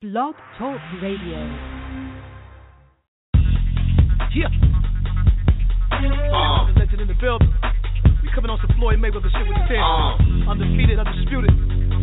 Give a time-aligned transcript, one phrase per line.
[0.00, 1.36] Blog Talk Radio.
[4.32, 4.48] Yeah.
[5.92, 6.72] Uh.
[6.72, 7.52] Legend in the building.
[8.24, 9.76] We coming on some Floyd Mayweather shit with the ten.
[9.76, 10.56] Uh.
[10.56, 11.52] Undefeated, undisputed.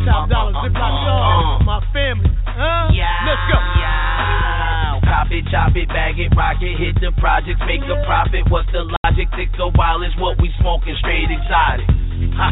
[0.06, 1.66] Top Uh, dollars, uh, ziplock uh, uh, uh.
[1.66, 2.30] my family.
[2.46, 2.94] Huh?
[2.94, 3.10] Yeah.
[3.26, 3.58] Let's go.
[3.82, 5.02] Yeah.
[5.02, 8.46] Cop it, chop it, bag it, rock it, hit the projects, make a profit.
[8.46, 9.26] What's the logic?
[9.34, 11.90] Thick or wild is what we smoking, straight exotic.
[12.38, 12.46] Ha,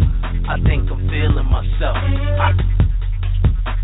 [0.51, 1.95] I think I'm feeling myself.
[2.35, 2.51] Ha.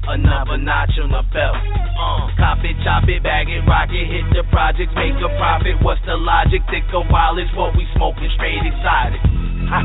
[0.03, 1.55] Another notch on the belt.
[1.55, 5.79] Uh, cop it, chop it, bag it, rock it, hit the projects, make a profit.
[5.83, 6.63] What's the logic?
[6.71, 9.23] Thick or wild is what we smoking, straight exotic.
[9.71, 9.79] Ha,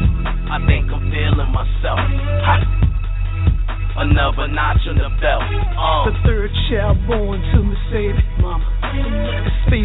[0.53, 2.02] I think I'm feeling myself.
[2.45, 2.55] Ha.
[3.98, 5.41] Another notch on the belt.
[5.41, 6.09] Uh.
[6.09, 8.61] The third child born to Mercedes, mama.
[8.61, 8.77] As fate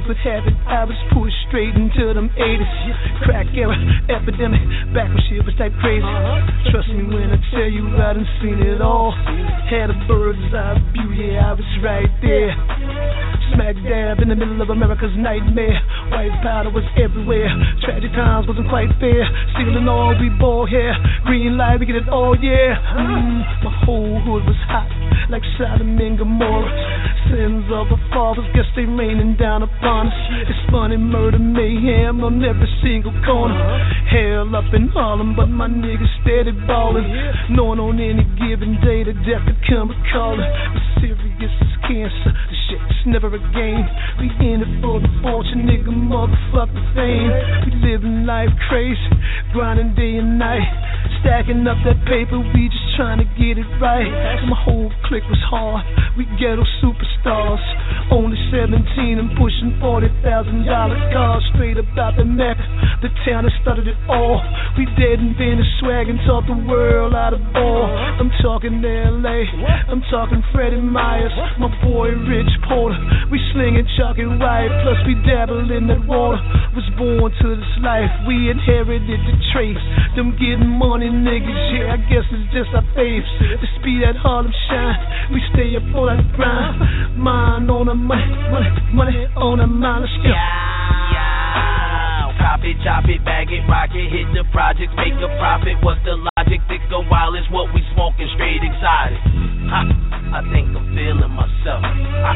[0.07, 3.25] would have it, I was pushed straight into them 80s.
[3.25, 3.77] Crack era
[4.13, 4.61] epidemic,
[4.93, 6.05] back when shit was type crazy.
[6.05, 6.71] Uh-huh.
[6.71, 9.13] Trust me when I tell you I done seen it all.
[9.71, 12.53] Had a bird's eye view, yeah, I was right there.
[13.53, 15.77] Smack dab in the middle of America's nightmare.
[16.09, 17.53] White powder was everywhere.
[17.85, 19.29] Tragic times wasn't quite fair.
[19.53, 20.97] Stealing all we bore here.
[21.25, 22.81] Green light, we get it all, yeah.
[22.97, 24.89] Mm, my whole hood was hot,
[25.29, 26.73] like Sodom and Gomorrah.
[27.29, 30.19] Sins of our fathers, guess they raining down upon us.
[30.49, 33.57] It's funny, murder, mayhem on every single corner.
[34.09, 37.05] Hell up in Harlem, but my niggas steady ballin'.
[37.53, 40.49] Knowing on any given day that death could come a callin'.
[41.01, 43.85] Serious as cancer, the shit's never a game.
[44.21, 47.33] We in it for the fortune, nigga, motherfucker fame.
[47.69, 48.97] We living life crazy,
[49.53, 50.65] grinding day and night.
[51.21, 54.09] Stacking up that paper, we just trying to get it right.
[54.49, 55.85] My whole clique was hard,
[56.17, 57.63] we ghetto superstars.
[58.11, 58.83] Only 17
[59.19, 62.65] and pushing $40,000 cars straight about the Mecca.
[63.03, 64.41] The town that started it all.
[64.79, 67.87] We dead and a swag and taught the world out of ball.
[68.19, 69.43] I'm talking LA,
[69.91, 72.62] I'm talking Freddie Myers, my boy Rich
[73.31, 76.41] We slinging chalk and white, plus we dabble in that water.
[76.73, 79.83] Was born to this life, we inherited the traits.
[80.17, 83.25] Them getting money niggas, yeah, I guess it's just our faith.
[83.61, 87.21] The speed at Harlem shine, we stay up on that grind.
[87.21, 90.09] Mind on the money, money, money on the mind.
[90.09, 90.33] Let's go.
[92.63, 95.83] It, chop it, bag it, rock it, hit the projects, make a profit.
[95.83, 96.32] What's the
[96.69, 99.17] Thick or wild is what we smoking, straight exotic.
[99.73, 99.81] Ha,
[100.37, 101.81] I think I'm feeling myself.
[101.81, 102.33] Ha.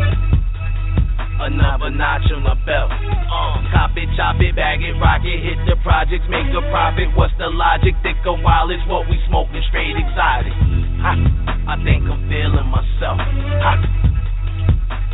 [1.37, 2.89] Another notch on the belt.
[2.89, 7.13] Uh, cop it, chop it, bag it, rock it, hit the projects, make a profit.
[7.13, 7.93] What's the logic?
[8.01, 10.57] Thick or wild is what we smoking, straight exotic.
[11.05, 11.13] Ha,
[11.69, 13.21] I think I'm feeling myself.
[13.21, 13.73] Ha.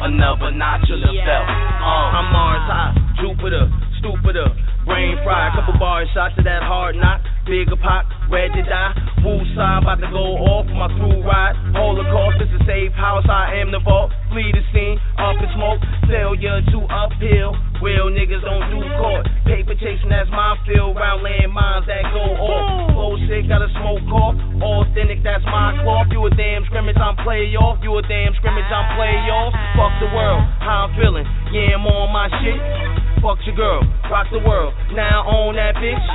[0.06, 1.46] Another notch on the belt.
[1.50, 3.66] Uh, I'm Mars high, Jupiter,
[4.02, 4.50] stupider,
[4.84, 5.54] brain fried.
[5.54, 7.22] Couple bars, shots to that hard knock.
[7.46, 8.94] Bigger pop, red to die.
[9.22, 11.54] Woo side, about to go off my through ride.
[11.74, 13.26] Holocaust, it's a safe house.
[13.30, 14.10] I am the vault.
[14.34, 15.78] Flee the scene, up in smoke.
[16.10, 17.54] Failure to uphill.
[17.82, 19.26] Real niggas don't do court.
[19.46, 20.94] Paper chasing, that's my field.
[20.94, 22.94] Round land mines that go off.
[22.94, 24.34] Flow shit, got a smoke off.
[24.62, 26.06] Authentic, that's my cloth.
[26.10, 27.82] You a damn scrimmage, I'm play off.
[27.82, 29.50] You a damn scrimmage, I'm play off.
[29.74, 31.26] Fuck the world, how I'm feeling.
[31.50, 33.11] Yeah, I'm on my shit.
[33.22, 34.74] Fuck your girl, rock the world.
[34.98, 36.06] Now on that bitch.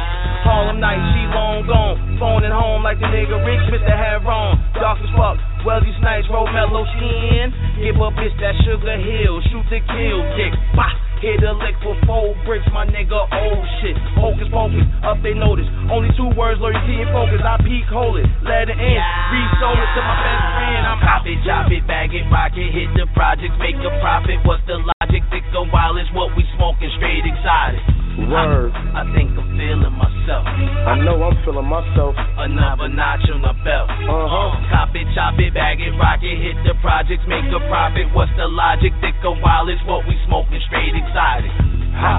[0.43, 2.19] Harlem night, she long gone.
[2.19, 3.95] Phoning home like the nigga Rich, Mr.
[3.95, 4.59] Heron.
[4.75, 5.39] Dark as fuck.
[5.63, 7.55] Well, these nights roll mellow skin.
[7.79, 9.39] Give a bitch that sugar hill.
[9.47, 10.51] Shoot to kill, dick.
[10.75, 11.06] Bah!
[11.17, 13.97] Hit a lick for four bricks, my nigga, oh shit.
[14.21, 15.65] Hocus pocus, up they notice.
[15.89, 17.41] Only two words, loyalty and focus.
[17.41, 19.01] I peek, hold it, let it in.
[19.33, 20.83] Resold it to my best friend.
[20.85, 24.37] I'm Cop it, chop it, bag it, rock it, hit the projects, make a profit.
[24.45, 25.25] What's the logic?
[25.33, 28.06] Thick or wild is what we smoking, straight exotic.
[28.25, 28.73] Word.
[28.73, 30.43] I, I think I'm feeling myself.
[30.49, 32.17] I know I'm feeling myself.
[32.17, 33.93] Another notch on the belt.
[33.93, 34.49] Uh-huh.
[34.73, 38.09] Cop it, chop it, bag it, rock it, hit the projects, make a profit.
[38.17, 38.89] What's the logic?
[39.05, 41.53] Thick or wild is what we smoking, straight exotic.
[42.01, 42.13] Ha,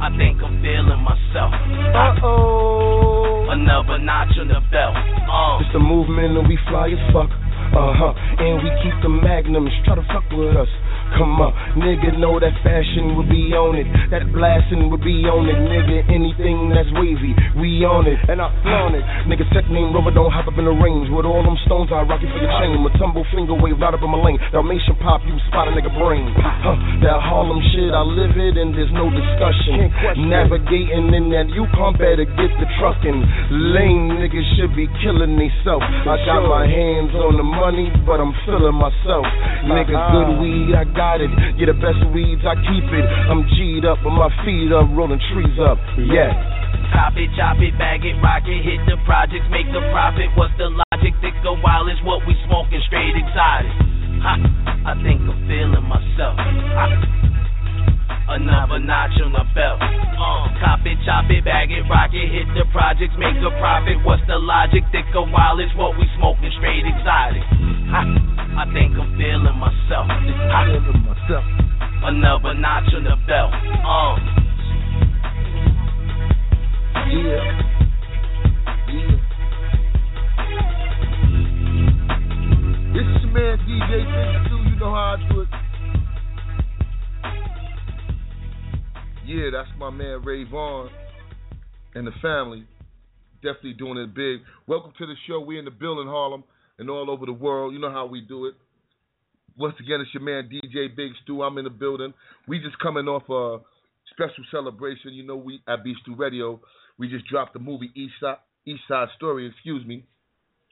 [0.00, 1.52] I think I'm feeling myself.
[1.52, 3.52] Uh-oh.
[3.52, 4.96] Another notch on the belt.
[4.96, 5.60] Uh.
[5.60, 7.28] It's the movement and we fly as fuck.
[7.72, 8.12] Uh-huh.
[8.40, 9.72] And we keep the magnums.
[9.84, 10.68] Try to fuck with us.
[11.18, 13.84] Come on, nigga, know that fashion would be on it.
[14.08, 16.08] That blasting would be on it, nigga.
[16.08, 18.16] Anything that's wavy, we on it.
[18.32, 19.04] And I flaunt it.
[19.28, 21.12] Nigga, tech name Rover, don't hop up in the range.
[21.12, 22.80] With all them stones, I rock it for your chain.
[22.80, 24.40] My tumble finger wave, right up in my lane.
[24.56, 26.32] Dalmatian pop, you spot a nigga brain.
[26.32, 29.92] Huh, that Harlem shit, I live it and there's no discussion.
[30.32, 33.18] Navigating in that Yukon, better get the trucking.
[33.76, 35.84] Lame niggas should be killing theyself.
[35.84, 39.28] I got my hands on the money, but I'm feeling myself.
[39.68, 41.30] Nigga, good weed, I got it.
[41.58, 43.06] Yeah, the best weeds, I keep it.
[43.26, 45.78] I'm G'd up with my feet up, rolling trees up.
[45.98, 46.30] Yeah.
[46.94, 50.30] Cop it, chop it, bag it, rock it, hit the projects, make the profit.
[50.36, 51.14] What's the logic?
[51.18, 53.72] Thick or wild is what we smoking, straight exotic.
[54.22, 54.38] Ha,
[54.86, 56.36] I think I'm feeling myself.
[56.38, 57.31] Ha.
[58.28, 59.82] Another notch on the belt.
[59.82, 63.98] Uh, cop it, chop it, bag it, rock it, hit the projects, make a profit.
[64.06, 64.84] What's the logic?
[64.92, 67.42] Thicker while it's what we smoking, straight exotic.
[67.92, 68.00] Ha,
[68.62, 70.06] I think I'm feeling myself.
[70.06, 71.44] Feeling myself.
[72.08, 73.52] another notch on the belt.
[73.82, 74.16] Uh,
[77.02, 77.42] Yeah.
[78.88, 79.32] Yeah.
[82.92, 85.48] This is your man DJ Stew, you know how I do it.
[89.24, 90.90] Yeah, that's my man Ray Vaughn
[91.94, 92.66] and the family.
[93.36, 94.40] Definitely doing it big.
[94.66, 95.38] Welcome to the show.
[95.38, 96.42] We in the building, Harlem,
[96.78, 97.72] and all over the world.
[97.72, 98.54] You know how we do it.
[99.56, 101.42] Once again, it's your man DJ Big Stew.
[101.42, 102.12] I'm in the building.
[102.48, 103.62] We just coming off a
[104.12, 105.12] special celebration.
[105.12, 106.60] You know, we at Beef Stew Radio,
[106.98, 109.46] we just dropped the movie East Side, East Side Story.
[109.46, 110.04] Excuse me.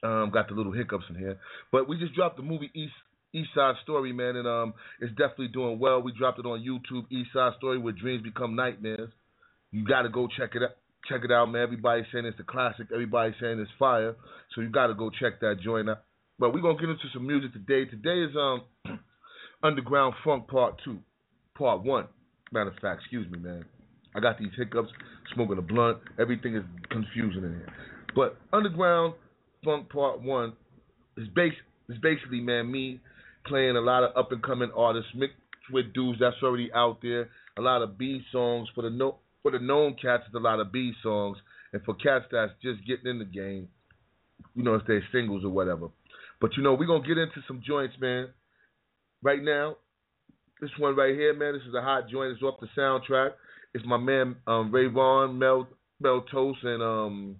[0.03, 1.37] Um, got the little hiccups in here,
[1.71, 2.93] but we just dropped the movie East
[3.33, 6.01] East Side Story, man, and um, it's definitely doing well.
[6.01, 9.09] We dropped it on YouTube, East Side Story, where dreams become nightmares.
[9.71, 10.75] You got to go check it out.
[11.09, 11.63] Check it out, man.
[11.63, 12.87] Everybody's saying it's a classic.
[12.93, 14.15] Everybody's saying it's fire.
[14.53, 16.03] So you got to go check that joint out.
[16.37, 17.85] But we're gonna get into some music today.
[17.85, 18.63] Today is um
[19.63, 20.99] Underground Funk Part Two,
[21.55, 22.07] Part One.
[22.51, 23.63] Matter of fact, excuse me, man.
[24.15, 24.89] I got these hiccups,
[25.35, 25.99] smoking a blunt.
[26.19, 27.73] Everything is confusing in here.
[28.15, 29.13] But Underground
[29.63, 30.53] Funk Part One
[31.15, 31.53] is base
[31.89, 32.99] is basically, man, me
[33.45, 35.37] playing a lot of up and coming artists mixed
[35.71, 37.29] with dudes that's already out there.
[37.57, 40.23] A lot of B songs for the no for the known cats.
[40.27, 41.37] It's a lot of B songs,
[41.73, 43.67] and for cats that's just getting in the game,
[44.55, 45.89] you know, if they're singles or whatever.
[46.39, 48.29] But you know, we're gonna get into some joints, man.
[49.21, 49.77] Right now,
[50.59, 52.31] this one right here, man, this is a hot joint.
[52.31, 53.31] It's off the soundtrack.
[53.73, 55.67] It's my man um, Ray Vaughn, Mel
[55.99, 56.25] Mel
[56.63, 57.35] and um,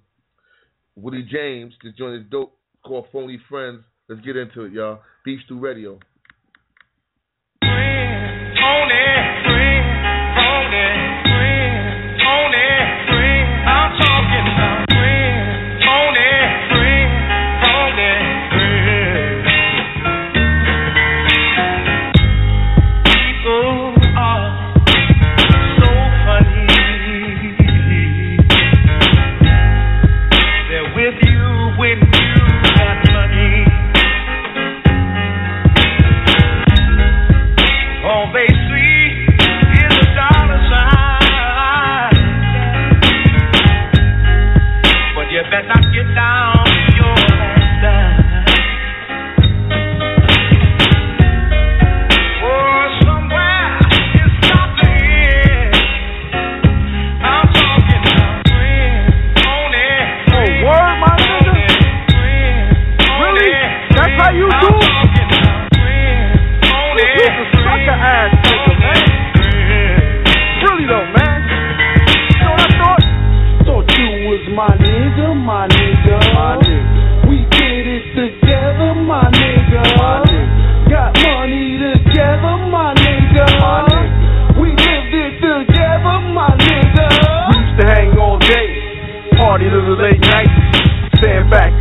[0.96, 1.74] Woody James.
[1.84, 2.58] This joint is dope.
[2.84, 3.84] Called Phony Friends.
[4.10, 5.00] Let's get into it, y'all.
[5.24, 6.00] Beef Stew Radio.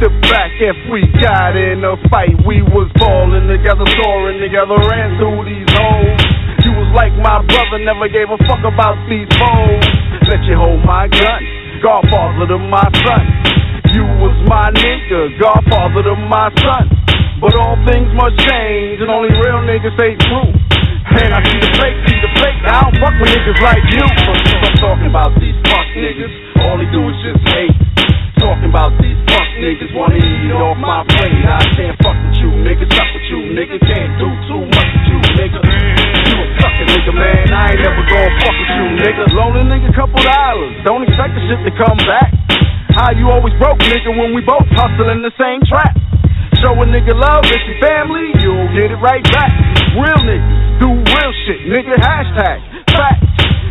[0.00, 5.20] To back, if we got in a fight, we was balling together, soaring together, ran
[5.20, 6.20] through these holes.
[6.64, 9.84] You was like my brother, never gave a fuck about these foes.
[10.24, 11.40] Let you hold my gun,
[11.84, 13.24] godfather to my son.
[13.92, 16.88] You was my nigga, godfather to my son.
[17.44, 20.48] But all things must change, and only real niggas stay true.
[21.12, 22.56] And I see the fake, see the fake.
[22.64, 24.00] I don't fuck with niggas like you.
[24.00, 26.32] I'm talking about these fuck niggas.
[26.64, 28.09] All they do is just hate.
[28.40, 31.44] Talking about these fuck niggas wanna eat off my plate.
[31.44, 32.88] I can't fuck with you, nigga.
[32.88, 33.76] Suck with you, nigga.
[33.76, 35.60] Can't do too much with you, nigga.
[35.60, 37.52] You a nigga, man.
[37.52, 39.28] I ain't never gonna fuck with you, nigga.
[39.28, 40.72] A nigga couple dollars.
[40.88, 42.32] Don't expect the shit to come back.
[42.96, 45.92] How you always broke, nigga, when we both hustling the same trap.
[46.64, 49.52] Show a nigga love, it's your family, you'll get it right back.
[49.92, 51.92] Real niggas do real shit, nigga.
[52.00, 52.64] Hashtag
[52.96, 53.29] facts.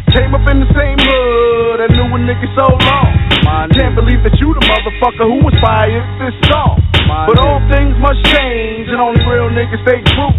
[0.09, 3.09] Came up in the same hood, I knew a nigga so long.
[3.77, 6.81] Can't believe that you the motherfucker who inspired this song.
[7.29, 10.33] But all things must change, and only real niggas stay true.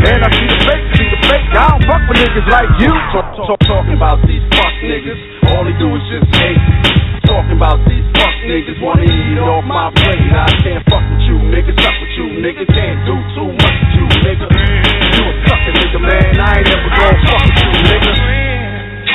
[0.00, 1.42] And I see the fake, see the fake.
[1.58, 2.94] I don't fuck with niggas like you.
[3.10, 6.62] Talk, talk, talking about these fuck niggas, all they do is just hate.
[7.26, 10.22] Talking about these fuck niggas wanna eat off my plate.
[10.22, 11.74] I can't fuck with you, nigga.
[11.82, 12.62] Suck with you, nigga.
[12.62, 14.46] Can't do too much with you, nigga.
[14.48, 16.30] You a sucker, nigga, man.
[16.38, 18.29] I ain't never gonna fuck with you, nigga.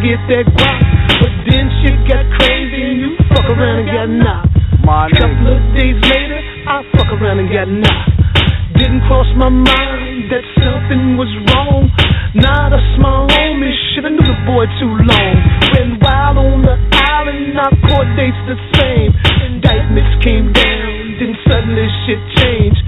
[0.00, 0.82] we was trying to get that guap.
[1.20, 4.54] But then shit got crazy and you fuck around and got knocked.
[4.84, 8.78] My Couple of days later, I fuck around and got knocked.
[8.78, 11.90] Didn't cross my mind that something was wrong.
[12.34, 15.34] Not a small homie, shoulda knew the boy too long.
[15.74, 19.10] Ran wild on the island, our court dates the same.
[19.50, 22.82] Indictments came down, then suddenly shit changed.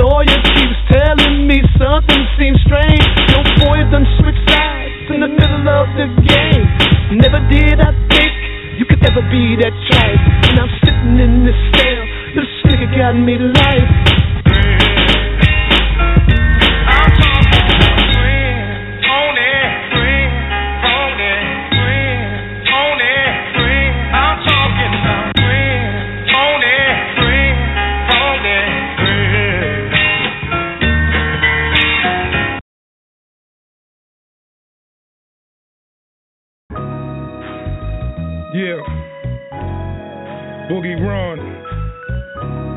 [0.00, 3.04] Lawyer keeps telling me something seems strange.
[3.36, 4.73] Your boy done switched sides
[5.14, 6.66] in the middle of the game.
[7.22, 8.34] Never did I think
[8.78, 10.22] you could ever be that type.
[10.50, 12.02] And I'm sitting in this cell,
[12.34, 14.13] this nigga got me life.
[40.70, 41.38] Boogie Ron.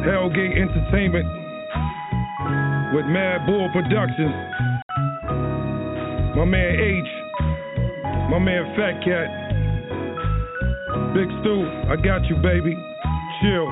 [0.03, 1.25] Hellgate Entertainment.
[2.93, 4.35] With Mad Bull Productions.
[6.35, 7.11] My man H.
[8.29, 9.27] My man Fat Cat.
[11.13, 12.75] Big Stew, I got you, baby.
[13.41, 13.67] Chill.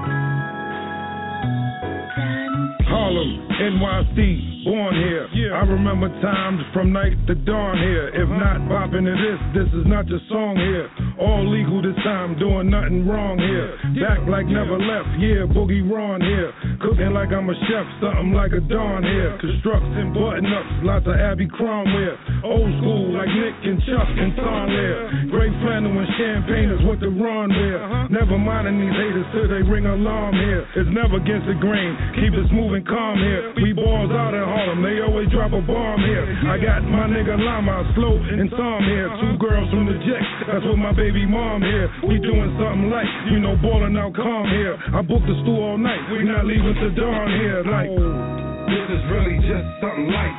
[2.88, 5.29] Harlem, NYC, born here.
[5.38, 5.62] Yeah.
[5.62, 8.10] I remember times from night to dawn here.
[8.10, 8.41] If uh-huh.
[8.41, 10.89] not bopping to this, this is not your song here.
[11.22, 13.77] All legal this time, doing nothing wrong here.
[14.01, 16.50] Back like never left, yeah, Boogie Ron here.
[16.81, 19.38] Cooking like I'm a chef, something like a Don here.
[19.38, 22.17] Constructing button ups, lots of Abby Cromwell.
[22.43, 25.29] Old school like Nick and Chuck and Tom there.
[25.29, 27.77] Gray flannel and champagne is what the Ron wear.
[27.86, 28.10] Uh-huh.
[28.10, 30.65] Never minding these haters till they ring alarm here.
[30.74, 33.53] It's never against the grain, keep smooth and calm here.
[33.62, 36.24] We balls out in Harlem, they always drop a bomb here.
[36.48, 39.12] I got my nigga Lama, Slow and Tom here.
[39.20, 41.92] Two girls from the Jet, that's with my baby mom here.
[42.08, 44.80] We doing something like, you know, balling out calm here.
[44.96, 47.68] I booked the stool all night, we not leaving till dawn here.
[47.68, 50.36] Like, oh, this is really just something light.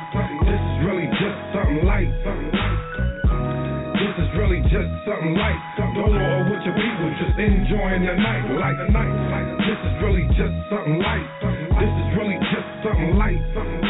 [0.49, 2.09] This is really just something light.
[4.01, 5.61] This is really just something light.
[5.93, 8.49] Know with your people, just enjoying your night.
[8.49, 8.77] Like.
[9.61, 11.27] This is really just something light.
[11.77, 13.86] This is really just something light.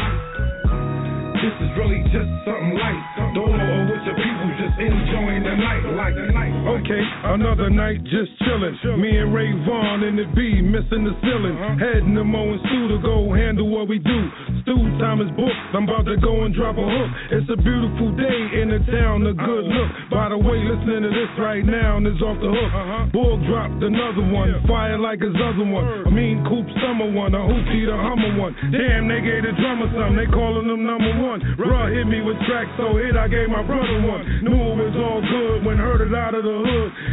[1.38, 2.98] This is really just something light.
[3.30, 5.86] Don't know with your people, just enjoying the night.
[5.94, 6.57] Like the night.
[6.88, 8.78] Another night just chilling.
[9.02, 11.58] Me and Ray Vaughn in the B, missing the ceiling.
[11.58, 11.74] Uh-huh.
[11.76, 14.18] Heading to Mo and Stu to go handle what we do.
[14.62, 15.58] Stu time is booked.
[15.74, 17.10] I'm about to go and drop a hook.
[17.34, 19.74] It's a beautiful day in the town, a good uh-huh.
[19.74, 19.90] look.
[20.14, 22.70] By the way, listening to this right now is off the hook.
[22.70, 23.10] Uh-huh.
[23.10, 26.06] Bull dropped another one, fire like his other one.
[26.06, 28.54] I mean, Coop Summer one, a Hoochie the Hummer one.
[28.70, 31.42] Damn, they gave the drummer some, they calling them number one.
[31.58, 34.22] Bruh hit me with tracks so hit, I gave my brother one.
[34.46, 36.67] Knew it was all good when heard it out of the hood.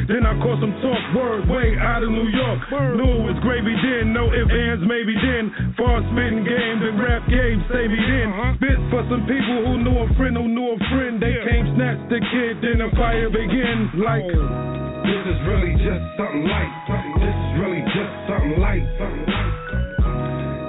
[0.06, 2.60] Then I caught some talk word way out of New York.
[3.00, 5.74] Knew it was gravy then, no ifs, ands, maybe then.
[5.80, 8.30] Far spitting game, the rap game, say me then.
[8.36, 8.60] Uh-huh.
[8.60, 11.18] Spit for some people who knew a friend who knew a friend.
[11.18, 13.96] They came snatch the kid, then the fire begins.
[13.96, 16.74] Like, this is really just something light.
[17.18, 18.86] This is really just something light.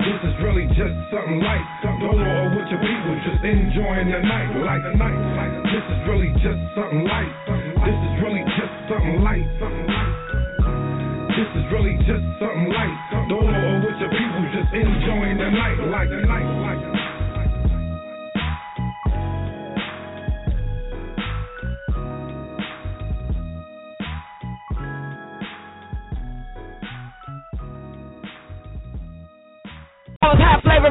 [0.06, 1.66] This is really just something light.
[1.82, 4.48] Don't know with your people, just enjoying the night.
[4.62, 5.18] Like the night.
[5.66, 7.65] This is really just something light.
[7.86, 9.46] This is really just something light.
[11.38, 12.98] This is really just something light.
[13.30, 15.78] Don't know with your people, just enjoying the night.
[15.86, 16.50] Like the night.
[16.66, 16.82] Like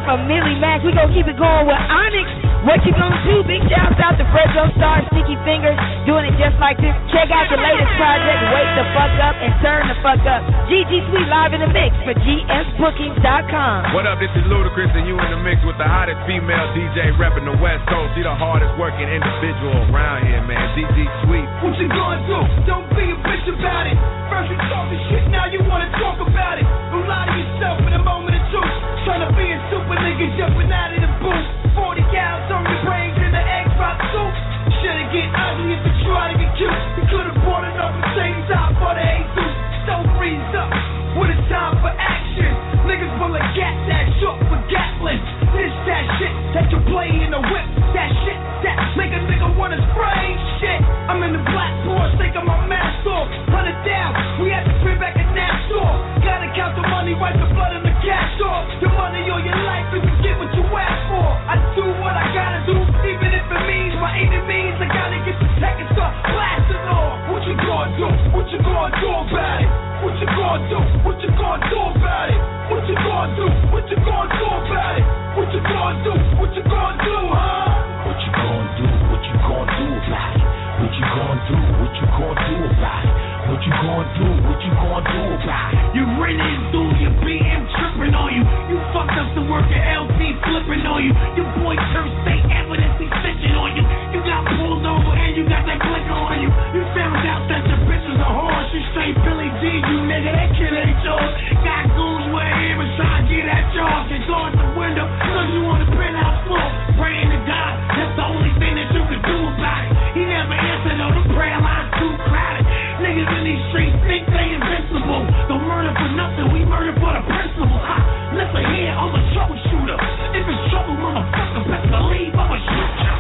[0.05, 0.83] from Millie Mac.
[0.83, 2.44] We gonna keep it going with Onyx.
[2.65, 3.45] What you gonna do?
[3.45, 5.77] Big shouts out to Fredro Starr, Sticky Fingaz,
[6.09, 6.97] doing it just like this.
[7.13, 10.41] Check out the latest project, Wake the Fuck Up and Turn the Fuck Up.
[10.65, 13.93] GG Sweet live in the mix for gsbookings.com.
[13.93, 14.17] What up?
[14.17, 17.53] This is Ludacris, and you in the mix with the hottest female DJ repping the
[17.61, 18.17] West Coast.
[18.17, 20.65] She the hardest working individual around here, man.
[20.73, 20.97] DG
[21.29, 21.45] Sweet.
[21.61, 22.39] What you gonna do?
[22.65, 23.97] Don't be a bitch about it.
[24.25, 26.65] First you talking shit, now you wanna talk about it.
[26.89, 28.75] Don't lie to yourself in a moment truth.
[29.05, 31.47] Tryna be a super nigga jumping out of the booth.
[31.77, 34.33] 40 cows on your brains in the egg drop soup.
[34.81, 36.81] Should've get ugly if you try to get cute.
[36.99, 39.53] You could've up the same time for the Jesus.
[39.85, 40.71] Don't freeze up
[41.19, 42.51] with a time for action.
[42.87, 45.34] Niggas pull a gat that short for Gatling.
[45.55, 47.67] This that shit that you play in the whip.
[47.95, 50.35] That shit that make a nigga wanna spray.
[50.59, 50.79] Shit.
[51.07, 53.31] I'm in the black Porsche, taking my mask off.
[53.53, 54.11] Hunt it down,
[54.43, 55.95] we at to crib back in Nassau.
[56.25, 58.67] Gotta count the money, wipe the blood and the cash off.
[58.81, 61.29] Your money or your life, you can get what you ask for.
[61.47, 62.75] I do what I gotta do,
[63.07, 64.75] even if it means my enemies.
[64.81, 67.31] I gotta get the and start blasting off.
[67.31, 68.07] What you gonna do?
[68.35, 69.69] What you gonna do about it?
[70.03, 70.79] What you gonna do?
[71.05, 72.39] What you gonna do about it?
[72.69, 73.47] What you gonna do?
[73.71, 75.05] What you gonna do about it?
[75.37, 76.13] What you gonna do?
[76.41, 78.07] What you gonna do, huh?
[78.07, 78.87] What you gonna do?
[79.11, 80.45] What you gonna do about it?
[80.81, 81.57] What you gonna do?
[81.81, 83.13] What you gonna do about it?
[83.45, 84.27] What you gonna do?
[84.47, 85.83] What you gonna do about it?
[85.93, 88.43] You renting through your BM tripping on you.
[88.73, 91.13] You fucked up the work LT flipping on you.
[91.37, 93.83] Your boy Turf state evidence he snitching on you.
[94.17, 96.49] You got pulled over and you got that blick on you.
[96.73, 98.69] You found out that your bitch is a horse.
[98.73, 100.31] You straight Billy D, you nigga.
[100.33, 101.33] That kid ain't yours.
[101.61, 104.09] Got goons with hammers trying to get at yours.
[104.09, 106.61] And go out the window cause you on the penthouse floor.
[107.01, 109.91] Praying to God, that's the only thing that you can do about it.
[110.13, 112.69] He never answered on the prayer line too crowded.
[113.01, 115.25] Niggas in these streets think they invincible.
[115.49, 117.81] Don't murder for nothing, we murder for the principle.
[117.81, 117.97] Ha,
[118.37, 119.97] listen here, I'm a troubleshooter.
[120.37, 123.15] If it's trouble, motherfucker, best believe I'm a shooter.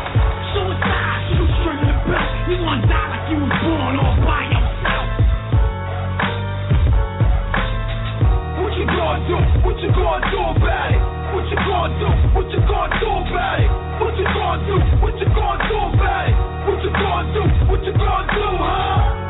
[0.53, 2.29] Suicide, shoot straight in the belt.
[2.45, 5.07] You gonna die like you was born all by yourself.
[8.61, 9.37] What you gonna do?
[9.65, 11.04] What you gonna do about it?
[11.85, 13.13] What you gonna do?
[14.01, 14.75] What you gonna do?
[15.05, 15.77] What you gonna do?
[16.65, 17.41] What you gonna do?
[17.69, 18.55] What you gonna do?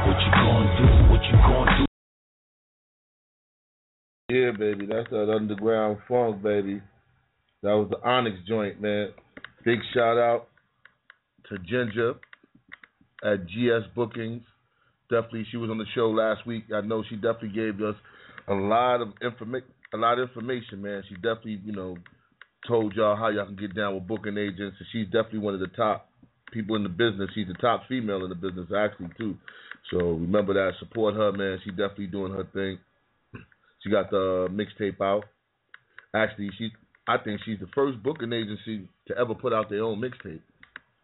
[0.08, 0.88] What you gonna do?
[1.12, 1.86] What you gonna do?
[4.34, 6.82] Yeah, baby, that's that underground funk, baby.
[7.62, 9.10] That was the Onyx joint, man.
[9.66, 10.48] Big shout out
[11.50, 12.14] to Ginger
[13.22, 14.44] at GS Bookings.
[15.10, 16.64] Definitely, she was on the show last week.
[16.74, 17.96] I know she definitely gave us
[18.48, 19.62] a lot of informa-
[19.94, 21.04] a lot of information, man.
[21.10, 21.98] She definitely, you know,
[22.68, 24.78] told y'all how y'all can get down with booking agents.
[24.80, 26.10] And she's definitely one of the top
[26.52, 27.30] people in the business.
[27.34, 29.38] She's the top female in the business, actually, too.
[29.92, 30.74] So remember that.
[30.80, 31.60] Support her, man.
[31.64, 32.80] She definitely doing her thing.
[33.82, 35.26] She got the mixtape out.
[36.16, 36.72] Actually, she
[37.08, 40.42] I think she's the first booking agency to ever put out their own mixtape.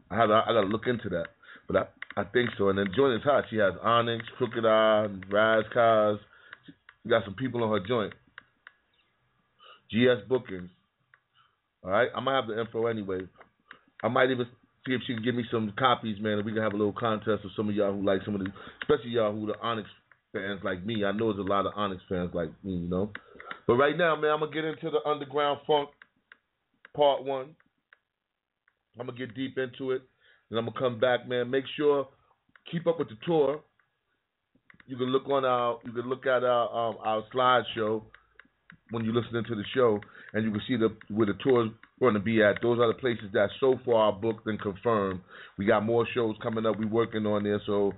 [0.09, 1.27] I have I got to look into that,
[1.67, 2.69] but I I think so.
[2.69, 3.45] And then joint is hot.
[3.49, 6.17] She has Onyx, Crooked I, Kaz.
[6.65, 8.13] She got some people on her joint.
[9.91, 10.69] GS Bookings.
[11.83, 13.21] All right, I'm gonna have the info anyway.
[14.03, 14.45] I might even
[14.85, 16.93] see if she can give me some copies, man, and we can have a little
[16.93, 18.47] contest with some of y'all who like some of the,
[18.83, 19.87] especially y'all who the Onyx
[20.33, 21.03] fans like me.
[21.05, 23.11] I know there's a lot of Onyx fans like me, you know.
[23.67, 25.89] But right now, man, I'm gonna get into the underground funk
[26.95, 27.55] part one.
[28.99, 30.01] I'm gonna get deep into it,
[30.49, 31.49] and I'm gonna come back, man.
[31.49, 32.07] Make sure
[32.71, 33.61] keep up with the tour.
[34.87, 38.03] You can look on our, you can look at our um, our slideshow
[38.91, 39.99] when you're listening to the show,
[40.33, 42.61] and you can see the where the tour's going to be at.
[42.61, 45.21] Those are the places that so far are booked and confirmed.
[45.57, 46.77] We got more shows coming up.
[46.77, 47.93] We're working on there, so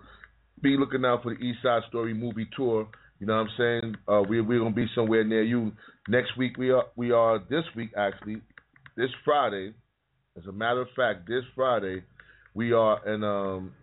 [0.61, 2.87] be looking out for the East Side Story movie tour.
[3.19, 3.95] You know what I'm saying?
[4.07, 5.71] Uh, we we're gonna be somewhere near you
[6.07, 6.57] next week.
[6.57, 8.41] We are we are this week actually,
[8.97, 9.73] this Friday.
[10.37, 12.03] As a matter of fact, this Friday
[12.53, 13.73] we are in um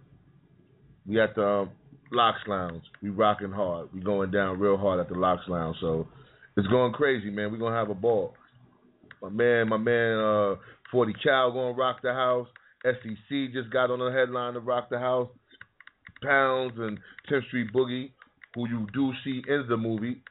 [1.06, 1.68] we at the
[2.12, 2.82] Lox Lounge.
[3.02, 3.88] We rocking hard.
[3.94, 5.76] We going down real hard at the Lox Lounge.
[5.80, 6.08] So
[6.56, 7.52] it's going crazy, man.
[7.52, 8.34] We're gonna have a ball.
[9.22, 10.54] My man, my man, uh,
[10.90, 12.48] Forty Cal gonna rock the house.
[12.84, 15.28] SEC just got on the headline to rock the house.
[16.22, 16.98] Pounds and
[17.30, 18.12] 10th Street Boogie,
[18.54, 20.22] who you do see in the movie.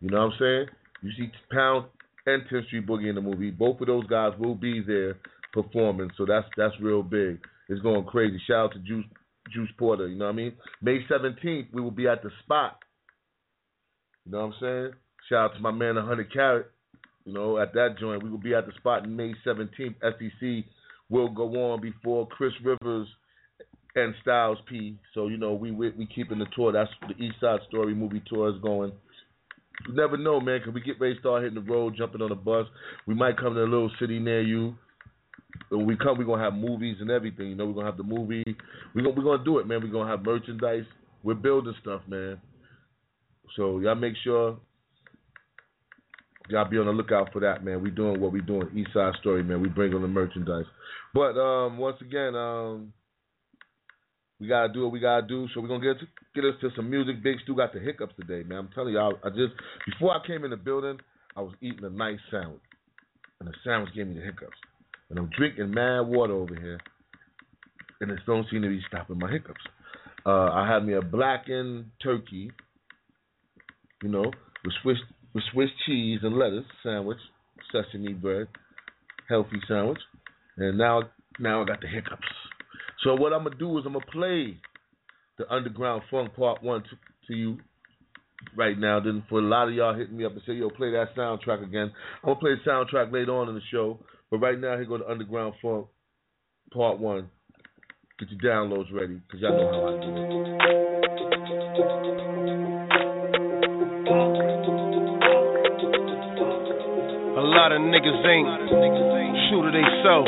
[0.00, 0.66] You know what I'm saying?
[1.02, 1.86] You see Pound
[2.26, 3.50] and 10th Street Boogie in the movie.
[3.50, 5.18] Both of those guys will be there
[5.52, 7.38] performing, so that's that's real big.
[7.68, 8.40] It's going crazy.
[8.46, 9.04] Shout out to Juice
[9.52, 10.08] Juice Porter.
[10.08, 10.52] You know what I mean?
[10.82, 12.78] May 17th, we will be at the spot.
[14.30, 14.92] You know what I'm saying?
[15.28, 16.70] Shout out to my man, 100 Carat.
[17.24, 19.96] You know, at that joint, we will be at the spot in May 17th.
[20.00, 20.64] SEC
[21.08, 23.08] will go on before Chris Rivers
[23.96, 24.96] and Styles P.
[25.14, 26.70] So you know, we we, we keeping the tour.
[26.70, 28.92] That's the East Side Story movie tour is going.
[29.88, 30.60] You never know, man.
[30.64, 32.66] Cause we get ready to start hitting the road, jumping on a bus.
[33.08, 34.76] We might come to a little city near you.
[35.70, 37.48] When we come, we're gonna have movies and everything.
[37.48, 38.44] You know, we're gonna have the movie.
[38.94, 39.80] We're gonna we're gonna do it, man.
[39.82, 40.84] We're gonna have merchandise.
[41.24, 42.40] We're building stuff, man.
[43.56, 44.58] So y'all make sure
[46.48, 47.82] y'all be on the lookout for that, man.
[47.82, 48.68] We doing what we doing.
[48.74, 49.60] East Side Story, man.
[49.60, 50.66] We bring on the merchandise.
[51.14, 52.92] But um, once again, um,
[54.40, 55.46] we gotta do what we gotta do.
[55.52, 57.22] So we're gonna get to, get us to some music.
[57.22, 58.58] Big Stew got the hiccups today, man.
[58.58, 59.52] I'm telling y'all, I just
[59.86, 60.98] before I came in the building,
[61.36, 62.62] I was eating a nice sandwich,
[63.40, 64.56] and the sandwich gave me the hiccups.
[65.10, 66.80] And I'm drinking mad water over here,
[68.00, 69.60] and it don't seem to be stopping my hiccups.
[70.24, 72.50] Uh, I had me a blackened turkey,
[74.02, 74.24] you know,
[74.64, 74.98] with Swiss
[75.34, 77.18] with Swiss cheese and lettuce sandwich,
[77.72, 78.48] sesame bread,
[79.28, 80.00] healthy sandwich,
[80.56, 81.02] and now
[81.38, 82.22] now I got the hiccups.
[83.04, 84.58] So what I'm gonna do is I'm gonna play
[85.38, 86.88] the Underground Funk Part One to,
[87.28, 87.58] to you
[88.56, 89.00] right now.
[89.00, 91.62] Then for a lot of y'all hitting me up and say, "Yo, play that soundtrack
[91.62, 93.98] again." I'm gonna play the soundtrack later on in the show,
[94.30, 95.86] but right now here go the Underground Funk
[96.72, 97.30] Part One.
[98.18, 100.79] Get your downloads ready, cause y'all know how I do it.
[107.60, 108.48] Lot of niggas ain't
[109.52, 110.24] true to theyself.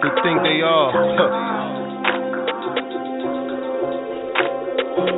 [0.00, 0.88] They think they are.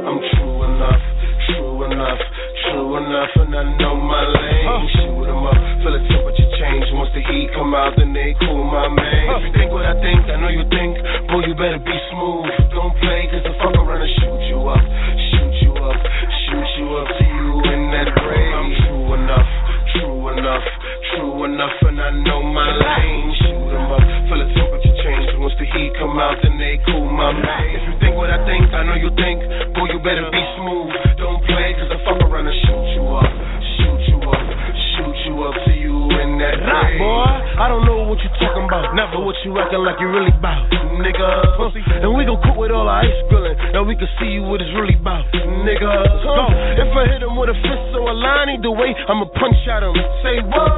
[0.03, 1.03] I'm true enough,
[1.55, 2.19] true enough,
[2.67, 4.91] true enough, and I know my lane.
[4.91, 5.55] Shoot 'em up,
[5.87, 6.91] feel the temperature change.
[6.99, 9.31] Once the heat come out, then they cool my man.
[9.39, 10.99] If you think what I think, I know you think.
[11.31, 12.51] Boy, you better be smooth.
[12.75, 14.83] Don't play, cause the fuck around and shoot you up.
[15.31, 15.95] Shoot you up,
[16.51, 17.32] shoot you up
[21.45, 23.35] enough, and I know my lane.
[23.43, 25.35] Shoot 'em up, feel the temperature change.
[25.39, 27.65] Once the heat come out, then they cool my man.
[27.75, 29.43] If you think what I think, I know you think.
[29.75, 31.02] Boy, you better be smooth.
[36.99, 38.93] Boy, I don't know what you talking about.
[38.95, 40.69] Never what you acting like you really bout.
[41.01, 41.25] Nigga,
[42.05, 43.57] and we gon' cook with all our ice grilling.
[43.73, 45.25] Now we can see what it's really about.
[45.33, 45.89] Nigga,
[46.23, 46.45] go.
[46.79, 49.83] If I hit him with a fist or a line, either way, I'ma punch at
[49.83, 49.97] him.
[50.21, 50.69] Say what?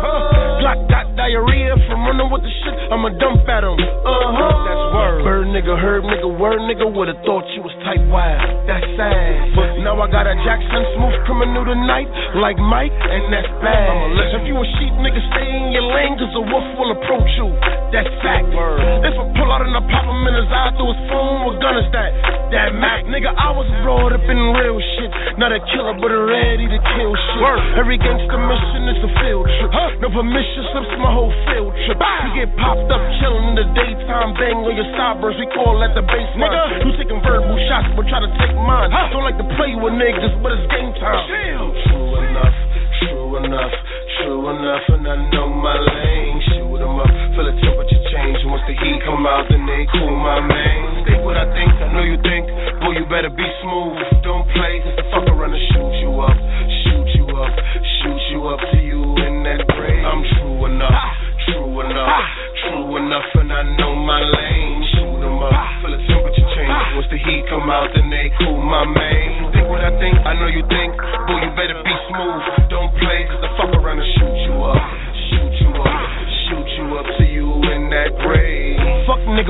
[0.62, 2.74] Glock got diarrhea from running with the shit.
[2.94, 3.74] I'ma dump at him.
[3.74, 4.73] Uh huh.
[5.04, 5.24] Word.
[5.24, 6.88] Bird nigga, herb nigga, word nigga.
[6.88, 8.40] Would've thought you was type wild.
[8.64, 9.52] That's sad.
[9.52, 12.08] But now I got a Jackson smooth criminal tonight,
[12.40, 13.92] like Mike, and that's bad.
[13.92, 16.92] I'm a If you a sheep nigga, stay in your lane, cause a wolf will
[16.96, 17.48] approach you.
[17.94, 18.50] That's fact.
[18.50, 21.62] If I pull out and I pop him in his eye through his phone, what
[21.62, 22.10] gun is that?
[22.50, 25.10] That Mac, nigga, I was brought up in real shit.
[25.38, 27.78] Not a killer, but a ready to kill shit.
[27.78, 29.70] Every gangster mission is a field trip.
[30.02, 32.02] No permission slips my whole field trip.
[32.02, 35.94] You get popped up chillin' in the daytime, bang on your sideburns, we call that
[35.94, 36.50] the baseline.
[36.50, 38.90] Nigga, you taking verbal shots, but try to take mine.
[39.14, 41.30] Don't like to play with niggas, but it's game time.
[41.30, 42.58] True enough,
[43.06, 43.74] true enough,
[44.18, 46.42] true enough, and I know my lane.
[46.50, 47.06] Shoot 'em up,
[47.38, 47.63] feel temperature change.
[48.54, 51.02] Once the heat come out, then they cool my man.
[51.02, 52.46] Think what I think, I know you think.
[52.86, 53.98] Boy, you better be smooth.
[54.22, 56.38] Don't play, cause the fuck around and shoot you up.
[56.86, 57.50] Shoot you up,
[57.98, 60.06] shoot you up to you in that grave.
[60.06, 61.02] I'm true enough,
[61.50, 62.22] true enough,
[62.62, 64.86] true enough, and I know my lane.
[64.94, 65.50] Shoot 'em up,
[65.82, 66.94] feel the temperature change.
[66.94, 69.03] Once the heat come out, then they cool my man.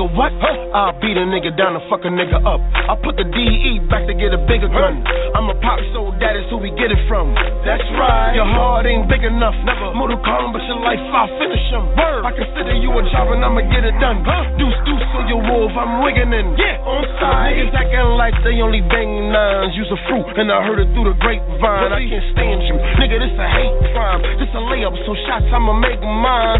[0.07, 0.31] Nigga, what?
[0.75, 2.61] I'll beat a nigga down and fuck a nigga up.
[2.73, 5.03] I put the DE back to get a bigger gun.
[5.35, 7.33] I'm a pop soul, that is who we get it from.
[7.65, 8.35] That's right.
[8.35, 9.55] Your heart ain't big enough.
[9.65, 11.87] Never Mortal Kombat, your life, I'll finish him.
[11.95, 14.27] I consider you a job and I'ma get it done.
[14.59, 16.51] Deuce, deuce, so you wolf, I'm wigging in.
[16.59, 17.55] Yeah, on side.
[17.55, 19.71] Niggas acting like they only bang nines.
[19.79, 21.95] Use a fruit, and I heard it through the grapevine.
[21.95, 22.75] I can't stand you.
[22.99, 24.19] Nigga, this a hate crime.
[24.35, 26.59] This a layup, so shots I'ma make mine.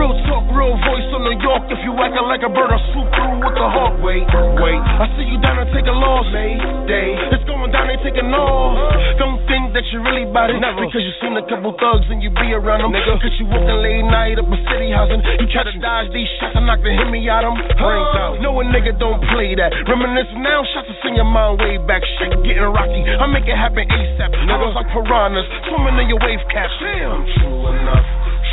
[0.00, 1.68] Real talk, real voice on New York.
[1.68, 4.00] If you acting like a bird, I'll swoop through with the hawk.
[4.00, 4.24] Wait,
[4.64, 4.80] wait.
[4.80, 6.26] I see you down and take a loss.
[6.32, 7.12] Mayday.
[7.36, 8.78] It's going down, they taking off.
[9.18, 10.62] Don't think that you really bout it.
[10.62, 10.86] Never.
[10.86, 10.86] Uh-uh.
[10.86, 12.94] Because you seen a couple thugs and you be around them.
[12.94, 13.18] Nigga.
[13.18, 15.18] Cause you walking late night up a city housing.
[15.42, 17.58] You try to dodge these shots and knock the hit me out them.
[17.58, 18.38] Brains out.
[18.38, 19.74] No, a nigga don't play that.
[19.90, 22.06] Reminisce now, shots to send your mind way back.
[22.22, 23.02] Shit getting rocky.
[23.02, 24.30] I make it happen ASAP.
[24.46, 26.70] Niggas like piranhas swimming in your wave cap.
[26.78, 27.26] Damn.
[27.42, 28.06] True enough.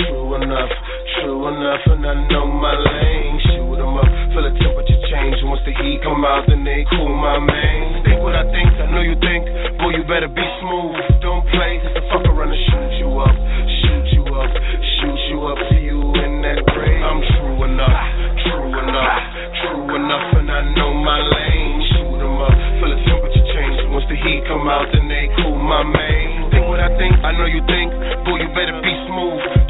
[0.08, 0.72] True enough,
[1.20, 3.38] true enough, and I know my lane.
[3.54, 5.38] Shoot 'em up, feel the temperature change.
[5.46, 8.04] Once the heat come out, then they cool my man.
[8.06, 9.46] Think what I think, I know you think.
[9.78, 10.98] Boy, you better be smooth.
[11.22, 13.36] Don't play, cause the fuck around and shoot you up.
[13.82, 14.52] Shoot you up,
[14.98, 17.02] shoot you up to you in that grave.
[17.06, 18.02] I'm true enough,
[18.50, 19.22] true enough,
[19.62, 21.78] true enough, and I know my lane.
[21.94, 23.78] Shoot 'em up, feel the temperature change.
[23.94, 26.50] Once the heat come out, then they cool my man.
[26.52, 27.90] Think what I think, I know you think.
[28.26, 29.61] Boy, you better be smooth.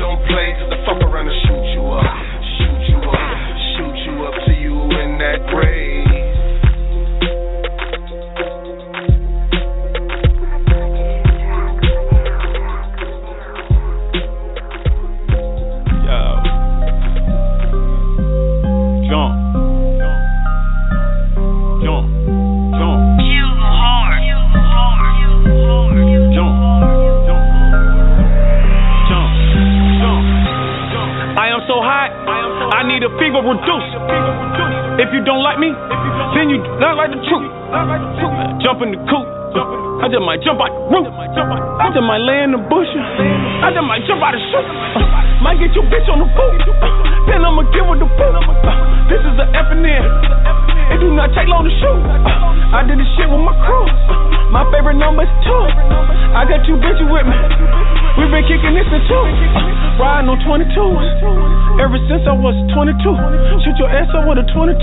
[33.42, 33.90] Need reduce.
[35.02, 35.74] If you don't like me,
[36.38, 37.50] then you not like the truth.
[38.62, 39.28] Jump in the coop.
[40.02, 41.08] I just might jump out the roof.
[41.14, 42.90] I just might lay in the bush.
[42.94, 44.62] I just might jump out the shoe.
[44.62, 46.62] Uh, might get your bitch on the boot.
[47.30, 48.36] Then I'ma give her the boot.
[48.62, 49.50] Uh, this is an
[50.92, 52.00] it do not take long to shoot.
[52.04, 53.88] Uh, I did this shit with my crew.
[53.88, 55.64] Uh, my favorite number's two.
[56.36, 57.38] I got two bitches with me.
[58.20, 59.24] We been kicking this in two.
[59.24, 60.68] Uh, riding on 22.
[61.80, 63.00] Ever since I was 22.
[63.64, 64.76] Shoot your ass up with a 22.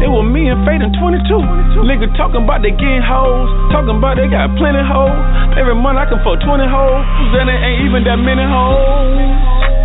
[0.00, 1.84] It was me and Fade in 22.
[1.84, 3.48] Nigga talking about they getting hoes.
[3.76, 5.12] Talking about they got plenty hoes.
[5.60, 7.04] Every month I can fuck 20 hoes.
[7.36, 9.81] Then it ain't even that many hoes.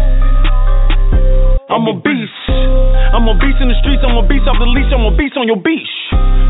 [1.67, 2.39] I'm a beast.
[3.11, 3.99] I'm a beast in the streets.
[3.99, 4.87] I'm a beast off the leash.
[4.87, 5.91] I'm a beast on your beach.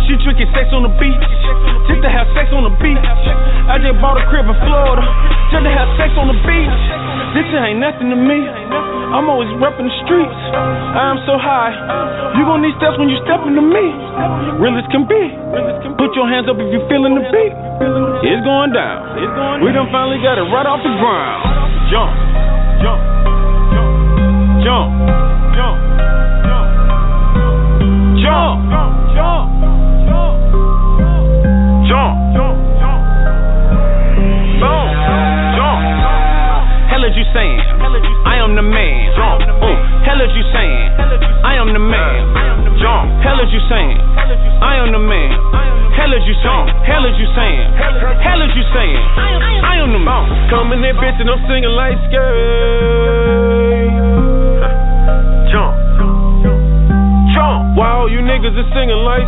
[0.06, 1.26] She drinking sex on the beach.
[1.90, 3.02] Just to have sex on the beach.
[3.66, 5.02] I just bought a crib in Florida.
[5.50, 6.78] Just to have sex on the beach.
[7.34, 8.46] This shit ain't nothing to me.
[9.10, 10.38] I'm always repping the streets.
[10.54, 11.74] I am so high.
[12.38, 13.86] You gon' need steps when you step into me.
[14.62, 15.34] Real as can be.
[15.98, 17.54] Put your hands up if you feeling the beat.
[18.22, 19.66] It's going down.
[19.66, 21.42] We done finally got it right off the ground.
[21.90, 22.14] Jump,
[22.86, 23.17] jump,
[24.68, 24.92] jump,
[25.56, 25.80] jump,
[28.20, 28.68] jump,
[29.16, 29.48] jump,
[30.12, 30.28] jump,
[31.88, 33.00] jump, jump,
[34.60, 34.88] boom,
[35.56, 35.80] jump.
[36.92, 37.64] Hell is you saying?
[38.28, 39.16] I am the man.
[39.16, 39.40] Jump.
[39.48, 39.72] Uh,
[40.04, 40.84] hell is you saying?
[41.48, 42.28] I am the man.
[42.84, 43.24] Jump.
[43.24, 43.96] Hell is you saying?
[44.04, 45.32] I am the man.
[45.96, 46.68] Hell is you saying?
[46.84, 47.72] Hell is you saying?
[48.20, 49.00] Hell is you saying?
[49.64, 50.28] I am the man.
[50.52, 53.77] Coming in, bitch, and I'm singing like skate.
[57.78, 59.22] Wow, you niggas is singing like.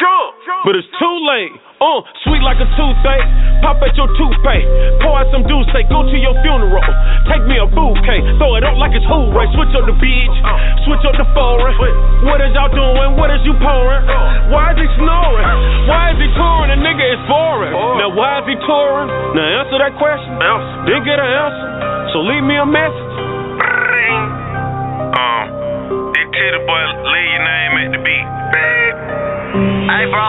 [0.00, 0.32] Jump.
[0.64, 1.52] But it's too late.
[1.84, 3.28] Uh, sweet like a toothache.
[3.60, 4.64] Pop at your toothpaste.
[5.04, 5.44] Pour out some
[5.76, 6.80] say go to your funeral.
[7.28, 8.24] Take me a bouquet.
[8.40, 9.44] Throw it up like it's hooray.
[9.52, 10.36] Switch up the beach.
[10.88, 11.76] Switch up the foreign.
[12.24, 13.20] What is y'all doing?
[13.20, 14.00] What is you pouring?
[14.48, 15.44] Why is he snoring?
[15.92, 16.72] Why is he touring?
[16.72, 17.76] A nigga is boring.
[18.00, 19.12] Now why is he touring?
[19.36, 20.40] Now answer that question.
[20.88, 21.68] Didn't get an answer.
[22.16, 23.25] So leave me a message.
[25.14, 25.44] Um,
[26.16, 28.26] this titty boy, leave your name at the beat.
[29.86, 30.28] Hey, bro,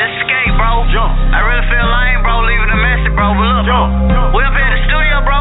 [0.00, 0.88] this skate, bro.
[0.88, 1.12] Jump.
[1.36, 3.36] I really feel lame, bro, leaving a message, bro.
[3.36, 3.88] But look, Jump.
[4.32, 5.38] we up here in the studio, bro.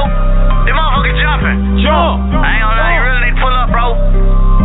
[0.67, 1.59] Them motherfuckers jumping.
[1.81, 2.35] Jump.
[2.35, 3.85] I ain't gonna lie, you really need to pull up, bro.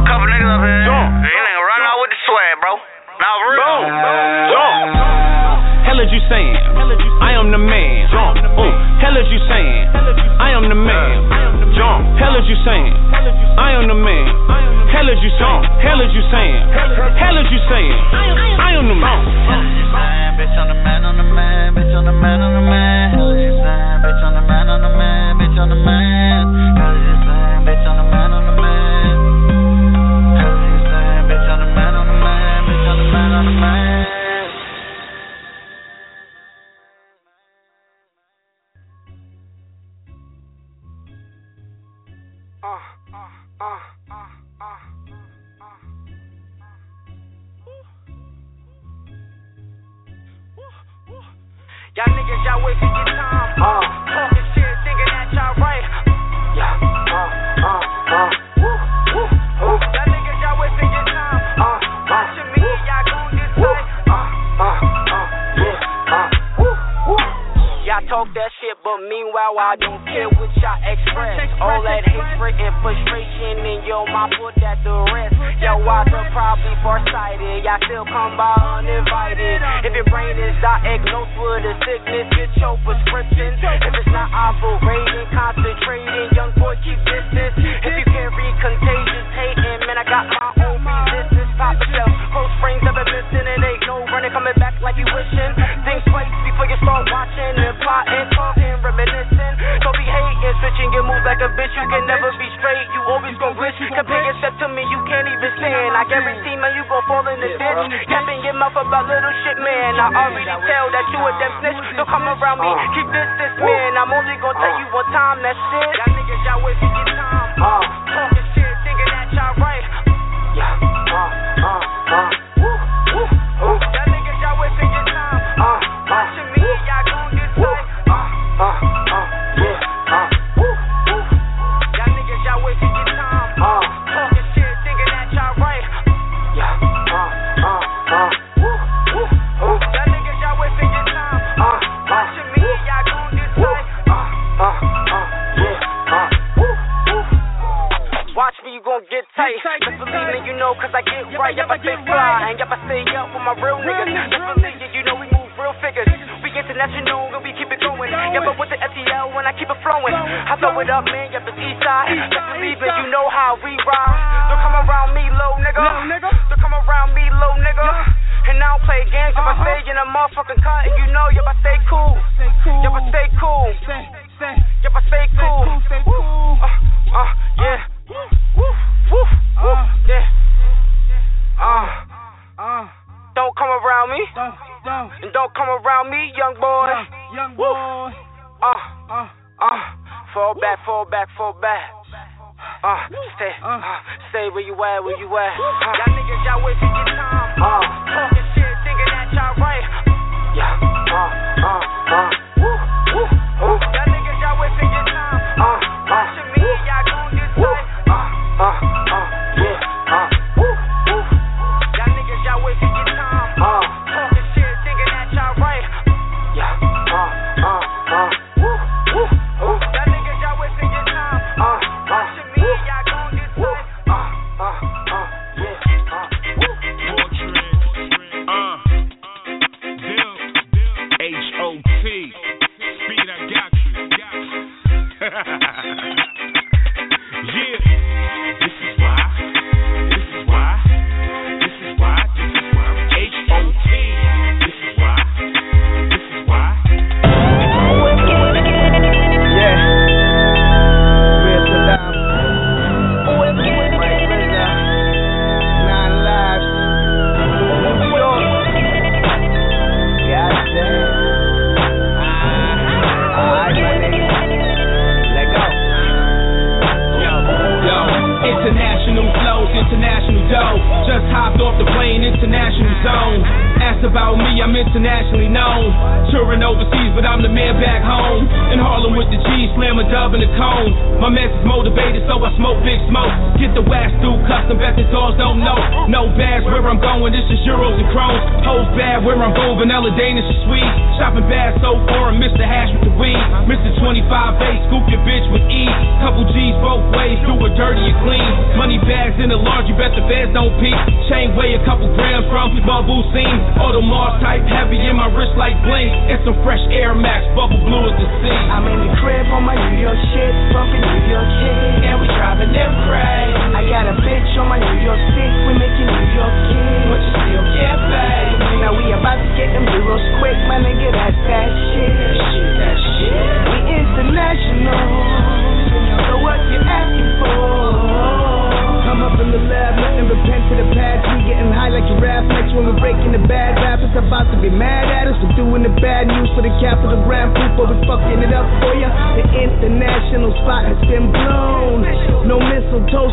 [0.05, 0.85] Couple niggas up here.
[0.91, 1.09] Jump.
[1.25, 2.73] You nigga run out with the swag, bro.
[3.23, 3.81] Now, for real.
[4.51, 4.91] Jump.
[5.87, 6.57] Hell is you saying?
[7.23, 8.11] I am the man.
[8.11, 8.37] Jump.
[8.43, 9.80] Uh, hell is you saying?
[12.51, 12.91] You saying?
[13.55, 14.27] I am the man.
[14.91, 15.63] Hell is you saying?
[15.87, 16.59] Hell is you saying?
[17.15, 17.95] Hell is you saying?
[18.59, 19.23] I am the man.
[20.35, 23.15] Bitch on the man, on the man, bitch on the man, on the man.
[23.15, 24.03] Hell is you saying?
[24.03, 26.75] Bitch on the man, on the man, bitch on the man.
[26.75, 27.40] Hell is you saying?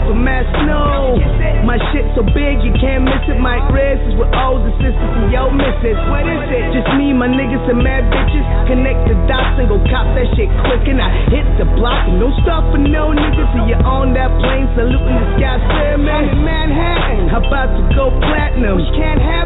[0.08, 1.20] for mass snow.
[1.67, 3.38] My shit so big you can't miss it.
[3.38, 6.00] My wrist is with the sisters and yo misses.
[6.08, 6.63] What is it?
[6.72, 8.46] Just me, my niggas, and mad bitches.
[8.72, 10.88] Connect the dots and go cop that shit quick.
[10.88, 13.52] And I hit the block and no stop for no niggas.
[13.52, 14.72] So you're on that plane.
[14.74, 15.60] Saluting the sky,
[16.00, 16.17] man.
[16.17, 18.80] I'm in Manhattan, about to go platinum.
[18.80, 19.37] You can't have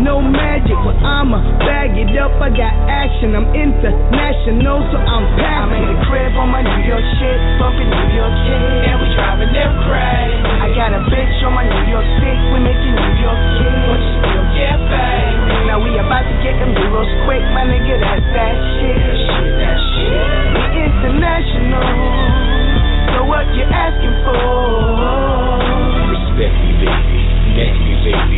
[0.00, 2.32] no magic, but I'ma bag it up.
[2.40, 5.68] I got action, I'm international, so I'm packed.
[5.68, 9.06] I'm in the crib on my New York shit, bumping New York shit, and we
[9.16, 10.40] driving them crazy.
[10.62, 13.74] I got a bitch on my New York stick, we making New York shit.
[13.86, 15.34] What you still get paid?
[15.66, 17.96] Now we about to get them euros quick, my nigga.
[18.00, 18.96] That's that shit.
[18.96, 20.24] That shit, that shit.
[20.56, 21.90] We international,
[23.12, 24.40] so what you asking for?
[26.12, 27.20] Respect me, baby.
[27.56, 28.35] Neck me, baby.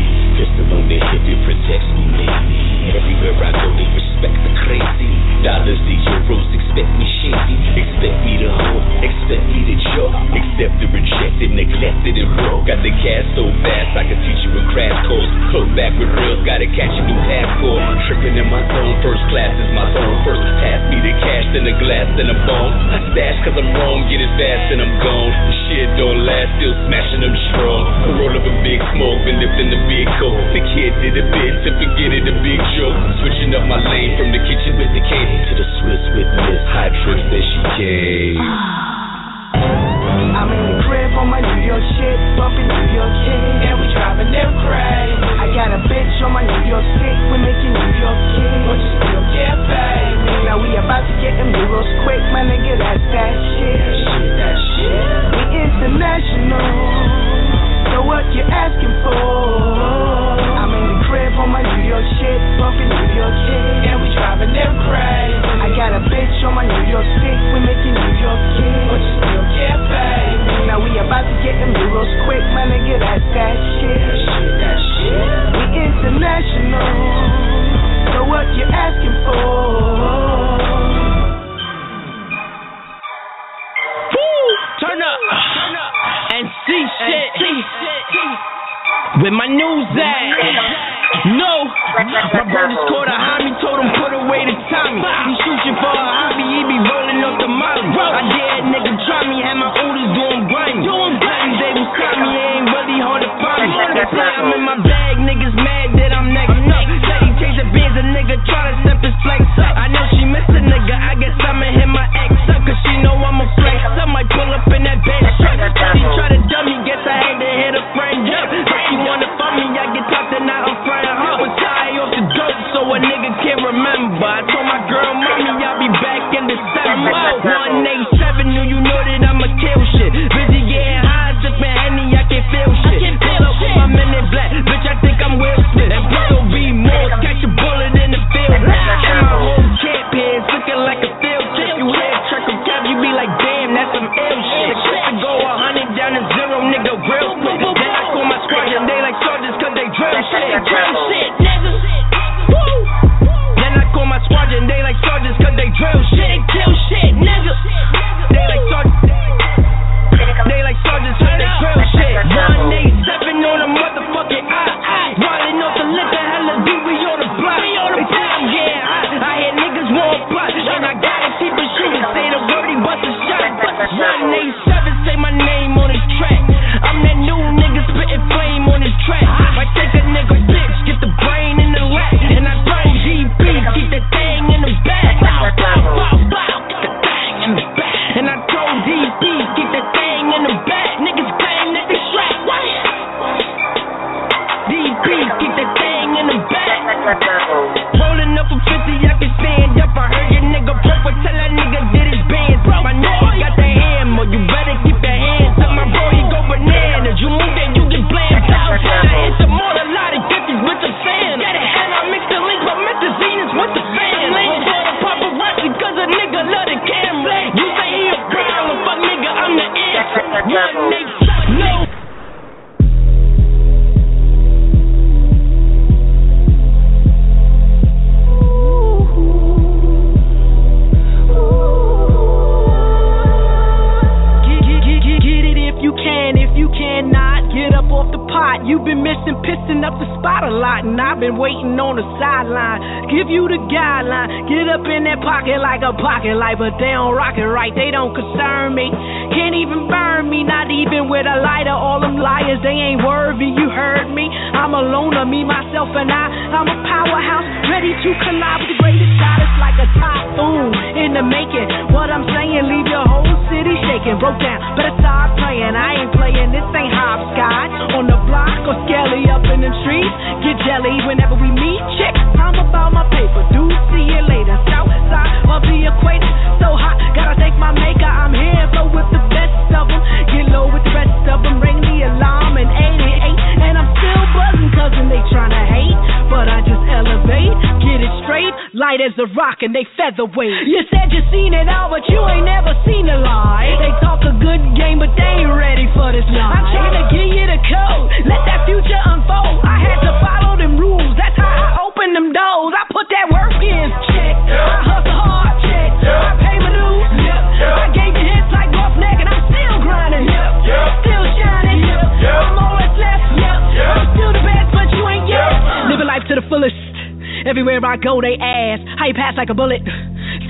[319.38, 319.86] like a bullet.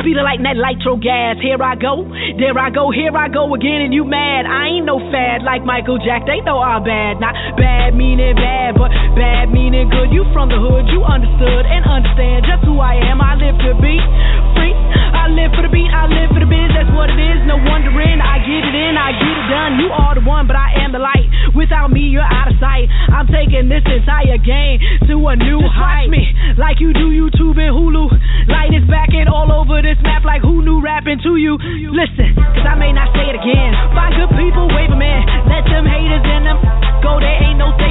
[0.01, 1.37] Speeder like that nitro gas.
[1.45, 2.09] Here I go,
[2.41, 4.49] there I go, here I go again, and you mad.
[4.49, 6.25] I ain't no fad like Michael Jack.
[6.25, 7.21] They know I'm bad.
[7.21, 10.09] Not bad meaning bad, but bad meaning good.
[10.09, 13.21] You from the hood, you understood and understand just who I am.
[13.21, 14.01] I live to be
[14.57, 14.73] free.
[15.13, 16.73] I live for the beat, I live for the biz.
[16.73, 17.45] That's what it is.
[17.45, 18.25] No wondering.
[18.25, 19.73] I get it in, I get it done.
[19.85, 21.29] You are the one, but I am the light.
[21.53, 22.89] Without me, you're out of sight.
[23.13, 24.81] I'm taking this entire game
[25.11, 26.09] to a new height.
[26.09, 26.25] Watch me
[26.57, 28.09] like you do YouTube and Hulu
[30.99, 31.55] happened to you.
[31.95, 33.71] Listen, cause I may not say it again.
[33.95, 35.23] Find good people, wave them in.
[35.47, 36.59] Let them haters in them
[37.07, 37.23] go.
[37.23, 37.88] There ain't no thing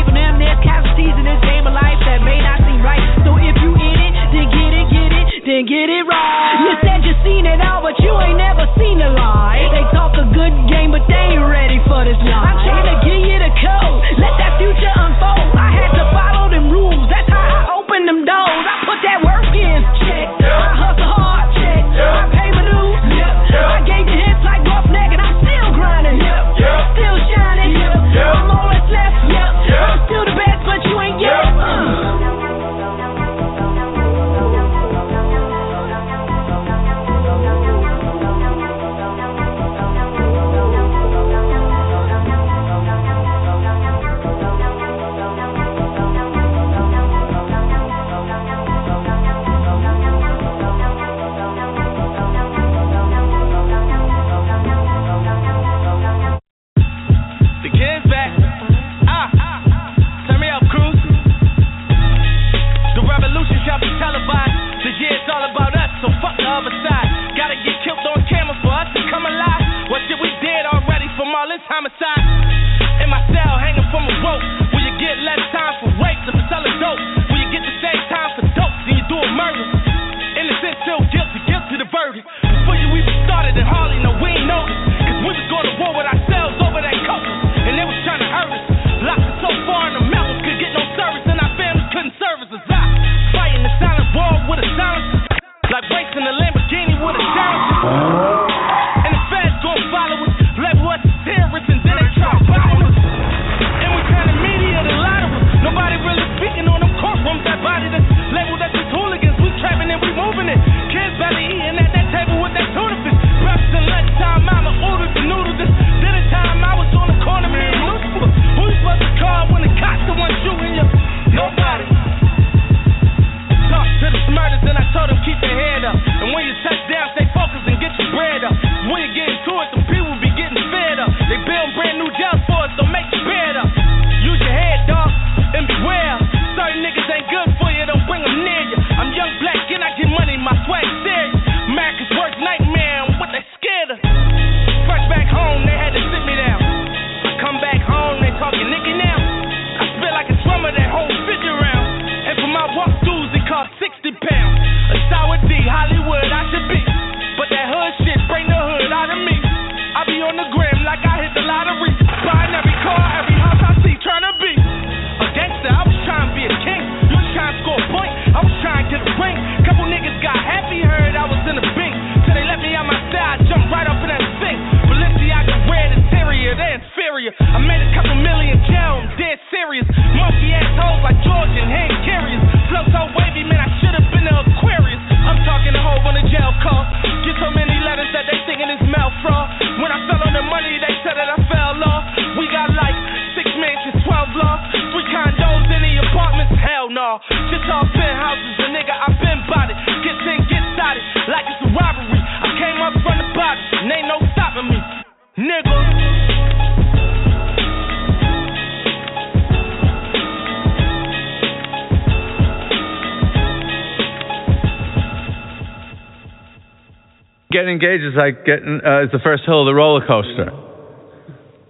[217.80, 220.52] getting engaged is like getting uh, it's the first hill of the roller coaster,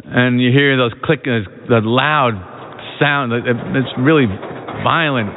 [0.05, 2.33] and you hear those clicking, the loud
[2.99, 3.33] sound.
[3.33, 4.25] It's really
[4.83, 5.29] violent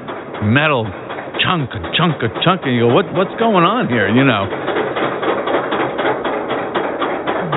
[0.47, 0.87] metal
[1.43, 4.09] chunk, chunk, chunk, and you go, what what's going on here?
[4.09, 4.47] You know.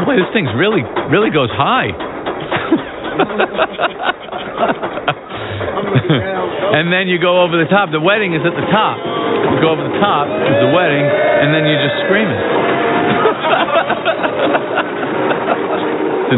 [0.06, 1.90] Boy, this thing's really really goes high.
[6.74, 7.92] and then you go over the top.
[7.92, 8.98] The wedding is at the top.
[8.98, 12.53] You go over the top is the wedding, and then you just scream it.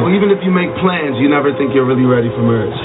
[0.01, 2.75] Well, even if you make plans, you never think you're really ready for marriage.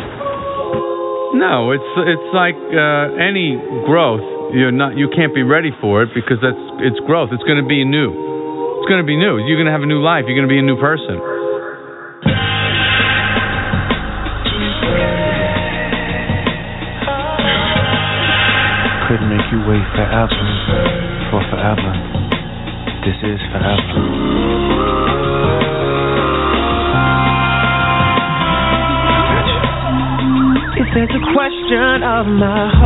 [1.34, 3.54] No, it's it's like uh, any
[3.86, 4.22] growth.
[4.52, 7.30] You're not you can't be ready for it because that's it's growth.
[7.32, 8.10] It's going to be new.
[8.10, 9.38] It's going to be new.
[9.38, 10.26] You're going to have a new life.
[10.26, 11.22] You're going to be a new person.
[19.06, 20.49] Could make you wait forever
[32.20, 32.79] of my heart,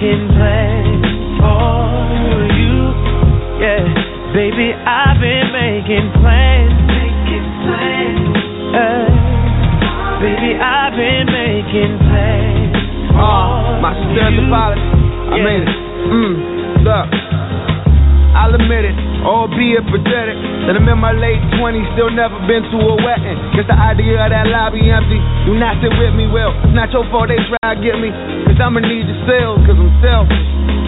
[0.00, 1.04] making plans
[1.40, 2.88] for you.
[3.60, 6.49] Yeah, baby, I've been making plans.
[19.24, 23.36] Albeit pathetic, that I'm in my late 20s, still never been to a wedding.
[23.56, 26.88] Guess the idea of that lobby empty, do not sit with me, well, it's not
[26.92, 28.08] your fault they try to get me,
[28.48, 30.46] cause I'ma need your sales, cause I'm selfish,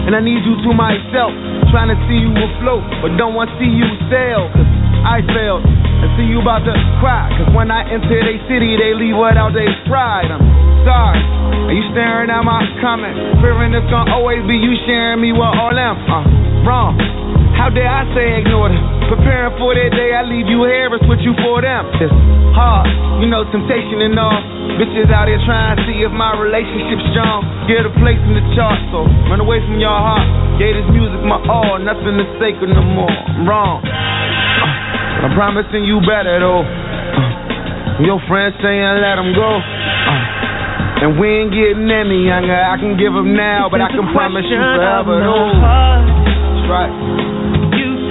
[0.09, 1.31] and I need you to myself,
[1.69, 4.69] trying to see you afloat, but don't want to see you sail, cause
[5.03, 8.97] I failed, and see you about to cry, cause when I enter they city, they
[8.97, 10.41] leave without their pride, I'm
[10.83, 11.21] sorry.
[11.63, 13.39] Are you staring at my comment?
[13.39, 15.95] Fearing it's gonna always be you sharing me with all them.
[16.11, 17.22] Uh, wrong.
[17.63, 18.83] How dare I say ignore them?
[19.07, 21.87] Preparing for that day, I leave you here and switch you for them.
[21.95, 22.11] It's
[22.51, 22.91] hard,
[23.23, 24.35] you know, temptation and all.
[24.75, 27.47] Bitches out here trying to see if my relationship's strong.
[27.71, 30.27] Get a place in the chart, so run away from your heart.
[30.59, 33.07] Gave this music my all, nothing is sacred no more.
[33.07, 33.79] I'm wrong.
[33.79, 36.67] Uh, I'm promising you better though.
[36.67, 39.63] Uh, your friends saying let them go.
[39.63, 42.59] Uh, and we ain't getting any younger.
[42.59, 45.47] I can give them now, but I can promise you forever though.
[45.63, 47.22] That's right.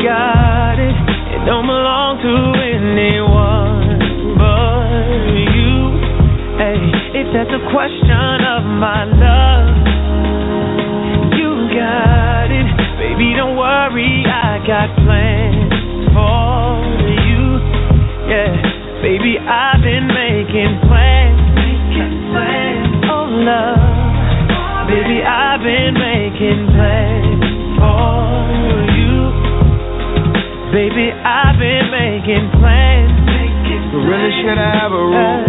[0.02, 0.96] Got it.
[1.30, 4.02] It don't belong to anyone
[4.34, 5.94] but you.
[6.58, 9.78] Hey, if that's a question of my love,
[11.38, 12.66] you got it.
[12.98, 15.70] Baby, don't worry, I got plans
[16.10, 17.62] for you.
[18.26, 18.58] Yeah,
[19.06, 21.38] baby, I've been making plans.
[21.62, 23.06] Making plans.
[23.06, 24.90] Oh, love.
[24.90, 27.44] Baby, I've been making plans
[27.78, 28.91] for you.
[30.72, 33.12] Baby, I've been making plans.
[33.92, 35.44] But really should I have a rule?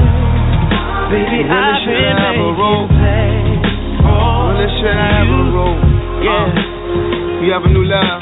[1.16, 3.64] Baby, really I've should I been have a making plans
[4.04, 4.20] for
[4.52, 5.80] Really should I have a rule?
[6.28, 6.44] Yeah.
[6.44, 8.20] Uh, you have a new love.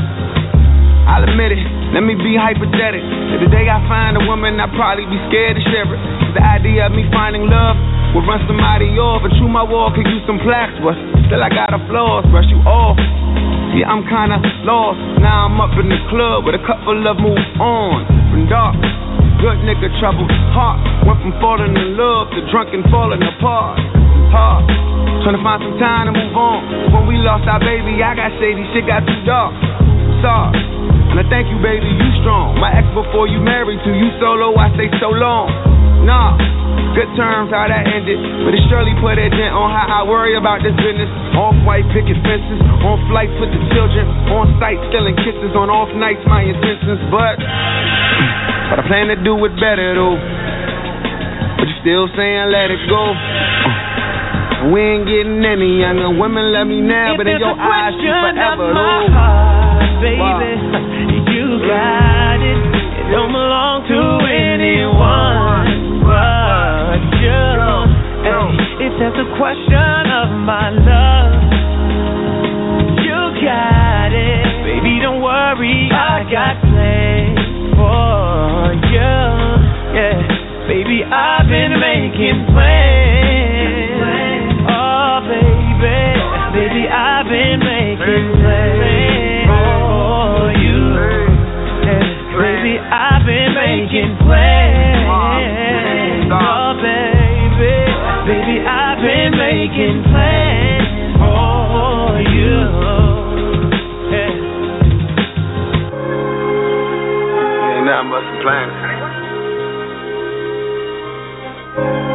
[1.10, 1.66] I'll admit it.
[1.89, 3.10] Let me be hypothetical.
[3.34, 6.02] If the day I find a woman, I'd probably be scared to share it.
[6.38, 7.82] the idea of me finding love
[8.14, 9.26] would run somebody off.
[9.26, 10.93] But true, my wall could use some plaques, but
[11.26, 12.30] still I got a flaws.
[12.30, 13.02] Brush you off.
[13.72, 14.36] See, I'm kinda
[14.67, 14.99] lost.
[15.24, 18.03] Now I'm up in the club with a couple of move on.
[18.28, 18.76] From dark,
[19.39, 20.28] good nigga trouble.
[20.51, 23.80] Heart went from falling in love to drunk and falling apart.
[24.36, 24.67] Hard.
[25.24, 26.59] Trying to find some time to move on.
[26.91, 29.55] When we lost our baby, I got shady, shit got too dark.
[30.19, 30.51] Sorry.
[31.11, 32.59] And I thank you, baby, you strong.
[32.59, 35.47] My ex before you married to you solo, I say so long.
[36.02, 36.34] Nah,
[36.97, 38.18] good terms how that ended.
[38.45, 41.08] But it surely put a dent on how I worry about this business.
[41.38, 45.93] Off white picket fences, on flights with the children, on site stealing kisses, on off
[45.93, 46.99] nights my intentions.
[47.14, 50.18] But, but I plan to do it better though.
[51.62, 53.14] But you still saying let it go.
[53.14, 56.10] Uh, we ain't getting any younger.
[56.18, 59.06] Women love me now, but in If your eyes, question forever though.
[59.14, 60.54] heart, baby,
[61.30, 62.58] you got it.
[63.06, 65.51] It don't belong to anyone
[68.82, 71.38] It's just a question of my love.
[73.05, 74.97] You got it, baby.
[75.03, 79.21] Don't worry, I got plans for you.
[79.93, 80.17] Yeah,
[80.65, 84.01] baby, I've been making plans.
[84.65, 86.17] Oh, baby,
[86.57, 88.41] baby, I've been making.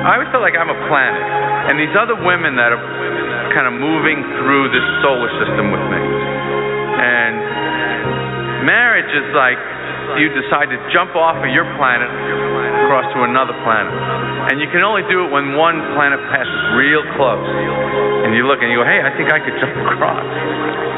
[0.07, 1.22] I always feel like I'm a planet.
[1.70, 2.83] And these other women that are
[3.51, 5.99] kind of moving through this solar system with me.
[5.99, 7.35] And
[8.62, 9.59] marriage is like
[10.22, 12.07] you decide to jump off of your planet
[12.87, 13.91] across to another planet.
[14.47, 17.43] And you can only do it when one planet passes real close.
[18.27, 20.95] And you look and you go, hey, I think I could jump across.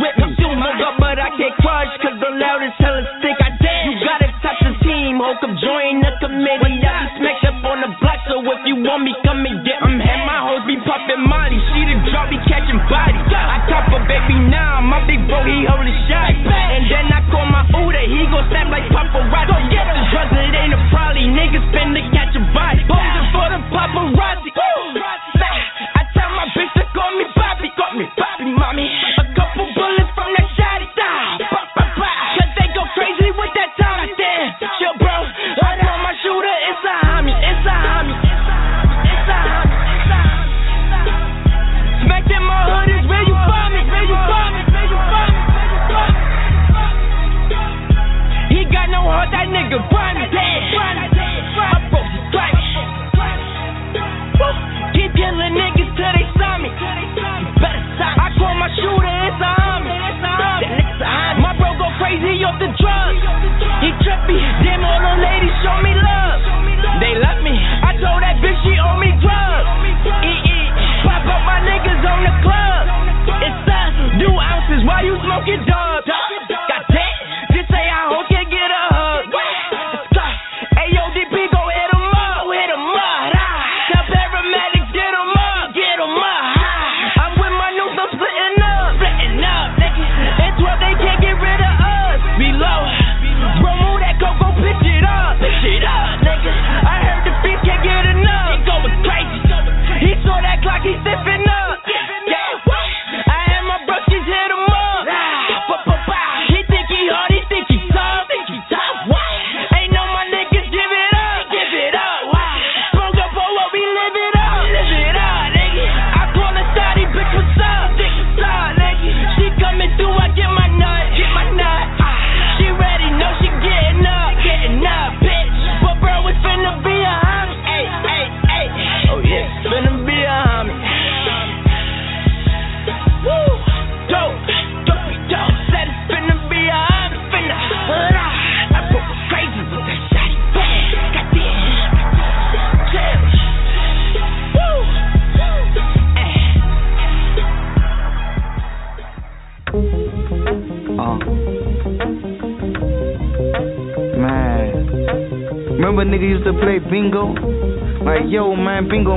[0.00, 0.21] with me.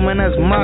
[0.06, 0.55] woman as much.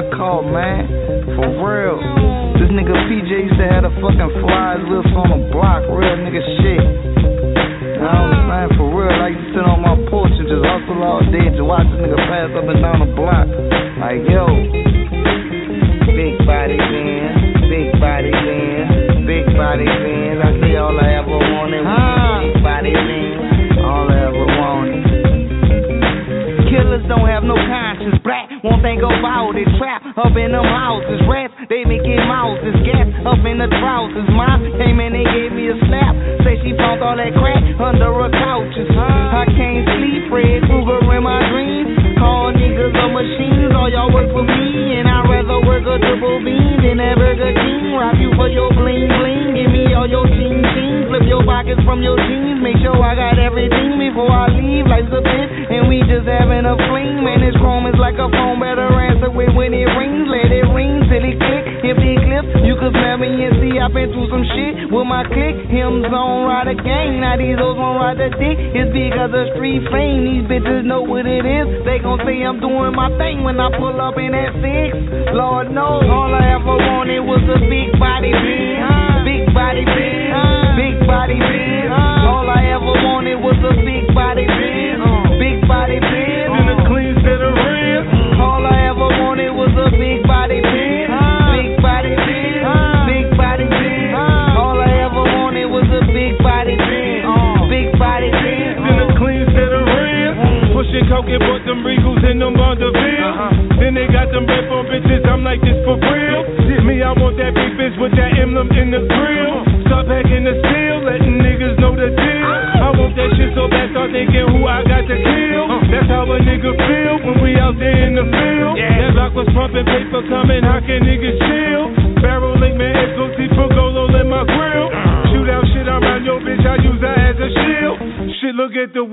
[114.11, 115.65] thinking who I got to kill.
[115.71, 115.79] Uh.
[115.91, 118.75] That's how a nigga feel when we out there in the field.
[118.77, 121.83] That block was pumping, paper coming, how can niggas chill?
[122.21, 124.87] Barrel link, man, it's deep for Golo in my grill.
[124.91, 125.31] Uh.
[125.31, 127.97] Shoot out shit around your bitch, I use that as a shield.
[128.39, 129.03] Shit, look at the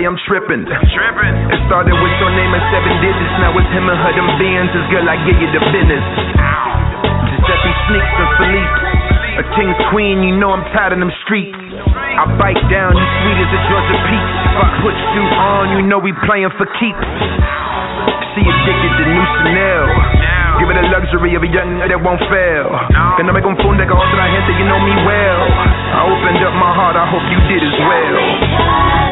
[0.00, 0.64] say I'm tripping.
[0.64, 1.36] Tripping.
[1.52, 3.34] It started with your name and seven digits.
[3.44, 4.72] Now it's him and her, them bands.
[4.72, 6.04] This girl, I give you the business.
[7.28, 8.76] Giuseppe Sneaks and Philippe.
[9.30, 11.54] A king's queen, you know I'm tired of them streets.
[11.54, 14.32] I bite down, you sweet as a Georgia peach.
[14.42, 17.08] If I put you on, you know we playing for keeps.
[18.34, 19.84] See addicted to new Chanel.
[20.60, 22.68] Give it the luxury of a young that won't fail.
[23.16, 25.40] Que no me confunda con otra gente, you know me well.
[25.94, 29.09] I opened up my heart, I hope you did as well.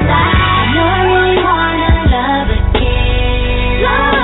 [3.78, 4.17] One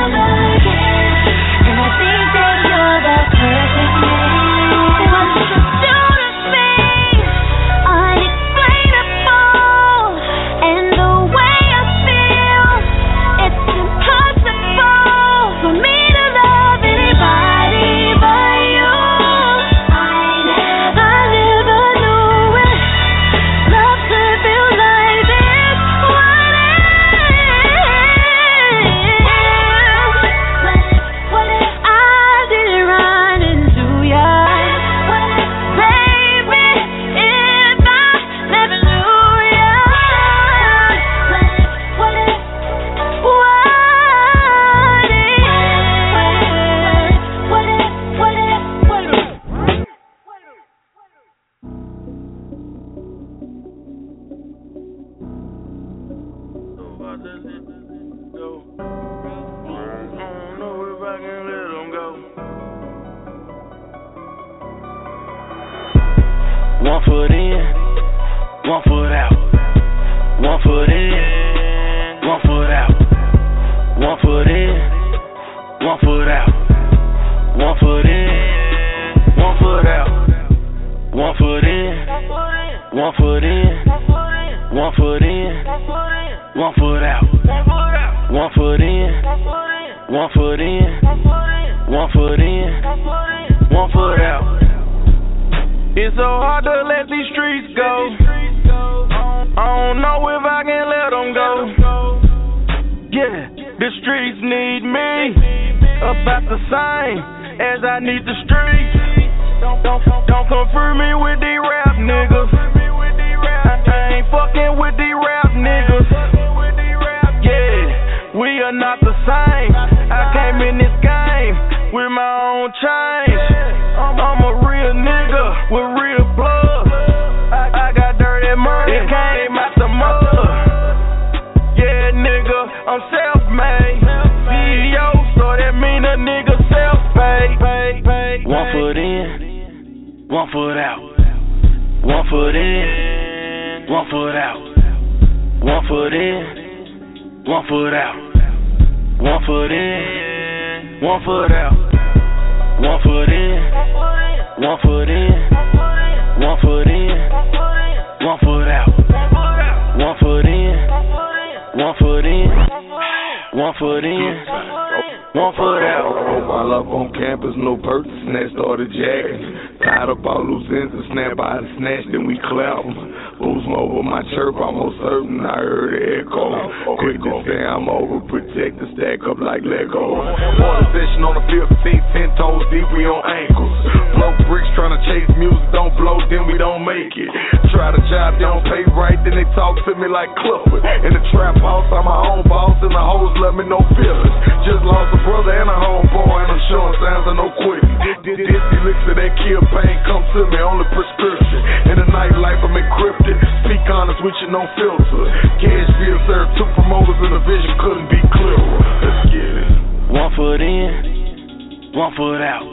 [200.35, 201.61] to me on the prescription.
[201.95, 203.39] In the nightlife, I'm encrypted.
[203.63, 205.25] Speak honest with you, no filter.
[205.63, 208.75] Cashville served two promoters, and the vision couldn't be clearer.
[208.99, 209.71] Let's get it.
[210.11, 212.67] One foot in, one foot out.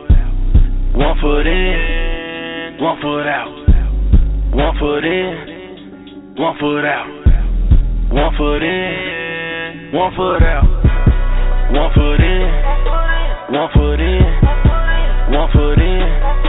[0.98, 3.54] One foot in, one foot out.
[4.58, 7.10] One foot in, one foot out.
[8.10, 10.66] One foot in, one foot out.
[11.72, 12.42] One foot in,
[13.54, 14.26] one foot in,
[15.30, 16.41] one foot in, one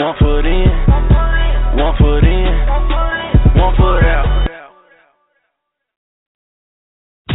[0.00, 0.64] one foot in,
[1.76, 2.48] one foot in,
[3.52, 4.48] one foot out.
[7.28, 7.34] The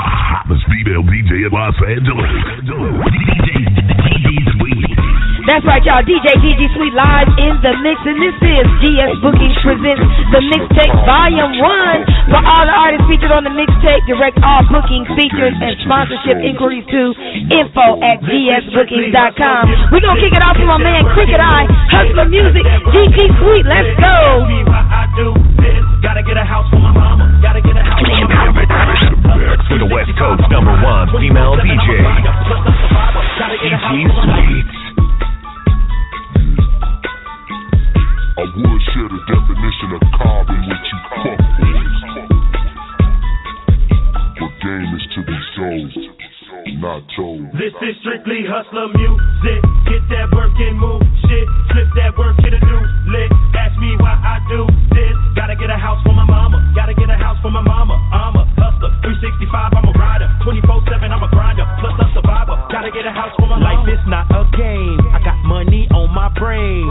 [0.00, 2.32] hottest female DJ in Los Angeles.
[3.04, 5.19] DJ Sweet.
[5.50, 5.98] That's right, y'all.
[6.06, 9.98] DJ DG Sweet live in the mix, and this is GS Bookings presents
[10.30, 12.06] the mixtape volume one.
[12.30, 16.86] For all the artists featured on the mixtape, direct all bookings, features, and sponsorship inquiries
[16.94, 17.02] to
[17.50, 19.90] info at dsbookings.com.
[19.90, 21.66] We're gonna kick it off with my man Crooked I,
[21.98, 22.62] Hustler Music,
[22.94, 23.66] DG Sweet.
[23.66, 24.46] Let's go.
[25.98, 27.26] Gotta get a house for my mama.
[27.42, 29.66] Gotta get a house for my mama.
[29.66, 32.06] For the West Coast number one female DJ,
[33.66, 34.79] DG Sweet.
[38.56, 41.40] would share definition of carbon with you fuck
[44.40, 45.92] But game is to be sold,
[46.82, 47.46] not told.
[47.54, 49.60] This is strictly hustler music.
[49.86, 51.46] Get that work and move shit.
[51.70, 52.82] Flip that work to the new
[53.14, 53.30] lit.
[53.54, 54.66] Ask me why I do
[54.98, 55.14] this.
[55.38, 56.58] Gotta get a house for my mama.
[56.74, 57.94] Gotta get a house for my mama.
[58.10, 58.90] I'm a hustler.
[59.06, 60.26] 365, I'm a rider.
[60.42, 61.66] 24-7, I'm a grinder.
[61.78, 62.58] Plus a survivor.
[62.72, 63.86] Gotta get a house for my mama.
[63.86, 64.98] Life is not a game.
[65.14, 66.90] I got money on my brain.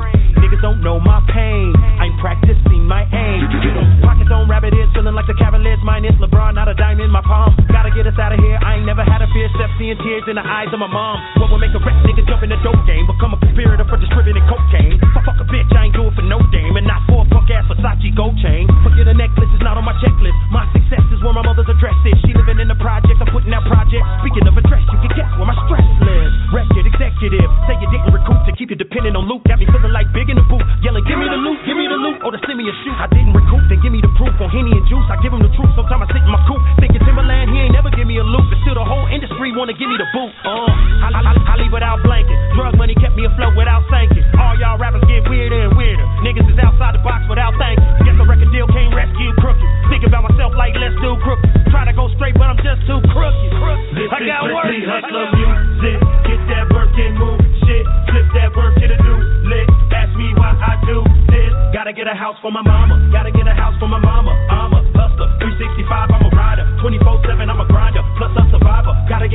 [0.59, 1.71] Niggas don't know my pain.
[1.99, 3.47] I'm practicing my aim.
[4.03, 7.23] Pockets on rabbit ears, feeling like the Cavaliers minus LeBron, not a dime in my
[7.23, 7.55] palm.
[7.71, 8.59] Gotta get us out of here.
[8.59, 11.23] I ain't never had a fear, except seeing tears in the eyes of my mom.
[11.39, 13.07] What will make a rap nigga jump in the dope game?
[13.07, 14.99] Become a conspirator for distributing cocaine.
[14.99, 17.27] If fuck a bitch, I ain't do it for no dame, and not for a
[17.31, 18.67] punk ass Versace gold chain.
[18.83, 20.35] Forget a necklace, it's not on my checklist.
[20.51, 22.19] My success is where my mother's address is.
[22.27, 24.07] She living in the project, I'm putting out projects.
[24.25, 26.35] Speaking of address, you can guess where my stress lives.
[26.51, 28.11] Record executive, say you didn't
[28.79, 29.43] recruit to keep you dependent on loot.
[29.47, 31.87] Got me feeling like big in the boot, yelling, give me the loot, give me
[31.87, 32.95] the loot, or to send me a shoot.
[32.95, 35.07] I didn't recruit, then give me the proof on Henny and Juice.
[35.09, 37.75] I give him the truth, sometimes I sit in my coop, thinking Timberland, he ain't
[37.75, 40.31] never give me a loot, but still the whole industry wanna give me the boot.
[40.45, 40.69] Uh,
[41.05, 44.23] I, I, I, I leave without blanket, drug money kept me afloat without sinking.
[44.39, 46.05] All y'all rappers get weirder and weirder.
[46.23, 47.83] Niggas is outside the box without thinking.
[48.05, 49.67] Guess a record deal can't rescue crooked.
[49.91, 51.47] Think about myself like let's do crooked.
[51.71, 53.39] Try to go straight, but I'm just too crooked.
[53.95, 54.69] This I got work.
[54.69, 55.38] hustler
[61.99, 63.11] Gotta get a house for my mama.
[63.11, 64.28] Gotta get a house for my mama.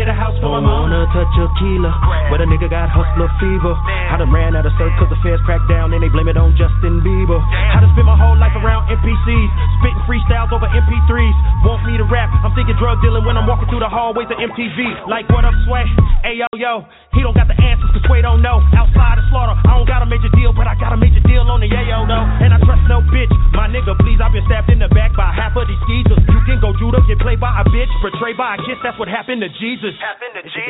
[0.05, 1.89] Get a house for my Don't wanna touch a killer,
[2.29, 3.73] but a nigga got hustler fever.
[4.13, 6.37] I done ran out of search cause the feds cracked down and they blame it
[6.37, 7.41] on Justin Bieber.
[7.41, 9.49] I done spent my whole life around MPCs,
[9.81, 11.37] spitting freestyles over MP3s.
[11.65, 12.29] Want me to rap?
[12.45, 15.09] I'm thinking drug dealing when I'm walking through the hallways of MTV.
[15.09, 15.89] Like, what up, Sway?
[16.21, 16.85] Hey, yo, yo.
[17.17, 18.61] He don't got the answers cause Sway don't know.
[18.77, 21.49] Outside of slaughter, I don't got a major deal, but I got a major deal
[21.49, 22.29] on the yayo, though.
[22.45, 23.33] And I trust no bitch.
[23.57, 26.21] My nigga, please, I've been stabbed in the back by half of these skeezers.
[26.29, 28.77] You can go Judah, get played by a bitch, betrayed by a kiss.
[28.85, 29.94] That's what happened to Jesus.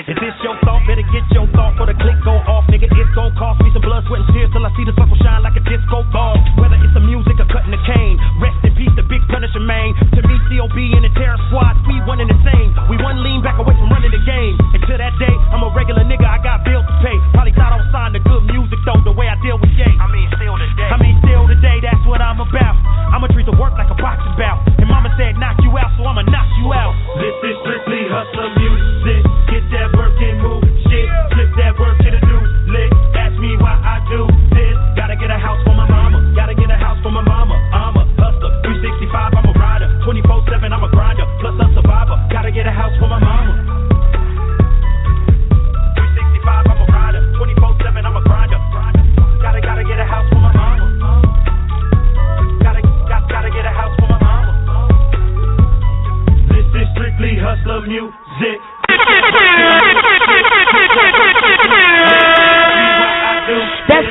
[0.04, 0.84] Is this your thought?
[0.84, 2.92] Better get your thought for the click go off, nigga.
[2.92, 5.40] It's gon' cost me some blood, sweat, and tears till I see the circle shine
[5.40, 6.36] like a disco ball.
[6.60, 9.96] Whether it's the music or cutting the cane, rest in peace, the big punisher man.
[10.12, 12.68] To me, COB and the terror squad, we one and the same.
[12.92, 14.60] We one lean back away from running the game.
[14.76, 17.16] Until that day, I'm a regular nigga, I got bills to pay.
[17.32, 19.94] Probably thought I was signed to good music though, the way I deal with gay.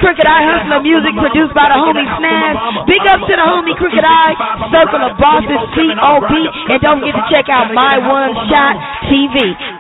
[0.04, 2.60] Crooked I Hustler music produced by the homie Smash.
[2.92, 4.36] Big up to the homie Crooked I,
[4.68, 6.32] Circle of Bosses, C.O.B.
[6.76, 8.76] And don't forget to check out My One Shot
[9.08, 9.73] TV.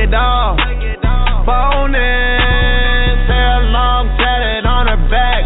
[0.00, 0.56] It off.
[1.44, 5.44] Bonus, hair long, tatted on her back.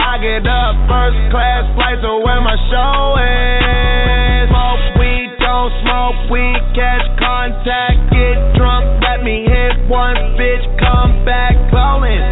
[0.00, 4.48] I get up first class flight to where my show is.
[4.48, 11.24] Smoke weed, don't smoke weed, catch contact, get drunk, let me hit one bitch, come
[11.24, 12.24] back calling.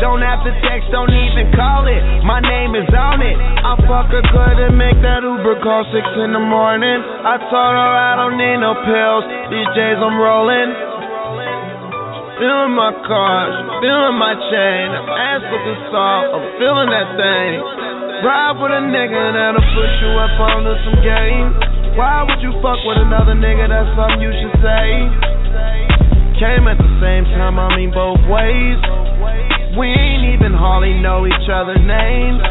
[0.00, 2.00] Don't have to text, don't even call it.
[2.24, 3.36] My name is on it.
[3.36, 7.04] I fuck her good and make that Uber call six in the morning.
[7.04, 9.24] I told her I don't need no pills.
[9.52, 10.72] These J's I'm rolling.
[12.40, 13.52] Feeling my cars,
[13.84, 14.88] feeling my chain.
[15.04, 17.60] Ass looking soft, I'm feeling that thing.
[18.24, 21.48] Ride with a nigga that'll put you up onto some game.
[22.00, 23.68] Why would you fuck with another nigga?
[23.68, 24.88] That's something you should say.
[26.40, 29.59] Came at the same time, I mean both ways.
[29.78, 32.42] We ain't even hardly know each other's names.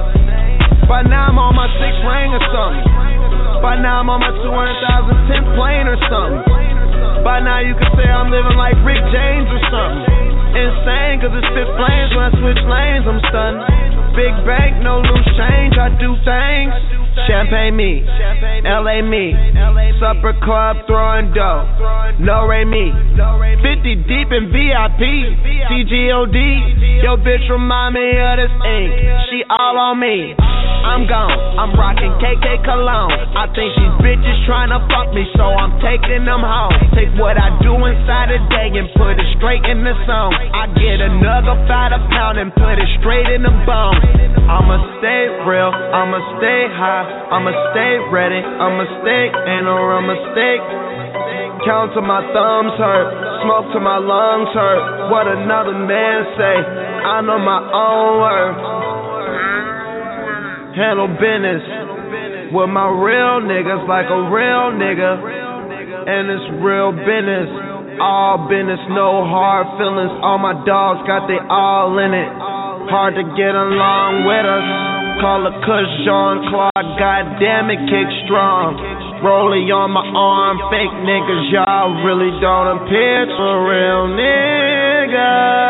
[0.88, 2.88] By now I'm on my sixth ring or something.
[3.60, 6.48] By now I'm on my 200,000 10 plane or something.
[7.20, 10.08] By now you could say I'm living like Rick James or something.
[10.56, 13.60] Insane, cause it's spit flames when I switch lanes, I'm stunned.
[14.16, 16.99] Big bank, no loose change, I do things.
[17.28, 18.04] Champagne me,
[18.64, 19.34] LA me,
[20.00, 21.66] supper club throwing dough,
[22.20, 22.92] no Ray me.
[23.60, 25.02] 50 deep in VIP,
[25.68, 26.38] CGOD.
[27.04, 28.92] Yo, bitch remind me of this ink,
[29.32, 30.36] she all on me.
[30.80, 33.12] I'm gone, I'm rocking KK cologne.
[33.12, 36.72] I think these bitches trying to fuck me, so I'm taking them home.
[36.96, 40.32] Take what I do inside a day and put it straight in the song.
[40.32, 44.00] I get another five a pound and put it straight in the bone.
[44.50, 50.62] I'ma stay real, I'ma stay high, I'ma stay ready, I'ma stay ain't no real mistake.
[51.68, 53.08] Count to my thumbs hurt,
[53.44, 55.12] smoke to my lungs hurt.
[55.12, 56.56] What another man say,
[57.06, 58.60] I know my own worth.
[60.74, 61.62] Handle business
[62.54, 65.22] with my real niggas like a real nigga,
[66.10, 67.50] and it's real business.
[68.00, 70.12] All business, no hard feelings.
[70.24, 72.59] All my dogs got they all in it.
[72.90, 74.66] Hard to get along with us.
[75.22, 78.82] Call a cush Jean Claude, goddamn it, kick strong.
[79.22, 85.70] Rolling on my arm, fake niggas, y'all really don't appear to real nigga.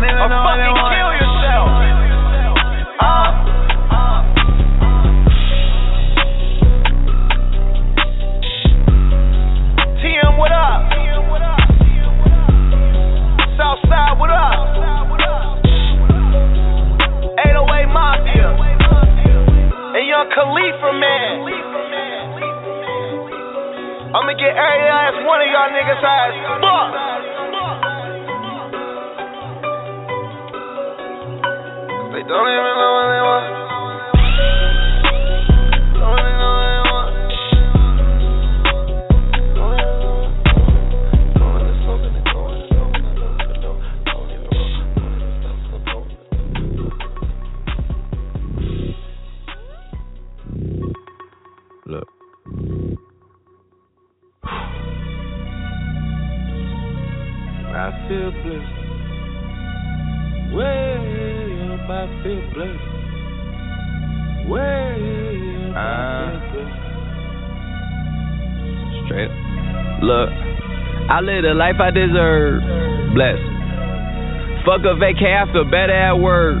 [0.00, 0.32] Want.
[0.32, 1.68] kill yourself.
[3.04, 3.28] Uh.
[10.00, 10.88] TM, what up?
[13.60, 14.72] Southside, what up?
[17.36, 18.56] 808 Mafia.
[18.56, 21.44] And Young Khalifa, man.
[24.16, 26.32] I'ma get every last one of y'all niggas ass
[26.64, 27.09] fucked.
[32.20, 33.59] They don't even know what they want.
[71.42, 72.62] The life I deserve.
[73.14, 73.48] Blessed.
[74.64, 76.60] Fuck a vacay, I feel better at work.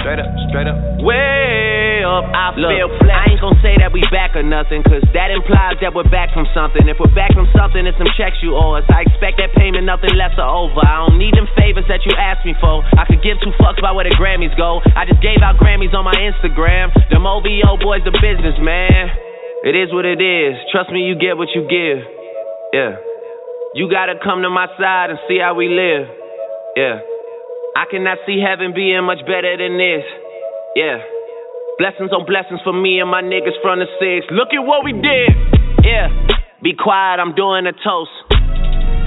[0.00, 0.76] Straight up, straight up.
[1.04, 3.12] Way up, I feel blessed.
[3.12, 6.32] I ain't gon' say that we back or nothing, cause that implies that we're back
[6.32, 6.88] from something.
[6.88, 8.86] If we're back from something, it's some checks you owe us.
[8.88, 10.80] I expect that payment, nothing less or over.
[10.80, 12.80] I don't need them favors that you asked me for.
[12.96, 14.80] I could give two fucks about where the Grammys go.
[14.96, 16.88] I just gave out Grammys on my Instagram.
[17.12, 19.12] Them OVO boys, the business, man.
[19.68, 20.56] It is what it is.
[20.72, 22.00] Trust me, you get what you give.
[22.72, 22.96] Yeah.
[23.76, 26.08] You gotta come to my side and see how we live.
[26.76, 27.09] Yeah.
[27.76, 30.02] I cannot see heaven being much better than this.
[30.74, 30.98] Yeah.
[31.78, 34.26] Blessings on blessings for me and my niggas from the six.
[34.34, 35.30] Look at what we did.
[35.86, 36.10] Yeah.
[36.60, 38.12] Be quiet, I'm doing a toast.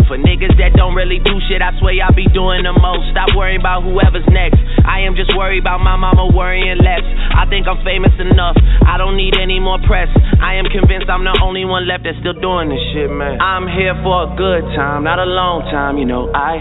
[0.07, 3.07] For niggas that don't really do shit, I swear y'all be doing the most.
[3.11, 4.59] Stop worrying about whoever's next.
[4.83, 7.03] I am just worried about my mama worrying less.
[7.35, 8.57] I think I'm famous enough.
[8.83, 10.11] I don't need any more press.
[10.39, 13.39] I am convinced I'm the only one left that's still doing this shit, man.
[13.39, 16.31] I'm here for a good time, not a long time, you know.
[16.35, 16.59] I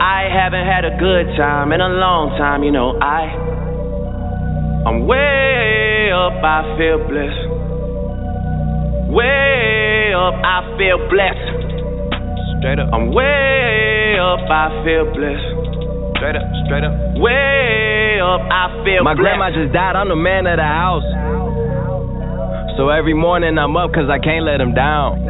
[0.00, 2.98] I haven't had a good time in a long time, you know.
[3.00, 3.32] I
[4.86, 7.42] I'm way up, I feel blessed.
[9.10, 11.58] Way up, I feel blessed.
[12.60, 12.92] Straight up.
[12.92, 15.48] I'm way up, I feel blessed.
[16.20, 16.94] Straight up, straight up.
[17.16, 19.20] Way up, I feel My blessed.
[19.22, 21.08] grandma just died, I'm the man of the house.
[22.76, 25.24] So every morning I'm up cause I can't let him down.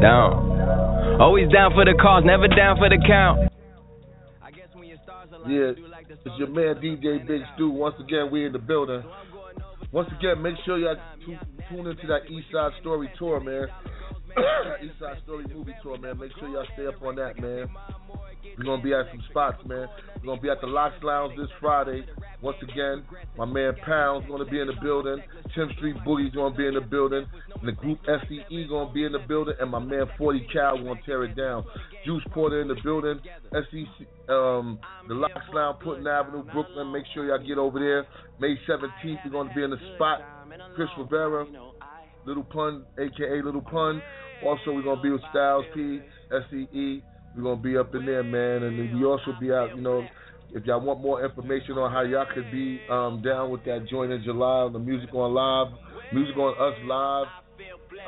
[0.00, 1.18] Down.
[1.20, 3.50] Always down for the cause, never down for the count.
[5.48, 5.72] Yeah,
[6.08, 7.70] it's your man DJ Big Stew.
[7.70, 9.02] Once again, we in the building.
[9.90, 11.36] Once again, make sure y'all tu-
[11.68, 13.66] tune into that East Side Story tour, man.
[14.84, 16.18] East Side Story movie tour, man.
[16.18, 17.68] Make sure y'all stay up on that, man.
[18.58, 19.88] We're gonna be at some spots, man.
[20.16, 22.04] We're gonna be at the Lox Lounge this Friday.
[22.40, 23.04] Once again,
[23.38, 25.22] my man Pound's gonna be in the building.
[25.56, 27.24] 10th Street Boogie's gonna be in the building.
[27.54, 29.54] And the group SCE gonna be in the building.
[29.60, 31.64] And my man 40 Cal gonna tear it down.
[32.04, 33.20] Juice Porter in the building.
[33.52, 36.92] SEC, um, the Lox Lounge, Putnam Avenue, Brooklyn.
[36.92, 38.06] Make sure y'all get over there.
[38.40, 40.20] May 17th, we're gonna be in the spot.
[40.74, 41.48] Chris Rivers,
[42.24, 44.02] Little Pun, aka Little Pun.
[44.44, 46.00] Also, we're gonna be with Styles P,
[46.30, 47.02] SCE.
[47.36, 49.74] We're gonna be up in there, man, and then we also be out.
[49.74, 50.06] You know,
[50.52, 54.12] if y'all want more information on how y'all could be um, down with that joint
[54.12, 55.72] in July the Music on Live,
[56.12, 57.42] Music on Us Live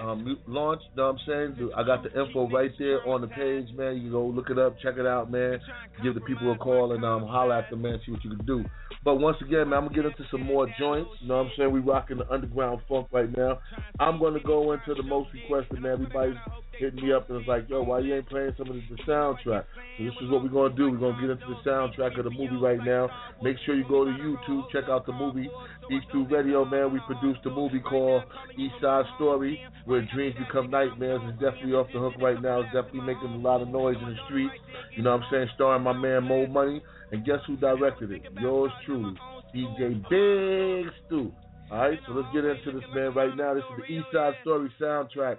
[0.00, 0.82] um, launch.
[0.96, 1.70] Know what I'm saying?
[1.76, 3.98] I got the info right there on the page, man.
[3.98, 5.60] You go look it up, check it out, man.
[6.02, 8.00] Give the people a call and um, holler at them, man.
[8.04, 8.64] See what you can do.
[9.04, 11.10] But once again, man, I'm gonna get into some more joints.
[11.20, 11.72] You know what I'm saying?
[11.72, 13.58] We rocking the underground funk right now.
[14.00, 15.92] I'm gonna go into the most requested, man.
[15.92, 16.36] Everybody's
[16.78, 19.02] hitting me up and it's like, yo, why you ain't playing some of the, the
[19.02, 19.64] soundtrack?
[19.98, 20.90] So this is what we're gonna do.
[20.90, 23.08] We're gonna get into the soundtrack of the movie right now.
[23.42, 25.48] Make sure you go to YouTube, check out the movie.
[25.88, 26.92] Beef Stew Radio, man.
[26.92, 28.22] We produced a movie called
[28.58, 31.20] East Side Story, where dreams become nightmares.
[31.24, 32.60] It's definitely off the hook right now.
[32.60, 34.50] It's definitely making a lot of noise in the street.
[34.96, 35.48] You know what I'm saying?
[35.54, 36.82] Starring my man Mo Money.
[37.12, 38.22] And guess who directed it?
[38.40, 39.14] Yours truly,
[39.54, 41.32] DJ Big Stew.
[41.70, 43.54] Alright, so let's get into this, man, right now.
[43.54, 45.38] This is the East Side Story soundtrack.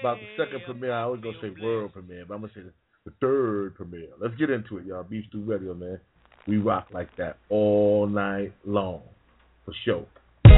[0.00, 0.92] About the second premiere.
[0.92, 2.72] I always gonna say world premiere, but I'm gonna say the,
[3.04, 4.08] the third premiere.
[4.20, 5.02] Let's get into it, y'all.
[5.04, 6.00] Beef Stew Radio, man.
[6.46, 9.02] We rock like that all night long.
[9.64, 10.04] For sure.
[10.42, 10.50] Thought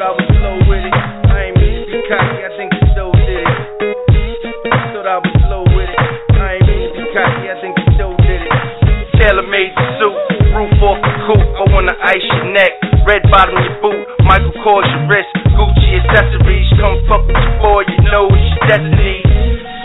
[0.00, 0.96] I was slow with it.
[1.28, 2.40] I ain't mean to be cocky.
[2.40, 3.52] I think the show did it.
[4.96, 6.00] Thought I was slow with it.
[6.40, 7.52] I ain't mean to be cocky.
[7.52, 8.52] I think the show did it.
[9.20, 10.16] Tailor made the suit,
[10.82, 11.48] off the coupe.
[11.58, 12.72] I wanna ice your neck,
[13.06, 14.00] red bottom your boot.
[14.24, 16.68] Michael Kors your wrist, Gucci accessories.
[16.78, 19.18] Come fuck with your boy, you know it's your destiny.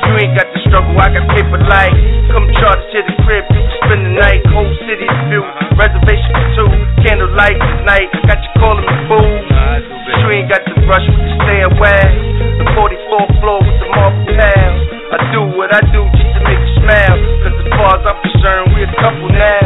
[0.04, 1.96] You ain't got the struggle, I got paper like.
[2.30, 4.42] Come charge to the crib, you can spend the night.
[4.52, 5.44] Whole city view,
[5.80, 6.70] reservation for two.
[7.08, 8.94] Candlelight tonight, got you calling me.
[9.08, 12.12] But you ain't got the rush with the stairwell.
[12.60, 14.82] The 44th floor with the marble tiles.
[15.14, 17.18] I do what I do just to make you smile.
[17.46, 19.63] Cause as far as I'm concerned, we a couple now.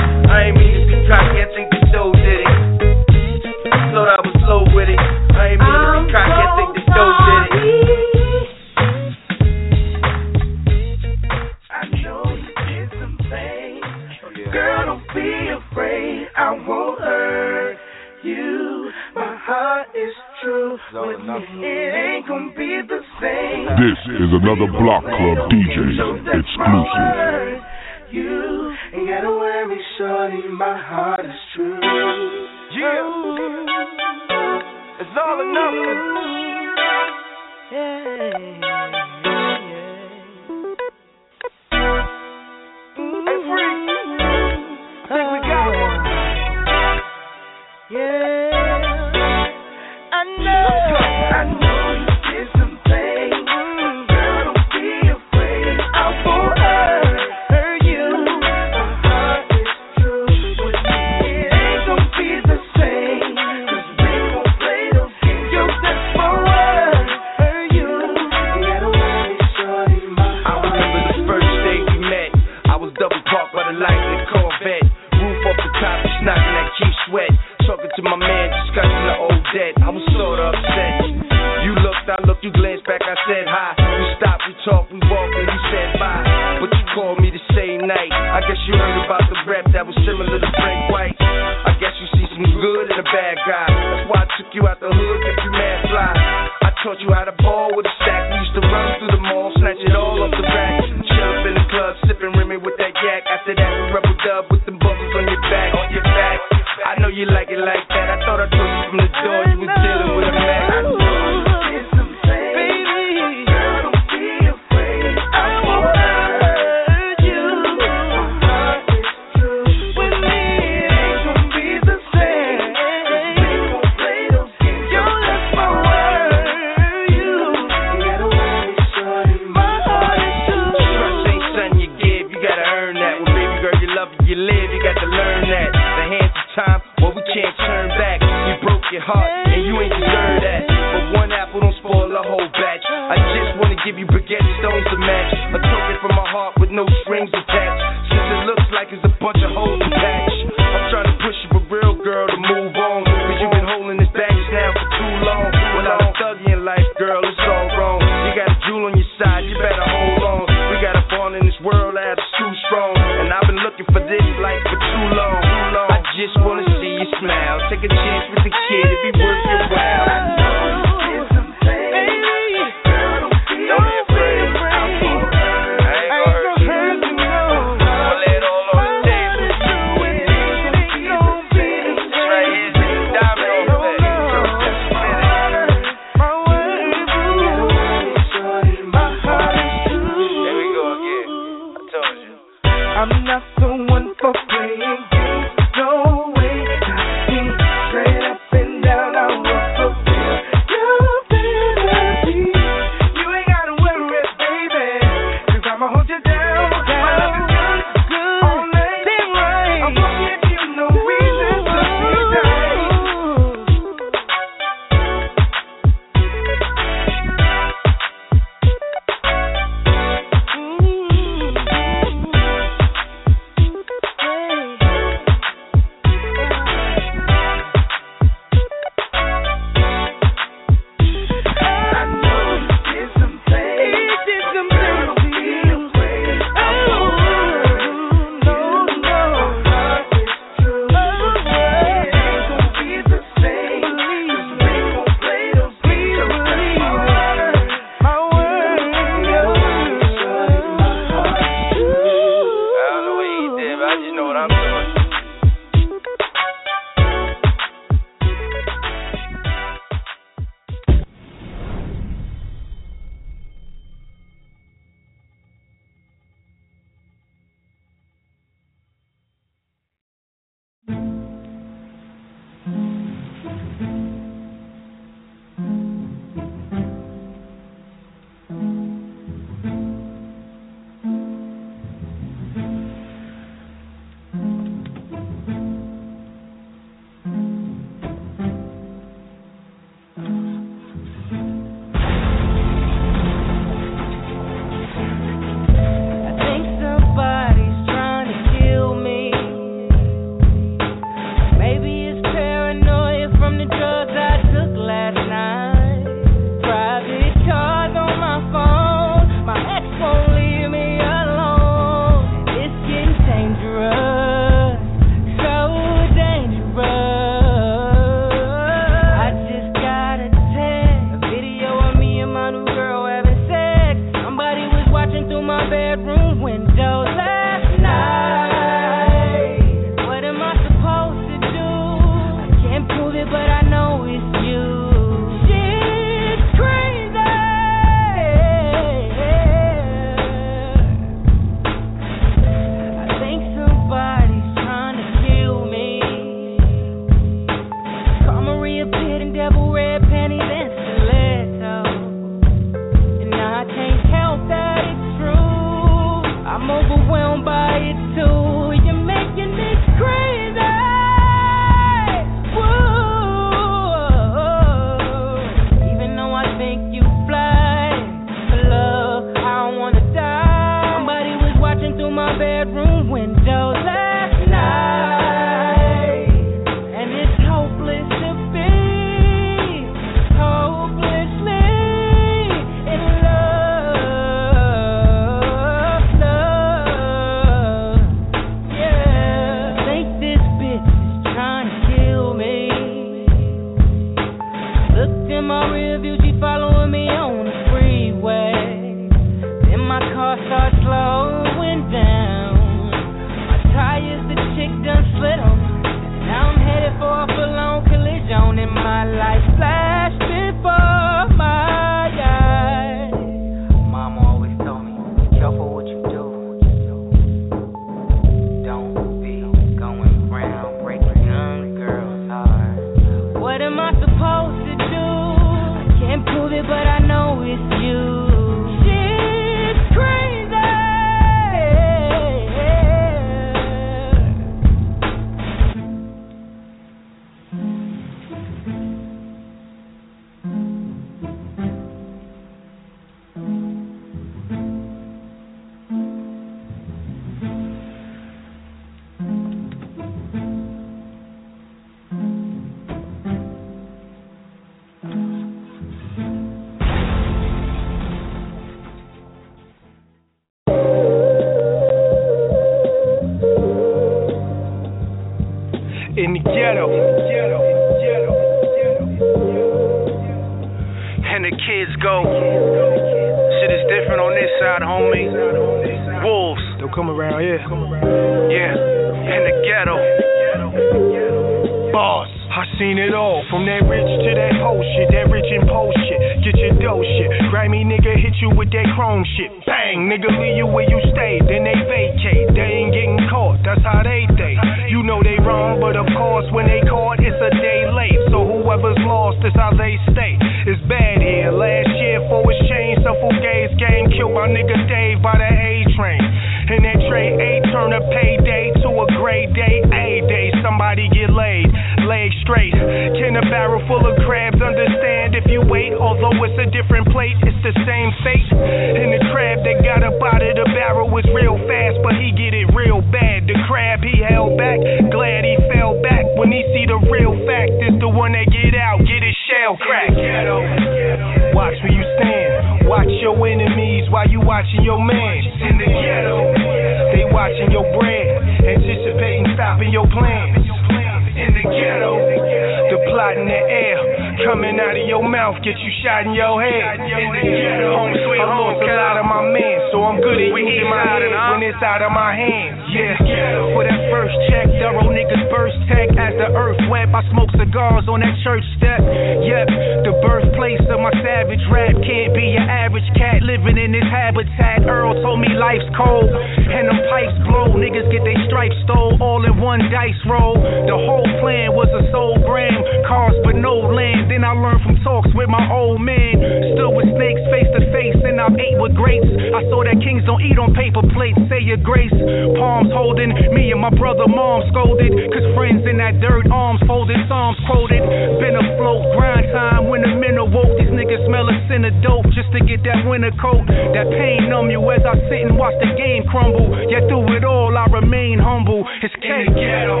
[587.76, 588.40] corroded.
[588.40, 590.72] Been afloat, grind time when the men awoke.
[590.80, 593.64] These niggas smell a sin of dope just to get that winter coat.
[593.68, 596.72] That pain numb you as I sit and watch the game crumble.
[596.88, 598.84] Yet through it all, I remain humble.
[599.02, 599.28] It's K.
[599.52, 600.00] ghetto.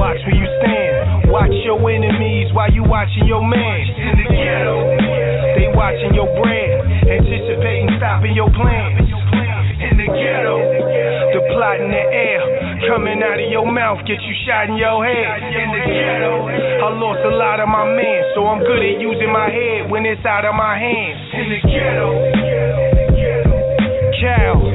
[0.00, 1.30] Watch where you stand.
[1.30, 3.80] Watch your enemies while you watching your man.
[4.00, 4.76] In the ghetto,
[5.56, 8.96] they watching your brand, anticipating stopping your plan.
[9.80, 10.56] In the ghetto,
[11.32, 15.04] the plot in the air coming out of your mouth get you shot in your
[15.04, 15.42] head.
[15.42, 19.32] In the ghetto, I lost a lot of my men, so I'm good at using
[19.32, 21.20] my head when it's out of my hands.
[21.34, 22.08] In the ghetto,
[24.20, 24.69] cow.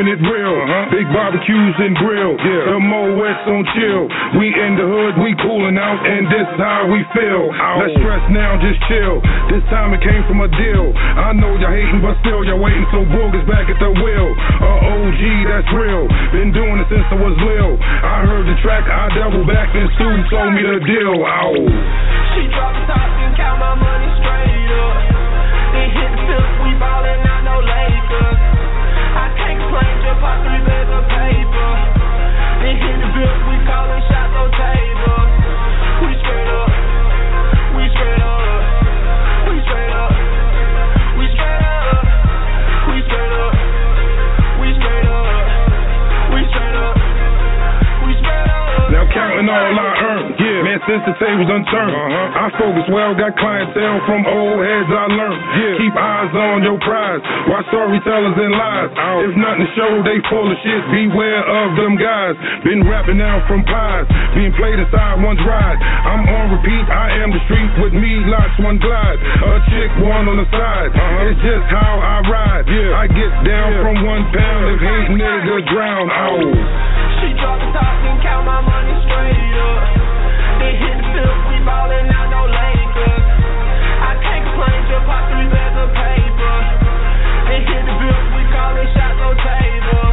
[0.00, 0.56] Keeping it real.
[0.88, 4.08] Big barbecues and grill, the Mo West on chill.
[4.40, 7.52] We in the hood, we coolin' out, and this is how we feel.
[7.52, 9.20] Let's stress now, just chill.
[9.52, 10.92] This time it came from a deal.
[10.96, 14.28] I know y'all hating, but still y'all waiting, so Boog is back at the wheel.
[14.64, 15.22] Uh, OG,
[15.52, 16.08] that's real.
[16.32, 17.76] Been doing it since I was little.
[17.76, 21.16] I heard the track, I double back, and Stu told me the deal.
[21.20, 21.52] Ow.
[22.36, 24.59] She drop the top and count my money straight
[30.20, 31.70] pop three bags of paper.
[32.60, 34.19] Then hit the flip, we call it on
[50.90, 51.94] since the tables unturned.
[51.94, 52.42] Uh-huh.
[52.42, 55.38] I focus well, got clientele from old heads I learned.
[55.54, 57.22] Yeah, keep eyes on your prize.
[57.46, 58.90] Watch storytellers and lies.
[58.98, 59.22] Out.
[59.22, 60.82] If nothing to show, they full of shit.
[60.90, 62.34] Beware of them guys.
[62.66, 64.10] Been rapping now from pies.
[64.34, 65.78] Being played inside one's ride.
[65.78, 69.18] I'm on repeat, I am the street with me, lots one glide.
[69.22, 70.90] A chick, one on the side.
[70.90, 71.28] Uh-huh.
[71.30, 72.66] It's just how I ride.
[72.66, 74.62] Yeah, I get down from one pound.
[74.74, 76.50] If hate nigga drown, oh.
[77.22, 79.99] She drop the top and count my money straight up.
[81.64, 83.24] No Lakers.
[84.00, 86.56] I can't complain, just pop three bags of paper.
[87.48, 90.00] Then hit the flip, we callin' shots on tables.
[90.00, 90.09] We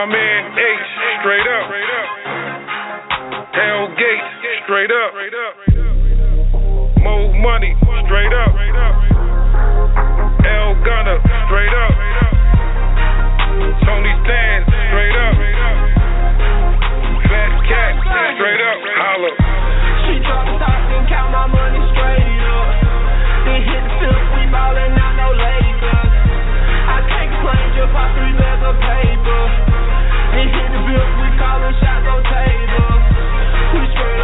[0.00, 0.80] My man H,
[1.20, 1.68] straight up.
[3.52, 4.24] Hell Gate,
[4.64, 5.12] straight up.
[7.04, 7.76] Mo Money,
[8.08, 8.48] straight up.
[10.40, 11.92] L Gunner, straight up.
[13.84, 15.36] Tony Stans, straight up.
[17.28, 17.92] Fat Cat,
[18.40, 18.80] straight up.
[19.04, 19.30] Holla.
[19.36, 22.72] She drop the and count my money straight up.
[23.44, 25.69] Then hit the flip, we ballin' out no Lakers.
[27.40, 29.42] Pop three of paper.
[30.36, 33.02] Then hit the flip, we callin' shots on tables.
[33.72, 34.19] We straight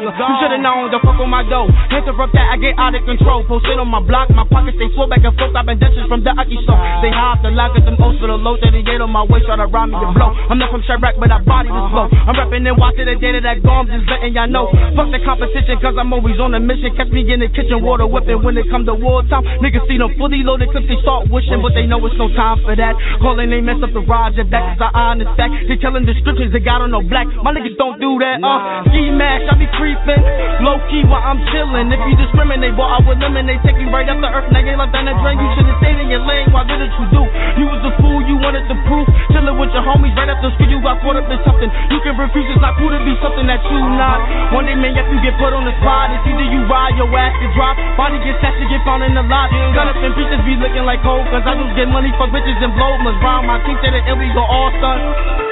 [0.00, 0.14] nigga.
[0.14, 1.68] You should've known, the fuck on my dough.
[1.90, 3.42] Interrupt that, I get out of control.
[3.46, 5.54] Posted on my block, my pockets they full back and forth.
[5.54, 6.78] I've been dancing from the Aki store.
[7.02, 8.56] They high off the lock, get them O's for the low.
[8.60, 10.30] 38 on my waist, try to rob me and blow.
[10.30, 12.06] I'm not from Chiraq, but I body this flow.
[12.10, 14.70] I'm rapping and watching the data that go, I'm just letting y'all know.
[14.94, 16.94] Fuck the competition, cause I'm always on a mission.
[16.94, 19.44] Catch me in the kitchen, water whipping when it come to war time.
[19.64, 22.60] Niggas see them fully loaded clips, they start wishing, but they know it's no time
[22.62, 22.94] for that.
[23.20, 25.52] Calling, they mess up the your back is I honest fact.
[25.68, 27.26] They telling descriptions, they got on no black.
[27.42, 28.88] My niggas don't do that, uh.
[29.18, 30.22] Mash, I be creeping.
[30.62, 31.90] Low key while I'm chilling.
[31.90, 33.58] If you discriminate, boy, I would eliminate.
[33.66, 35.42] Take you right up the earth, you left down the drain.
[35.42, 36.54] You should've stayed in your lane.
[36.54, 37.22] Why did it you do?
[37.58, 39.10] You was a fool, you wanted the proof.
[39.34, 41.66] Chilling with your homies right after school, you got caught up in something.
[41.90, 44.22] You can refuse, it's not cool to be something that you not.
[44.54, 46.14] One day, man, you get put on the spot.
[46.14, 47.74] It's either you ride, your ass to drop.
[47.98, 49.50] Body get set to get found in the lot.
[49.74, 52.62] Gun up and bitches be looking like cold, cause I just get money, fuck bitches
[52.62, 52.94] and blow.
[53.02, 55.47] Must round my king to the end, we all stun.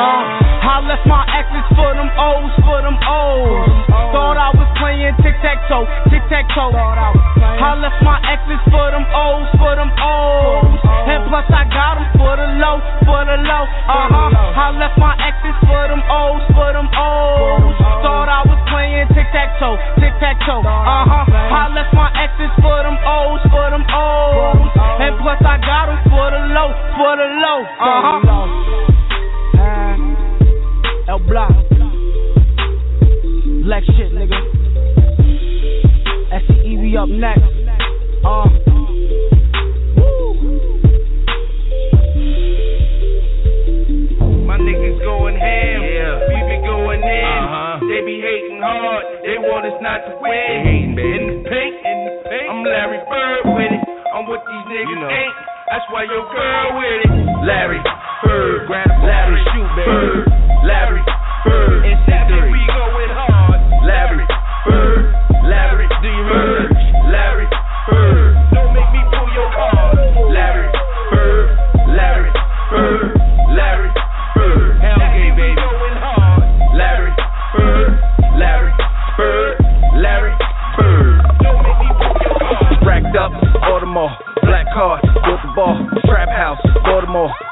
[0.00, 0.24] Uh,
[0.64, 3.68] I left my exes for them O's, for them O's.
[4.16, 6.72] Thought I was playing tic tac toe, tic tac toe.
[6.72, 10.80] I left my exes for them O's, for them O's.
[11.04, 13.64] And plus I got them for the low, for the low.
[13.68, 14.56] Uh huh.
[14.56, 17.76] I left my exes for them O's, for them O's.
[18.00, 20.64] Thought I was playing tic tac toe, tic tac toe.
[20.64, 21.28] Uh huh.
[21.28, 24.64] I left my exes for them O's, for them O's.
[25.04, 27.60] And plus I got them for the low, for the low.
[27.68, 28.89] Uh huh.
[31.10, 31.50] El Block.
[33.66, 34.38] Black shit, nigga.
[36.30, 37.50] SCEV up next.
[38.22, 38.46] Uh.
[44.46, 46.30] My niggas going ham, yeah.
[46.30, 47.26] we be going in.
[47.26, 47.80] Uh-huh.
[47.90, 50.30] They be hating hard, they want us not to win.
[50.30, 51.10] They hating, baby.
[51.10, 52.50] In the paint, in the paint.
[52.54, 53.82] I'm Larry Bird with it.
[54.14, 55.10] I'm what these niggas you know.
[55.10, 55.34] ain't.
[55.74, 57.10] That's why your girl with it.
[57.42, 57.82] Larry
[58.30, 58.66] Bird.
[58.68, 60.22] Grab Larry, shoot, baby.
[60.62, 61.02] Larry,
[61.82, 62.30] Insect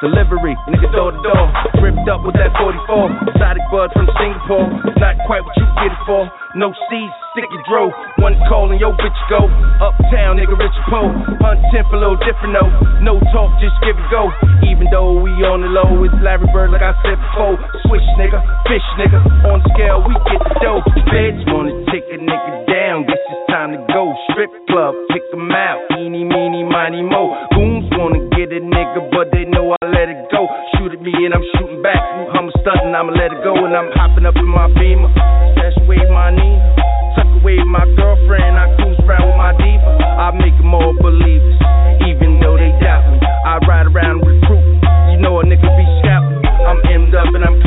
[0.01, 1.47] delivery, nigga door to door,
[1.83, 4.67] ripped up with that 44, exotic bud from Singapore,
[4.99, 7.91] not quite what you get it for, no seeds, stick your dro,
[8.23, 9.51] one call and yo bitch go,
[9.83, 11.11] uptown nigga rich po,
[11.43, 12.71] hunt temp a little different though,
[13.03, 14.31] no talk, just give it go,
[14.67, 17.59] even though we on the low, it's Larry Bird like I said before,
[17.91, 18.39] switch nigga,
[18.71, 19.19] fish nigga,
[19.51, 23.75] on scale we get the dough, feds wanna take a nigga down, guess it's time
[23.75, 28.63] to go, strip club, pick 'em out, eeny, meeny, miny, mo, goons wanna get a
[28.63, 30.47] nigga, but they know I let it go,
[30.79, 31.99] shoot at me and I'm shooting back,
[32.31, 35.11] I'm stunting, I'ma let it go, and I'm hopping up in my beamer,
[35.59, 36.63] dash wave my Nina,
[37.19, 41.59] tuck away my girlfriend, I cruise around with my diva, I make 'em all believers,
[42.07, 44.63] even though they doubt me, I ride around recruit,
[45.11, 47.59] you know a nigga be scouting, I'm emmed up and I'm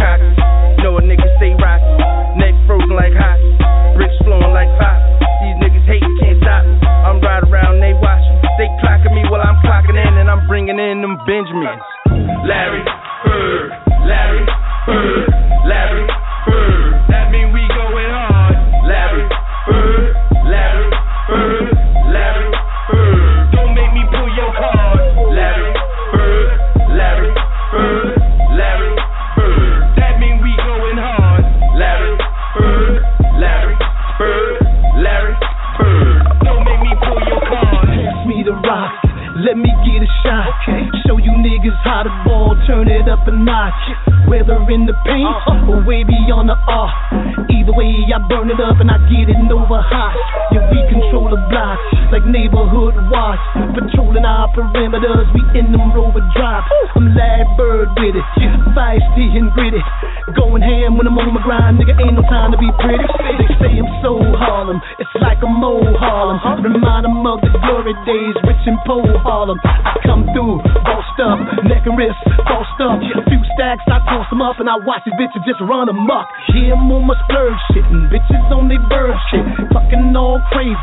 [69.42, 69.58] Harlem.
[69.66, 72.14] I come through, bossed up, neck and wrist,
[72.46, 73.02] bossed up.
[73.02, 76.30] A few stacks, I toss them up and I watch these bitches just run amok.
[76.54, 79.42] Yeah, I'm on my splurge shit, and bitches on they bird shit.
[79.74, 80.78] Fucking all crazy.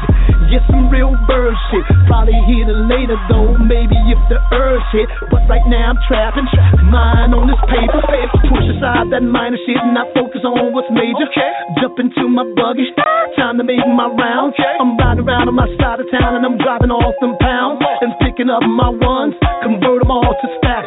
[0.51, 1.87] get some real bird shit.
[2.11, 5.07] Probably hit it later though, maybe if the urge hit.
[5.31, 6.51] But right now I'm trapping,
[6.91, 8.03] mine on this paper.
[8.43, 11.31] Push aside that minor shit and I focus on what's major.
[11.79, 12.91] Jump into my buggy,
[13.39, 14.59] time to make my rounds.
[14.83, 18.11] I'm riding around on my side of town and I'm driving off them pounds and
[18.39, 19.35] picking up my ones,
[19.67, 20.87] convert them all to stacks.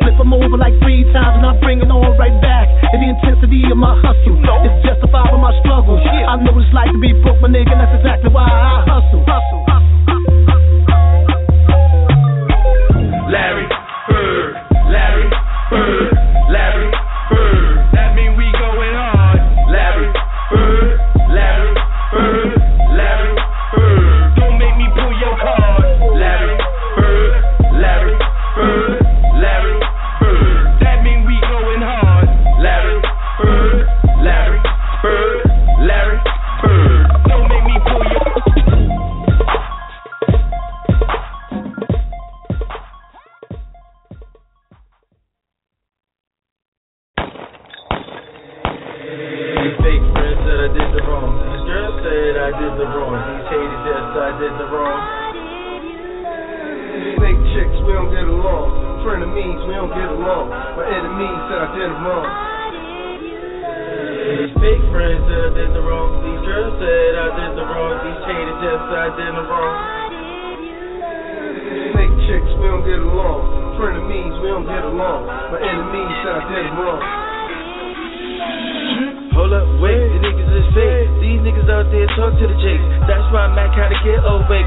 [0.00, 2.72] Flip them over like three times and I bring it all right back.
[2.88, 6.00] And the intensity of my hustle is justified by my struggle.
[6.00, 8.85] I know what it's like to be broke, my nigga, that's exactly why I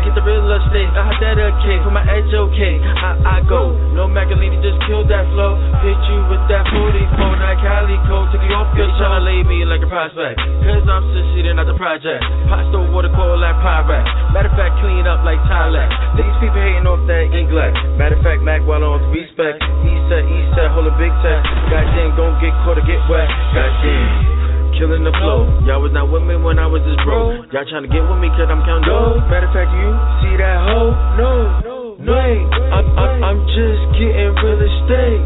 [0.06, 0.90] get the real estate.
[0.96, 1.78] I had that okay.
[1.84, 2.80] For my edge okay.
[2.80, 3.76] I, I go.
[3.96, 5.58] No Magalini just killed that flow.
[5.84, 7.40] Hit you with that 44.
[7.40, 8.30] That Cali code.
[8.32, 8.90] Took you off good.
[9.00, 10.40] Tryna lay me like a prospect.
[10.64, 12.24] Cause I'm succeeding at the project.
[12.70, 14.06] Store water cold like Pyrex.
[14.30, 15.90] Matter of fact, clean up like Tilex.
[16.14, 17.74] These people hating off that English.
[17.98, 19.58] Matter of fact, Mac while on respect.
[19.82, 21.42] East side, east side, hold a big tech.
[21.74, 23.26] Goddamn, don't get caught or get wet.
[23.58, 24.39] Goddamn.
[24.78, 25.48] Killing the flow.
[25.66, 27.42] Y'all was not with me when I was this bro.
[27.52, 29.20] Y'all trying to get with me cause I'm counting dough.
[29.28, 29.90] Matter of fact, you
[30.24, 30.94] see that hoe?
[31.20, 31.32] No,
[31.66, 32.44] no, wait.
[32.72, 35.24] I'm, I'm, I'm just getting real estate.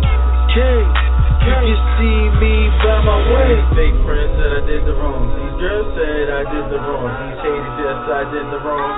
[0.49, 0.79] Okay.
[1.43, 3.51] You can see me by my way.
[3.75, 5.27] Fake friends said I did the wrong.
[5.27, 7.09] These girls said I did the wrong.
[7.11, 8.91] These haters yes I did the wrong.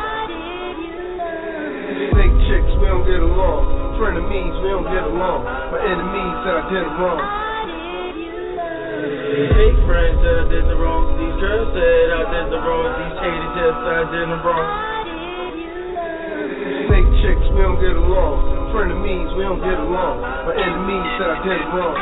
[2.16, 3.98] Fake chicks, we don't get along.
[3.98, 5.42] Frenemies, we don't get along.
[5.74, 7.55] My enemies said I did them wrong.
[9.36, 11.12] These fake friends said I did the wrong.
[11.20, 12.88] These girls said I did the wrong.
[12.88, 14.64] These haters yes I did the wrong.
[16.64, 18.72] These fake chicks, we don't get along.
[18.72, 20.24] Frenemies, we don't get along.
[20.24, 22.00] My enemies said I did them wrong.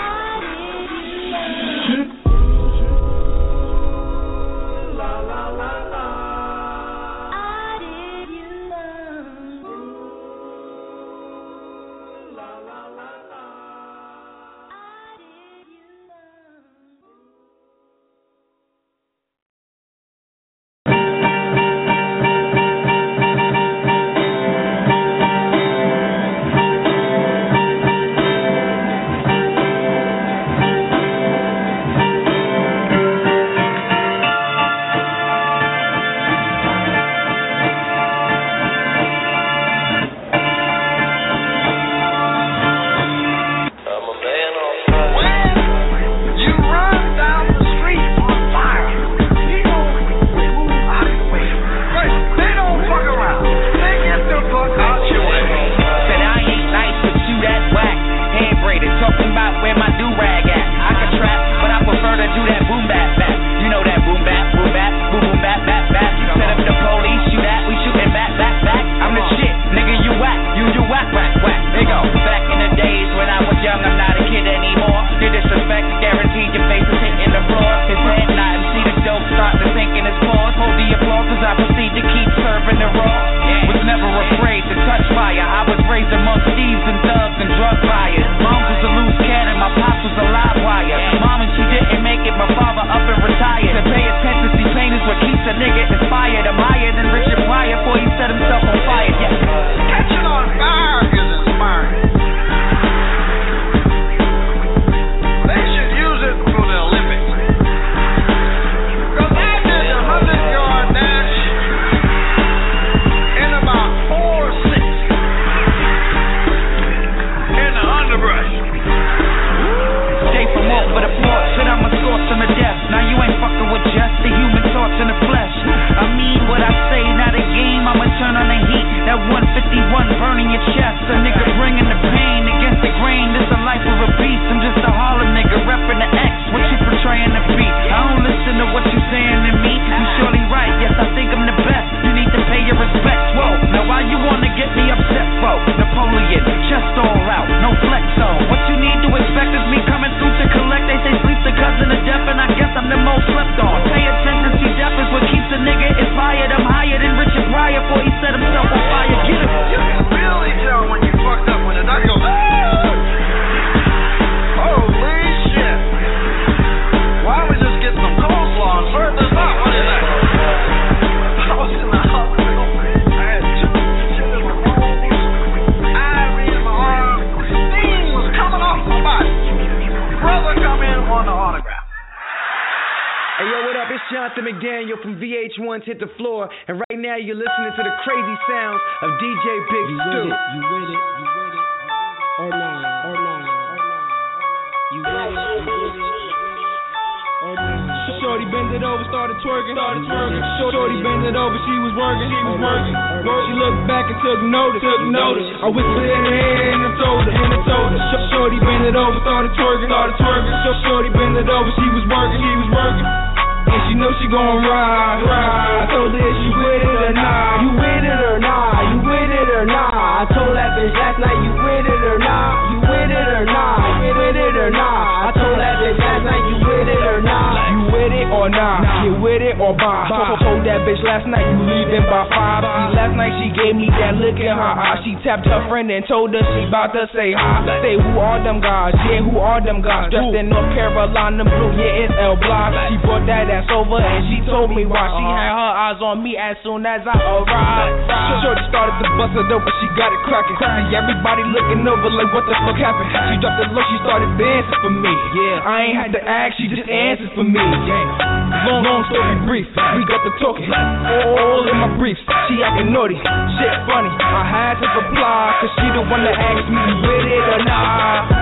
[237.03, 237.83] Her she bout to say hi.
[237.83, 238.95] Say who are them guys?
[239.09, 240.11] Yeah, who are them guys?
[240.11, 242.71] Dressed in North Carolina blue, yeah, it's L Block.
[242.89, 245.11] She brought that ass over and she told me why.
[245.11, 248.43] She had her eyes on me as soon as I arrived.
[248.43, 250.57] Shorty started to bust it open, she got it cracking.
[250.93, 253.09] Everybody looking over like what the fuck happened.
[253.11, 255.13] She dropped it low, she started dancing for me.
[255.33, 257.59] Yeah, I ain't had to ask, she just answered for me.
[257.59, 258.67] Yeah.
[258.69, 260.69] Long, long story brief, we got the talking.
[260.69, 264.11] All in my briefs, she acting naughty, shit funny.
[264.33, 268.33] I had to reply, cause she the one that asked me with it or not.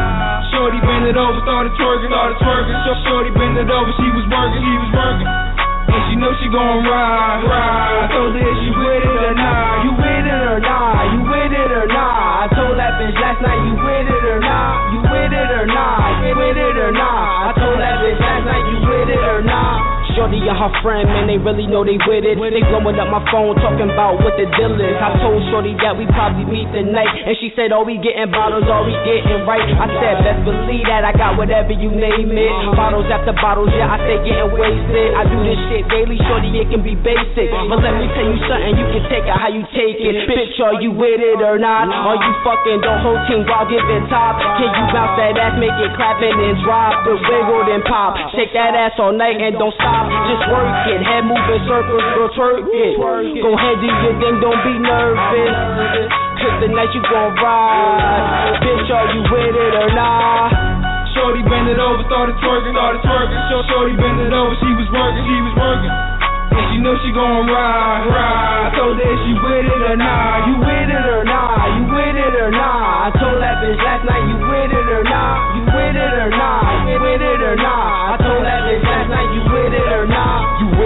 [0.52, 2.78] Shorty bend it over, started twerking, started twerking.
[2.88, 5.28] Sh- Shorty bend it over, she was working, she was working.
[5.92, 8.08] And she know she gon' ride, ride.
[8.08, 9.84] I told her if she with it or not.
[9.84, 11.04] You with it or not?
[11.12, 12.48] You with it or not?
[12.48, 14.96] I told that bitch last night you with it or not?
[14.96, 16.24] You with it or not?
[16.24, 17.52] You with it or not?
[17.52, 18.41] I told that bitch last
[20.22, 22.38] Shorty and her friend, man, they really know they with it.
[22.38, 24.93] They blowing up my phone, talking about what the deal is.
[25.02, 28.69] I told Shorty that we probably meet tonight, and she said, "Oh, we getting bottles,
[28.69, 32.53] all we getting right." I said, "Best believe that I got whatever you name it,
[32.53, 32.77] uh-huh.
[32.77, 35.10] bottles after bottles, yeah, I stay getting wasted.
[35.18, 37.73] I do this shit daily, Shorty, it can be basic, uh-huh.
[37.73, 40.30] but let me tell you something, you can take it how you take it.
[40.30, 41.89] Bitch, are you with it or not?
[41.89, 44.38] Are you fucking the whole team while giving top?
[44.38, 48.14] Can you bounce that ass, make it clapping and drop, the wiggle then pop?
[48.38, 50.11] Shake that ass all night and don't stop.
[50.32, 52.96] Just work it, head moving circles, girl, twerk it.
[53.44, 55.56] Go ahead, do your thing, don't be nervous.
[56.42, 58.58] Cause tonight you gon' ride.
[58.64, 60.50] Bitch, are you with it or not?
[61.14, 63.42] Shorty bend it over, started twerking, started twerking.
[63.52, 65.94] Shor- Shorty bend it over, she was working, she was working.
[66.52, 68.72] And she know she gon' ride, ride.
[68.72, 70.48] I told her she with it or not.
[70.48, 71.64] You with it or not?
[71.80, 73.08] You with it or not?
[73.08, 75.38] I told that bitch last night you with it or not?
[75.56, 76.90] You with it or not?
[76.90, 78.20] You with it or not?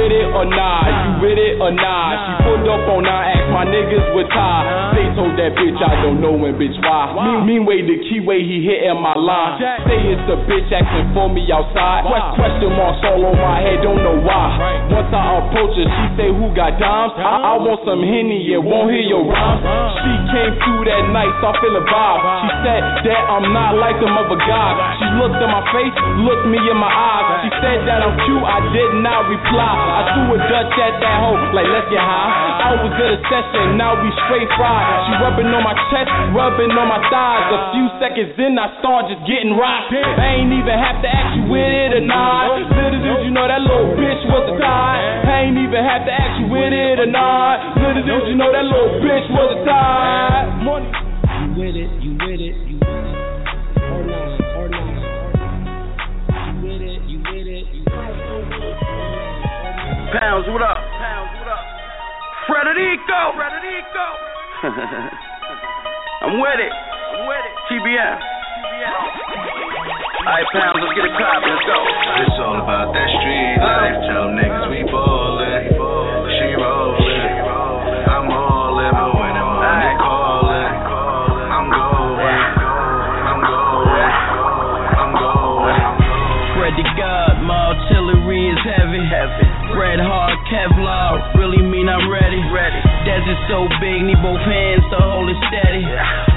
[0.06, 0.86] With it or not?
[0.86, 2.14] You with it or not?
[2.14, 4.92] She pulled up on asked my niggas with tie.
[5.00, 7.16] They told that bitch I don't know when, bitch, why?
[7.16, 9.56] Mean, mean way, the key way he hitting my line.
[9.88, 12.04] Say it's the bitch acting for me outside.
[12.04, 14.60] Que- Question marks all on my head, don't know why.
[14.92, 17.16] Once I approach her, she say, Who got dimes?
[17.16, 19.64] I, I want some Henny, yeah, won't hear your rhymes.
[20.04, 22.22] She came through that night, so I feel a vibe.
[22.44, 24.76] She said that I'm not like them other guys.
[25.00, 25.96] She looked in my face,
[26.28, 27.48] looked me in my eyes.
[27.48, 29.72] She said that I'm cute, I did not reply.
[29.72, 32.32] I threw a Dutch at that hoe, like let's get high.
[32.66, 35.08] I was at a session, now we straight fried.
[35.08, 37.48] She rubbing on my chest, rubbing on my thighs.
[37.52, 39.94] A few seconds in, I start just getting rocked.
[39.94, 42.52] I ain't even have to ask you with it or not.
[42.76, 45.26] Little did you know that little bitch was a tie.
[45.26, 47.80] I ain't even have to ask you with it or not.
[47.80, 50.64] Little did you know that little bitch was a tie.
[50.64, 50.92] Money.
[50.92, 53.18] You with it, you with it, you with it.
[53.86, 54.88] Or not, or not.
[56.36, 58.04] You with it, you with it, you with
[58.64, 58.78] it.
[60.16, 60.95] Pounds, what up?
[62.46, 63.34] Pounds, what up?
[63.34, 63.34] Frederico.
[63.38, 64.06] Frederico.
[66.26, 66.74] I'm with it.
[66.74, 67.54] I'm with it.
[67.70, 68.18] TBM.
[70.26, 71.50] Alright, Pounds, let's get it poppin'.
[71.50, 71.78] Let's go.
[72.22, 73.98] It's all about that street life.
[74.10, 74.82] Tell niggas we
[93.50, 95.86] so big, need both hands to hold it steady.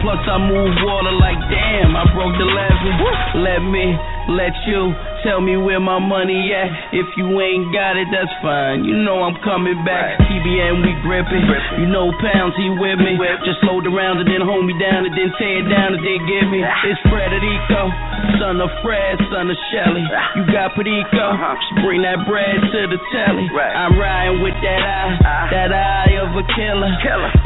[0.05, 2.97] Plus I move water like damn, I broke the levee.
[3.44, 3.97] Let me,
[4.28, 4.92] let you
[5.24, 6.92] tell me where my money at.
[6.92, 8.84] If you ain't got it, that's fine.
[8.84, 10.20] You know I'm coming back.
[10.20, 11.44] TBN, we gripping.
[11.80, 13.16] You know pounds, he with me.
[13.48, 16.20] Just load around and then hold me down and then tear it down and then
[16.28, 16.60] give me.
[16.60, 17.88] It's Frederico,
[18.36, 20.05] son of Fred, son of Shelly.
[20.36, 21.56] You got Perico, uh-huh.
[21.56, 23.48] just bring that bread to the telly.
[23.48, 25.44] I'm riding with that eye, uh.
[25.56, 26.92] that eye of a killer.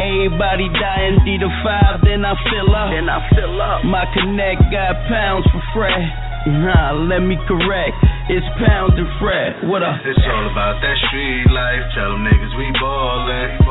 [0.02, 2.90] Everybody dying, D to five, then I fill up.
[2.90, 3.86] Then I fill up.
[3.86, 6.31] My connect got pounds for Fred.
[6.42, 7.94] Nah, let me correct.
[8.26, 9.62] It's pound and fret.
[9.62, 10.02] What up?
[10.02, 11.86] It's all about that street life.
[11.94, 13.62] Tell them niggas we ballin'.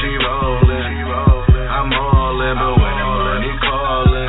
[0.00, 0.96] She rollin'.
[1.68, 4.25] I'm all in, but when the money callin',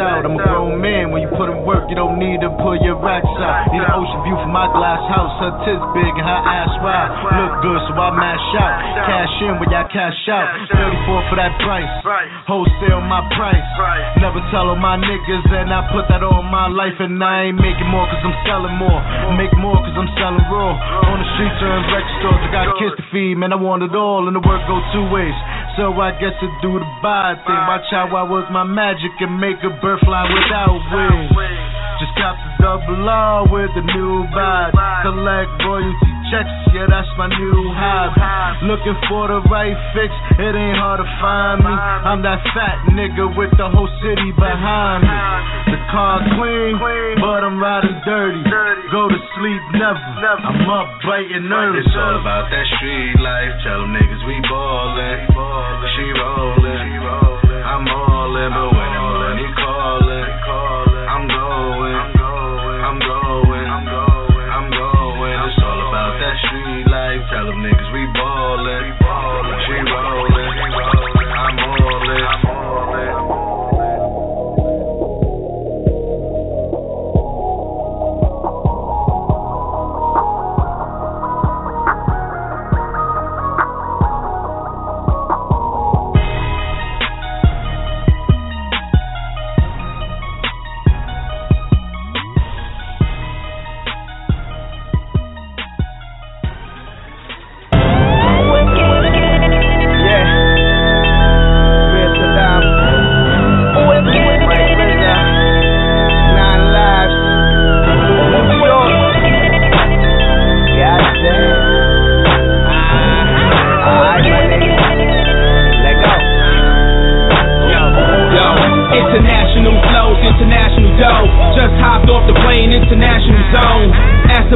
[0.00, 0.24] out.
[0.24, 1.12] I'm a grown man.
[1.12, 3.68] When you put in work, you don't need to pull your racks out.
[3.68, 5.32] Need an ocean view from my glass house.
[5.44, 7.10] Her tits big and her ass wide.
[7.36, 8.72] Look good, so I mash out.
[9.04, 10.48] Cash in when y'all cash out.
[10.72, 11.92] 34 for that price.
[12.48, 13.68] Wholesale my price.
[14.16, 16.96] Never tell on my niggas, and I put that on my life.
[17.00, 19.00] And I ain't making more cause I'm selling more.
[19.36, 20.72] Make more cause I'm selling raw.
[21.10, 23.34] On the streets or in record stores, I got kids to feed.
[23.36, 25.36] Man, I want it all, and the work go two ways.
[25.74, 27.60] So I guess to do the buy thing.
[27.66, 31.32] Watch how I work my magic and make a bird fly without wings.
[32.00, 34.72] Just got the double R with the new vibe.
[35.04, 38.16] Collect royalty checks, yeah, that's my new hobby.
[38.64, 40.08] Looking for the right fix,
[40.38, 41.74] it ain't hard to find me.
[41.74, 45.16] I'm that fat nigga with the whole city behind me.
[45.74, 46.78] The car clean,
[47.20, 48.48] but I'm riding dirty.
[48.94, 51.84] Go to sleep never, I'm up bright and early.
[51.84, 53.52] It's all about that street life.
[53.66, 55.28] Tell them niggas we ballin'.
[55.96, 56.80] She rollin'.
[57.60, 58.99] I'm all in, but when
[59.56, 59.99] the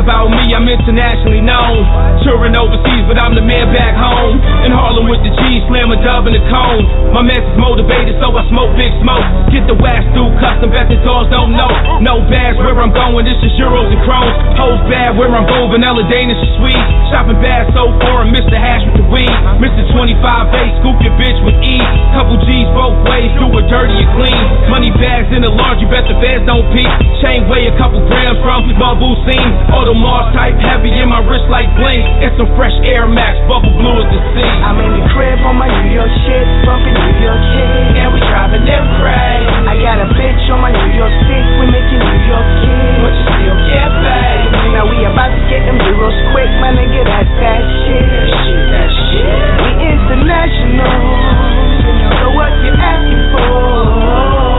[0.05, 1.81] about me, I'm internationally known.
[2.20, 4.36] Touring overseas, but I'm the man back home.
[4.60, 6.85] In Harlem with the G, slam a dub in the cone.
[7.16, 9.24] My message motivated, so I smoke big smoke.
[9.48, 11.72] Get the wax through custom, bet the dogs don't know.
[12.05, 14.36] No bags where I'm going, this is euros and crones.
[14.60, 16.85] Hoes bad where I'm going, vanilla Danish is sweet.
[17.09, 18.60] Shopping bad so foreign, Mr.
[18.60, 19.36] Hash with the weed.
[19.56, 19.89] Mr.
[19.89, 21.93] 25A, scoop your bitch with ease.
[22.12, 24.43] Couple G's both ways, do it dirty and clean.
[24.68, 26.93] Money bags in the large, you bet the feds don't peek.
[27.24, 29.52] Chain weigh a couple grams from Marble scene.
[29.95, 32.03] Audemars type heavy in my wrist like bling.
[32.19, 34.51] It's some fresh Air Max, bubble blue as the sea.
[34.66, 38.19] I'm in the crib on my New York shit, bumping New York shit, and we
[38.27, 39.47] driving them crazy.
[39.71, 43.12] I got a bitch on my New York stick, we making New York kids, but
[43.15, 44.51] you still get paid.
[44.75, 48.03] Now we about to get them euros quick, my nigga, that's that shit.
[48.03, 49.47] That Shit, that shit.
[49.62, 50.99] We international,
[52.19, 54.53] so what you asking for?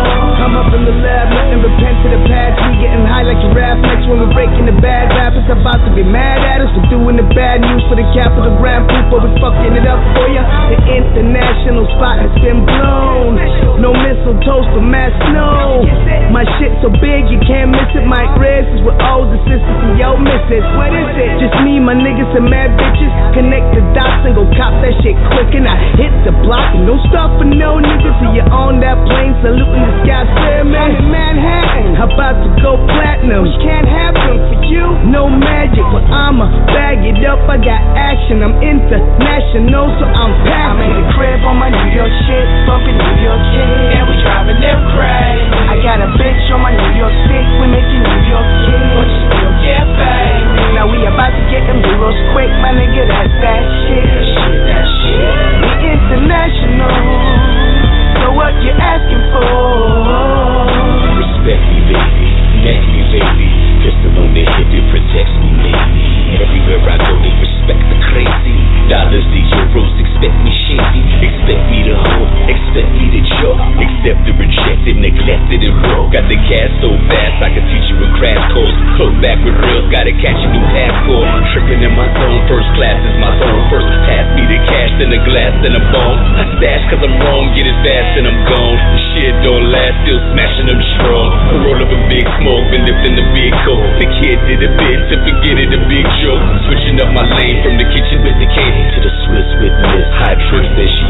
[0.46, 2.54] I'm up in the lab, nothing but pen to the pad.
[2.70, 3.82] We getting high like giraffe.
[3.82, 6.70] Next when we're breaking the bad rappers about to be mad at us.
[6.78, 10.30] We're doing the bad news for the capital grand but we fucking it up for
[10.30, 10.46] ya.
[10.70, 13.42] The international spot has been blown.
[13.82, 15.82] No mistletoe for mass snow.
[16.30, 18.06] My shit so big you can't miss it.
[18.06, 20.62] My Reds is with O's and sisters and yo misses.
[20.78, 21.42] What is it?
[21.42, 23.10] Just me, my niggas and mad bitches.
[23.34, 25.58] Connect the dots and go cop that shit quick.
[25.58, 28.14] And I hit the block and don't stop for no niggas.
[28.22, 30.35] So you're on that plane saluting the sky.
[30.44, 33.48] Say, man, in Manhattan, about to go platinum.
[33.48, 34.86] We can't have them for you.
[35.10, 37.40] No magic, but I'ma bag it up.
[37.48, 38.44] I got action.
[38.44, 40.64] I'm international, so I'm packing.
[40.66, 44.16] I'm in the crib on my New York shit, bumping New York shit, and we
[44.26, 45.46] driving them crazy.
[45.72, 49.08] I got a bitch on my New York stick, we making New York kids, but
[49.08, 50.44] you still get paid.
[50.74, 54.04] Now we about to get them euros quick, my nigga, that's that shit.
[54.04, 55.36] Shit, that shit.
[55.62, 57.55] We international,
[58.26, 59.46] so what you're asking for?
[61.22, 62.30] Respect me, baby.
[62.66, 63.50] Met me, baby.
[63.86, 66.42] Pistol on the hip, it protects me, maybe.
[66.42, 68.58] Everywhere I go, they respect the crazy.
[68.90, 70.85] Dollars, the euros, expect me shady.
[71.26, 73.58] Expect me to hold, expect me to choke.
[73.82, 76.14] Accept the rejected, neglected, and broke.
[76.14, 78.78] Got the cash so fast, I can teach you a crash course.
[79.02, 81.26] Hook back with reels, gotta catch a new passport.
[81.58, 83.62] Tripping in my zone, first class is my zone.
[83.74, 86.18] First pass me the cash, then a glass, then a bone.
[86.38, 88.78] I stash cause I'm wrong, get it fast and I'm gone.
[89.18, 91.30] Shit don't last, still smashing them strong.
[91.66, 93.82] Roll up a big smoke, been lifting the big coat.
[93.98, 96.44] The kid did a bit to forget it, a big joke.
[96.70, 100.08] Switching up my lane from the kitchen with the cane to the Swiss with Miss
[100.22, 101.06] High Tricks that she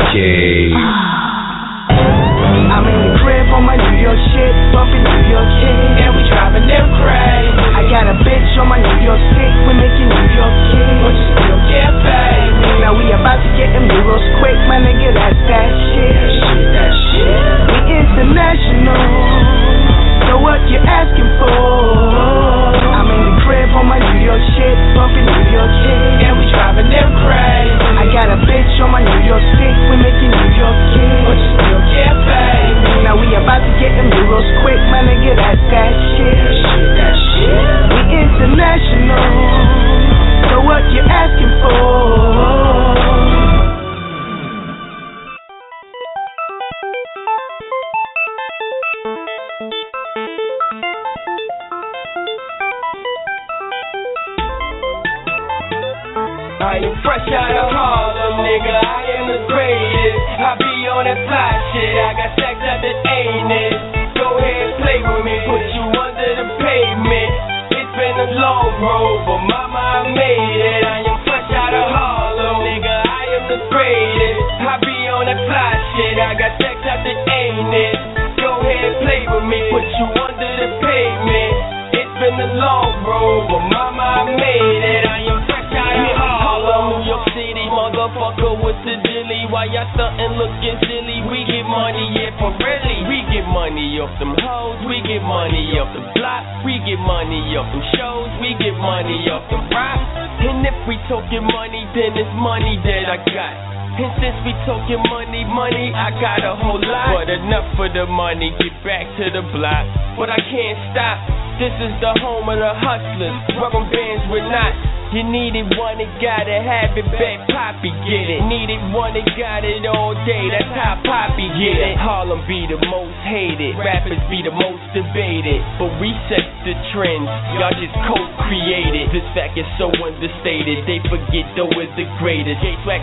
[2.69, 6.21] I'm in the crib on my New York shit, bumping New York shit, and we
[6.29, 7.57] driving them crazy.
[7.73, 11.09] I got a bitch on my New York stick, we making New York kids, but
[11.09, 12.53] you still get paid.
[12.85, 16.37] Now we about to get them euros quick, my nigga, that's that shit.
[16.69, 17.65] That shit.
[17.73, 19.09] We international,
[20.29, 22.94] so what you asking for?
[23.65, 27.97] Crib on my New York shit, bumping New York shit, and we driving them crazy.
[27.97, 31.33] I got a bitch on my New York stick, we making New York kids, but
[31.33, 32.77] you still get paid.
[33.09, 36.45] Now we about to get them euros quick, my nigga, that's that shit.
[36.93, 37.65] That shit.
[37.89, 39.33] We international,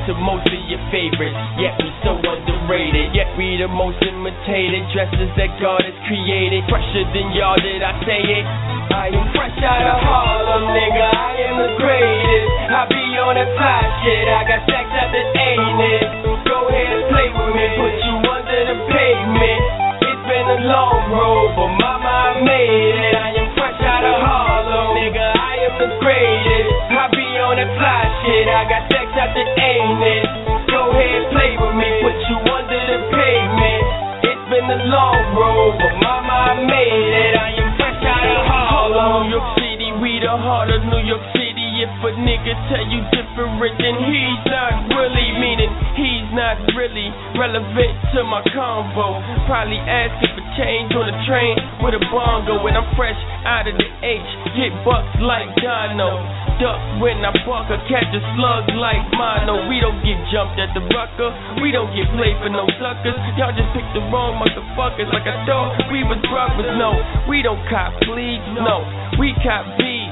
[0.06, 3.14] to most of your favorites, yet we so underrated.
[3.14, 6.66] Yet we the most imitated, dresses that God has created.
[6.66, 8.71] Fresher than y'all, did I say it?
[49.62, 51.54] Probably asking for change on the train
[51.86, 53.14] with a bongo, and I'm fresh
[53.46, 54.30] out of the H.
[54.58, 56.18] Get bucks like Dono.
[56.58, 59.70] Duck when I buck or catch a slug like mono.
[59.70, 61.30] We don't get jumped at the rucker.
[61.62, 63.14] We don't get played for no suckers.
[63.38, 66.66] Y'all just picked the wrong motherfuckers like I thought we was brothers.
[66.74, 66.98] No,
[67.30, 68.42] we don't cop fleas.
[68.58, 68.82] No,
[69.14, 70.10] we cop bees.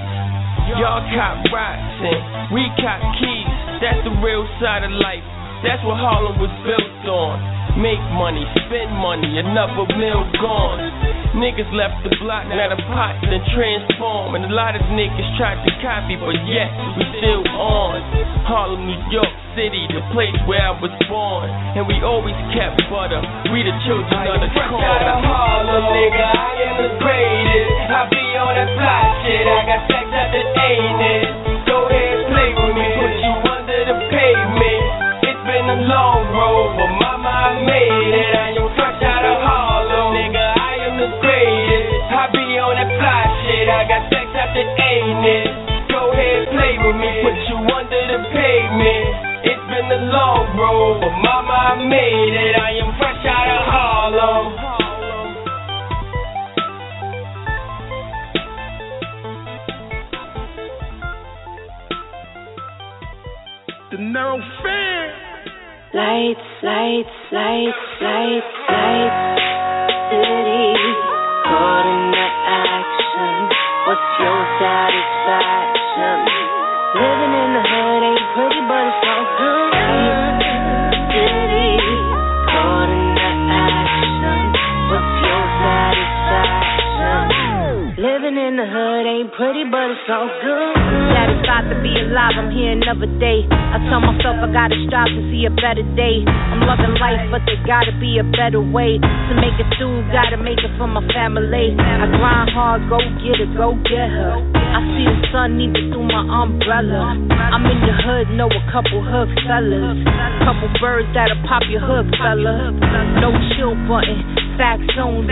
[0.79, 3.51] Y'all cop rocks and we cop keys.
[3.83, 5.27] That's the real side of life.
[5.67, 7.50] That's what Harlem was built on.
[7.81, 10.85] Make money, spend money, another meal gone.
[11.33, 14.37] Niggas left the block, now the pot then transform.
[14.37, 16.69] And a lot of niggas tried to copy, but yet
[17.01, 18.05] we still on.
[18.45, 21.49] Harlem, New York City, the place where I was born.
[21.49, 23.25] And we always kept butter.
[23.49, 24.85] We the children of the corn.
[24.85, 27.71] out of Harlem, nigga, I am the greatest.
[27.97, 31.25] I be on that fly shit, I got sex at the ain't it.
[31.65, 34.83] Go ahead, play with me, put you under the pavement.
[35.27, 37.20] It's been a long road, but mama,
[43.81, 45.70] I got sex after
[98.01, 100.01] be a better way to make it through.
[100.09, 101.77] Gotta make it for my family.
[101.77, 104.41] I grind hard, go get it, go get her.
[104.57, 107.13] I see the sun even through my umbrella.
[107.29, 110.01] I'm in the hood, know a couple hood fellas.
[110.49, 112.73] Couple birds that'll pop your hood fella.
[113.21, 114.25] No chill button,
[114.57, 115.29] facts only.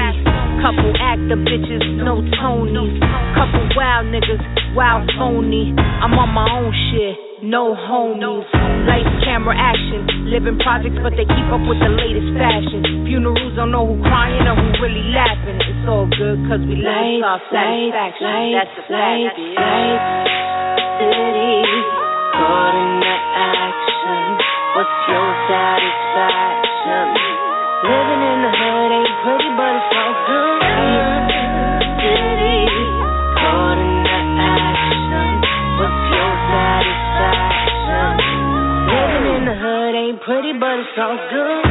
[0.60, 3.00] Couple actor bitches, no Tonys.
[3.32, 4.44] Couple wild niggas,
[4.76, 5.72] wild phony.
[5.72, 8.46] I'm on my own shit, no homies.
[8.86, 10.06] Lights, camera, action.
[10.30, 13.06] Living projects, but they keep up with the latest fashion.
[13.06, 15.58] Funerals don't know who crying or who really laughing.
[15.60, 18.52] It's all good, cause we live off satisfaction.
[18.52, 19.38] That's the fact.
[20.98, 21.54] City,
[22.34, 24.24] caught in the action.
[24.74, 27.06] What's your satisfaction?
[27.86, 30.57] Living in the hood ain't pretty, but it's all good.
[40.96, 41.64] Good.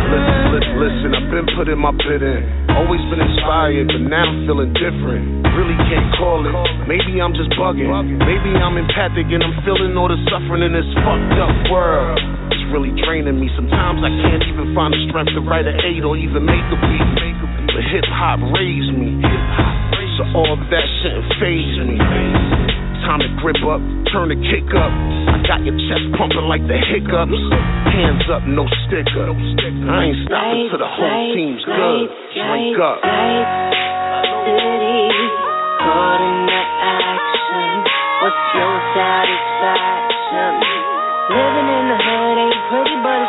[0.53, 2.41] Listen, listen, I've been putting my bid in.
[2.77, 5.48] Always been inspired, but now I'm feeling different.
[5.57, 6.53] Really can't call it.
[6.85, 7.89] Maybe I'm just bugging.
[8.22, 12.22] Maybe I'm empathic and I'm feeling all the suffering in this fucked up world.
[12.53, 13.49] It's really draining me.
[13.57, 16.77] Sometimes I can't even find the strength to write an eight or even make a
[16.77, 17.10] beat.
[17.73, 19.18] But hip hop raised me.
[20.18, 22.77] So all that shouldn't phase me.
[23.08, 23.80] Time to grip up,
[24.12, 24.92] turn the kick up.
[24.92, 27.40] I got your chest pumping like the hiccups.
[27.96, 29.32] Hands up, no sticker.
[29.32, 32.12] I ain't stopping till the whole team's good.
[32.36, 33.00] Drink up.
[34.44, 35.08] City,
[35.88, 37.88] caught in the action.
[38.28, 40.52] What's your satisfaction?
[41.32, 43.24] Living in the hood ain't pretty, but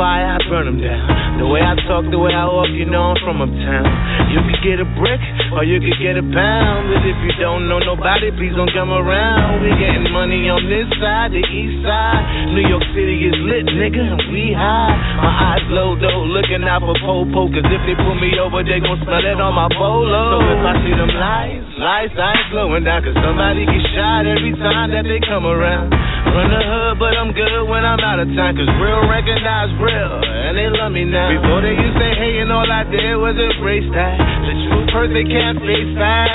[0.00, 1.04] fire, I burn them down.
[1.36, 3.84] The way I talk, the way I walk, you know I'm from uptown.
[4.32, 5.20] You could get a brick,
[5.52, 6.88] or you could get a pound.
[6.88, 9.60] But if you don't know nobody, please don't come around.
[9.60, 12.56] We getting money on this side, the east side.
[12.56, 14.96] New York City is lit, nigga, and we high.
[15.20, 17.52] My eyes low, though, looking out for po-po.
[17.52, 20.40] Cause if they pull me over, they gon' smell it on my polo.
[20.40, 23.04] So if I see them lights, lights, I ain't slowing down.
[23.04, 25.92] Cause somebody get shot every time that they come around.
[26.30, 28.54] Run the hood, but I'm good when I'm out of time.
[28.54, 31.26] Cause real recognize real, and they love me now.
[31.34, 34.14] Before they used to hate, and all I did was embrace that.
[34.16, 36.30] The true person can't face that.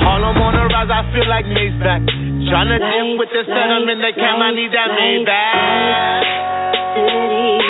[0.00, 2.00] Harlem on the rise, I feel like Mase back.
[2.48, 6.24] Tryna dip with the settlement, the cam, I need that Maybach.
[6.96, 7.60] City,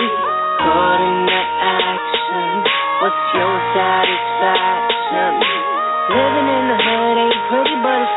[0.62, 2.46] caught in the action.
[3.02, 5.32] What's your satisfaction?
[6.14, 8.15] Living in the hood ain't pretty, but it's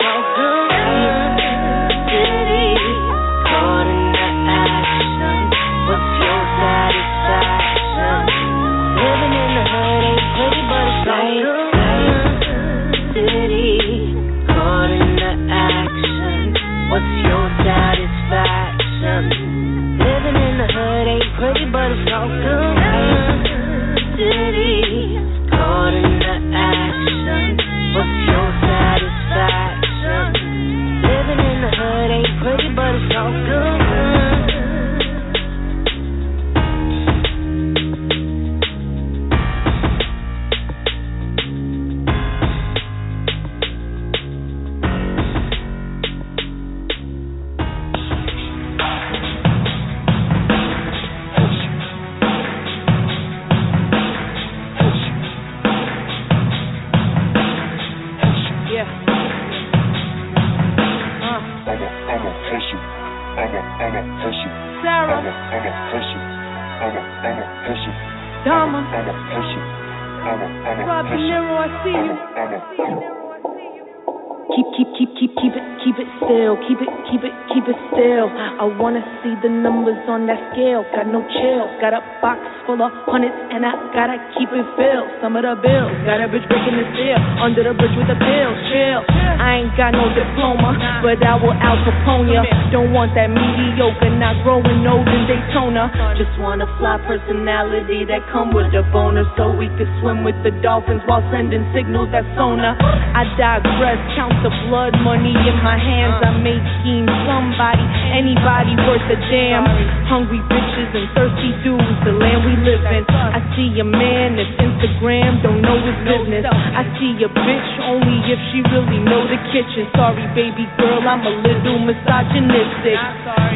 [80.10, 80.81] on that scale.
[80.91, 81.69] Got no chill.
[81.77, 85.07] Got a box full of hundreds and I gotta keep it filled.
[85.22, 85.94] Some of the bills.
[86.03, 87.22] Got a bitch breaking the seal.
[87.40, 88.57] Under the bridge with the pills.
[88.73, 89.02] Chill.
[89.40, 92.44] I ain't got no diploma, but I will Al Capone ya.
[92.73, 95.88] Don't want that mediocre, not growing old in Daytona.
[96.19, 100.36] Just want a fly personality that come with a bonus so we can swim with
[100.44, 102.76] the dolphins while sending signals that sonar.
[103.15, 106.19] I digress, count the blood money in my hands.
[106.19, 109.64] I may scheme somebody, anybody worth a damn.
[110.10, 113.06] Hungry bitches and thirsty dudes, the land we live in.
[113.14, 116.49] I see a man that's Instagram, don't know his business.
[116.49, 119.86] I see a bitch only if she really know the kitchen.
[119.94, 122.98] Sorry, baby girl, I'm a little misogynistic.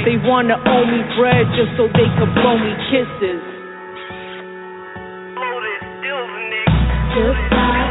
[0.06, 3.42] They wanna owe me bread just so they could blow me kisses.
[7.18, 7.83] Goodbye,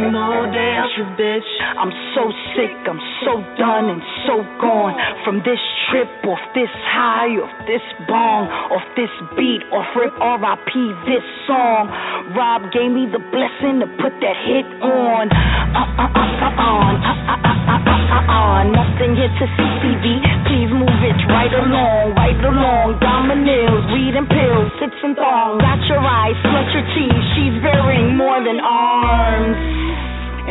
[0.00, 1.50] day out this bitch.
[1.76, 4.94] I'm so sick, I'm so done and so gone
[5.24, 5.60] from this
[5.90, 10.72] trip, off this high, off this bong, off this beat, off rip RIP
[11.04, 11.88] this song.
[12.36, 15.28] Rob gave me the blessing to put that hit on.
[15.28, 16.94] Uh uh uh uh on.
[16.96, 18.76] Uh uh uh uh uh uh on.
[18.76, 20.04] Nothing here to CCV.
[20.48, 23.00] Please move it right along, right along.
[23.00, 25.64] Dominoes, weed and pills, tits and thongs.
[25.64, 27.24] Got your eyes, slut your teeth.
[27.34, 29.56] She's bearing more than arms.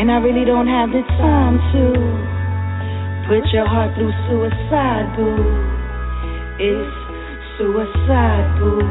[0.01, 1.83] And I really don't have the time to
[3.29, 5.37] put your heart through suicide, boo.
[6.57, 6.97] It's
[7.61, 8.81] suicide, boo.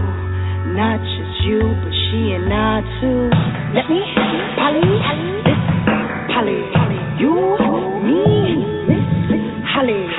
[0.76, 3.26] Not just you, but she and I too.
[3.74, 4.00] Let me,
[4.54, 4.86] Polly,
[5.42, 5.60] this,
[6.30, 6.62] Polly,
[7.18, 7.58] you,
[9.82, 10.09] Miss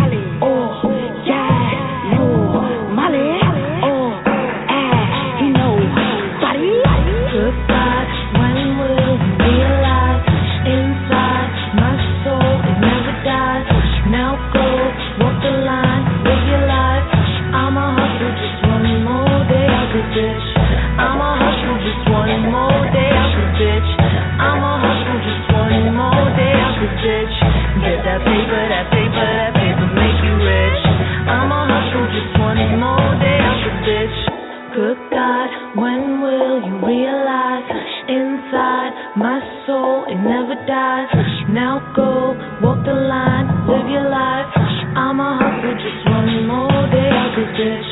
[40.71, 41.11] dies?
[41.51, 42.31] Now go,
[42.63, 44.47] walk the line, live your life.
[44.95, 47.89] I'm a hustler, just one more day out this bitch.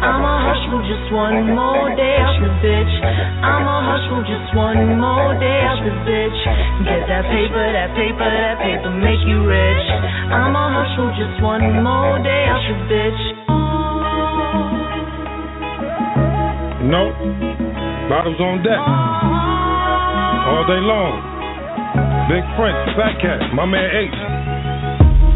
[0.00, 2.94] I'm a hustler, just one more day out this bitch.
[3.44, 6.38] I'm a hustler, just one more day out this bitch.
[6.88, 9.84] Get that paper, that paper, that paper, make you rich.
[10.32, 13.20] I'm a hustler, just one more day out this bitch.
[16.88, 17.12] No.
[18.08, 18.80] Bottles on deck.
[20.48, 21.31] All day long.
[22.28, 24.41] Big French, Fat Cat, my man H.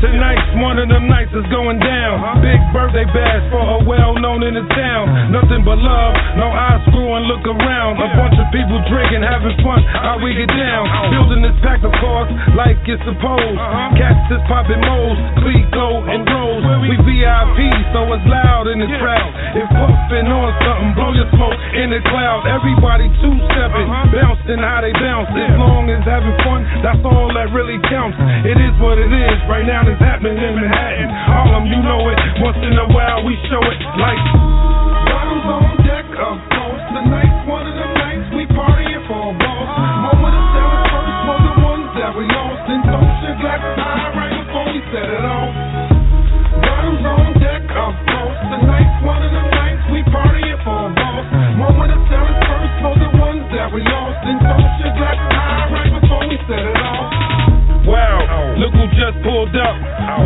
[0.00, 2.20] Tonight's one of them nights is going down.
[2.20, 2.44] Uh-huh.
[2.44, 5.08] Big birthday bash for a well known in the town.
[5.08, 5.40] Uh-huh.
[5.40, 7.96] Nothing but love, no eyes screw and look around.
[7.96, 9.80] A bunch of people drinking, having fun.
[9.96, 10.84] How we get down?
[11.08, 13.56] Building this pack, of course, like it's supposed.
[13.56, 13.96] Uh-huh.
[13.96, 16.64] Cats is popping moles, Clicquot and rolls.
[16.84, 17.58] We VIP,
[17.96, 19.32] so it's loud in the crowd.
[19.56, 22.44] If puffing on something, blow your smoke in the cloud.
[22.44, 25.32] Everybody two stepping, bouncing how they bounce.
[25.32, 28.20] As long as having fun, that's all that really counts.
[28.44, 29.36] It is what it is.
[29.48, 31.08] Right now happening in Manhattan.
[31.66, 32.18] You know it.
[32.42, 34.22] Once in a while we show it like
[35.06, 36.84] bottles on deck, of course.
[36.94, 39.68] Tonight's one of the nights we partying for a boss.
[40.14, 42.64] Moment of silence first for the ones that we lost.
[42.70, 42.82] And
[43.40, 43.85] glass high
[59.54, 59.76] up.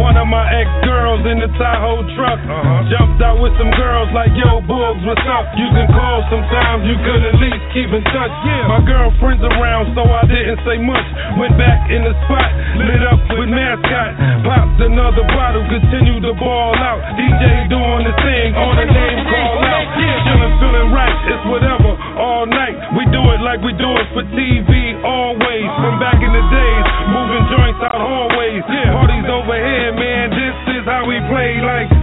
[0.01, 2.41] One of my ex girls in the Tahoe truck.
[2.89, 5.51] Jumped out with some girls like, yo, Boogs, what's up?
[5.59, 8.33] You can call sometimes, you could at least keep in touch.
[8.71, 11.07] My girlfriend's around, so I didn't say much.
[11.37, 14.11] Went back in the spot, lit up with mascot.
[14.47, 17.03] Popped another bottle, continued to ball out.
[17.19, 19.87] DJ doing the thing on a name call out.
[20.25, 22.77] Chillin', feeling right, it's whatever, all night.
[22.97, 24.71] We do it like we do it for TV,
[25.03, 25.69] always.
[25.81, 28.63] From back in the days, moving joints out hallways.
[29.11, 32.00] Parties over here, man, this is how we play like.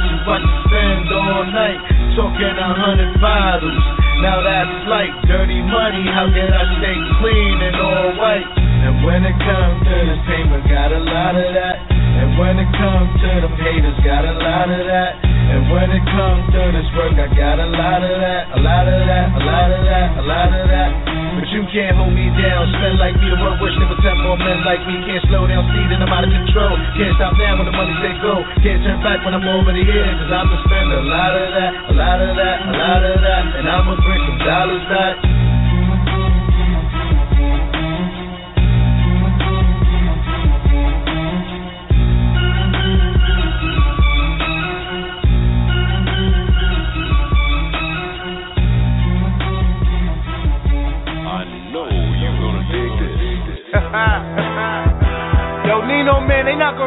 [0.00, 1.80] bottles like you spend all night
[2.16, 3.84] talking a hundred bottles.
[4.24, 6.04] Now that's like dirty money.
[6.08, 8.48] How can I stay clean and all white?
[8.56, 11.76] And when it comes to the payment, got a lot of that.
[11.92, 15.29] And when it comes to the haters, got a lot of that.
[15.50, 18.86] And when it comes to this work, I got a lot of that, a lot
[18.86, 20.90] of that, a lot of that, a lot of that.
[21.34, 24.38] But you can't hold me down, spend like me, to work, worship never tempt more
[24.38, 25.02] men like me.
[25.02, 26.74] Can't slow down speed and I'm out of control.
[26.94, 28.46] Can't stop now when the money say go.
[28.62, 31.72] Can't turn back when I'm over the edge, cause I'ma spend a lot of that,
[31.90, 33.42] a lot of that, a lot of that.
[33.58, 35.39] And I'ma bring some dollars back.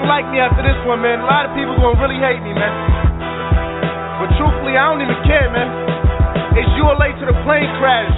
[0.07, 1.23] like me after this one, man.
[1.23, 2.73] A lot of people gonna really hate me, man.
[4.19, 5.69] But truthfully, I don't even care, man.
[6.59, 8.11] It's you or late to the plane crash.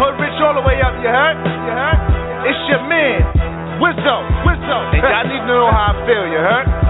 [0.00, 1.38] Put Rich all the way up, you heard?
[1.38, 2.00] You heard?
[2.50, 3.22] It's your man,
[3.78, 4.78] Wizzo, Wizzo.
[4.94, 6.83] And y'all need to know how I feel, you heard?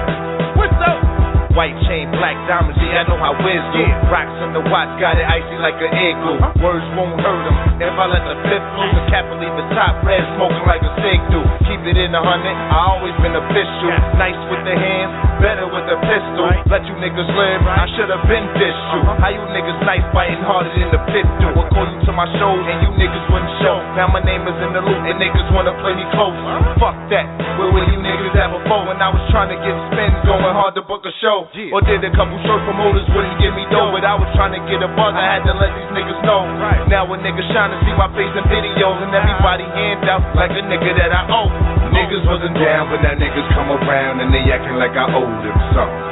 [1.55, 3.87] White chain, black diamonds, yeah, I know how Wiz do.
[4.11, 6.43] Rocks in the watch, got it icy like an igloo.
[6.43, 6.67] Uh-huh.
[6.67, 7.79] Words won't hurt him.
[7.79, 10.83] If I let the fifth lose, the cap will leave the top red, smoking like
[10.83, 11.39] a cig do.
[11.71, 13.95] Keep it in a hundred, I always been official.
[14.19, 16.51] Nice with the hands, better with the pistol.
[16.67, 19.15] Let you niggas live, I should have been this uh-huh.
[19.15, 19.23] you.
[19.23, 21.55] How you niggas nice fighting harder than the pit do?
[21.71, 23.79] Call you to my show and you niggas wouldn't show.
[23.95, 26.35] Now my name is in the loop and niggas wanna play me close.
[26.35, 26.83] Uh-huh.
[26.83, 27.31] Fuck that,
[27.63, 28.91] where were you niggas at before?
[28.91, 31.44] When I was trying to get spins, going hard to book a show.
[31.75, 34.63] Or did a couple shirt promoters wouldn't give me dough, but I was trying to
[34.65, 35.13] get a buzz.
[35.13, 36.43] I had to let these niggas know.
[36.59, 36.89] Right.
[36.89, 40.51] Now a nigga shine to see my face in videos and everybody hand out like
[40.57, 41.51] a nigga that I owe.
[41.93, 45.59] Niggas wasn't down, but now niggas come around and they acting like I owe them
[45.77, 46.05] something.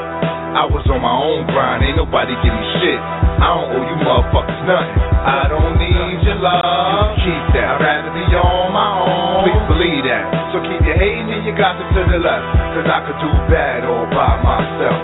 [0.52, 3.00] I was on my own grind, ain't nobody give me shit.
[3.00, 5.00] I don't owe you motherfuckers nothing.
[5.00, 7.16] I don't need your love.
[7.16, 7.80] Keep that.
[7.80, 9.48] I'd rather be on my own.
[9.48, 10.54] Please believe that.
[10.54, 12.46] So keep your hating and your gossip to the left.
[12.78, 15.02] Cause I could do bad all by myself.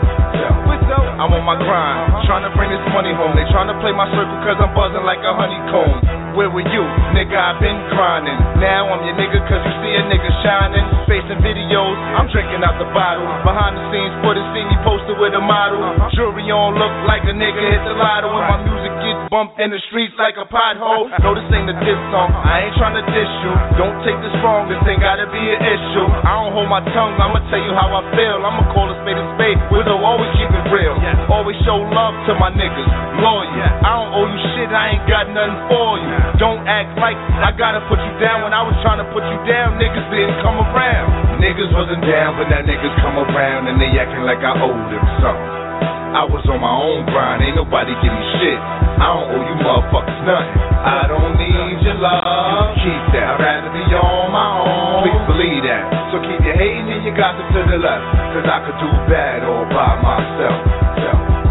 [1.18, 2.30] I'm on my grind, uh-huh.
[2.30, 3.34] trying to bring this money home.
[3.34, 6.38] They trying to play my circle cause I'm buzzing like a honeycomb.
[6.38, 6.84] Where were you?
[7.10, 8.38] Nigga, I've been grinding.
[8.62, 10.86] Now I'm your nigga cause you see a nigga shining.
[11.10, 13.26] Facing videos, I'm drinking out the bottle.
[13.42, 15.82] Behind the scenes, for the see me posted with a model.
[15.82, 16.06] Uh-huh.
[16.14, 18.30] Jewelry on, look like a nigga hit the lotto.
[18.38, 18.94] And my music
[19.28, 21.12] bumped in the streets like a pothole.
[21.20, 22.32] No, this ain't a diss song.
[22.32, 23.52] I ain't trying to diss you.
[23.76, 26.08] Don't take this wrong, this ain't gotta be an issue.
[26.24, 28.40] I don't hold my tongue, I'ma tell you how I feel.
[28.40, 29.58] I'ma call a spade a spade.
[29.68, 30.96] We'll always keep it real.
[31.28, 32.88] Always show love to my niggas.
[33.20, 33.52] Loyal.
[33.84, 36.10] I don't owe you shit, I ain't got nothing for you.
[36.40, 38.48] Don't act like I gotta put you down.
[38.48, 41.38] When I was trying to put you down, niggas didn't come around.
[41.42, 45.04] Niggas wasn't down, but now niggas come around and they acting like I owe them
[45.20, 45.67] something.
[46.14, 48.58] I was on my own grind, ain't nobody me shit.
[48.98, 50.56] I don't owe you motherfuckers nothing.
[50.82, 52.74] I don't need your love.
[52.80, 53.36] Keep that.
[53.36, 55.06] I'd rather be on my own.
[55.06, 55.84] Please believe that.
[56.10, 58.04] So keep your hating and your gossip to the left.
[58.34, 60.58] Cause I could do bad all by myself.
[60.98, 61.10] So,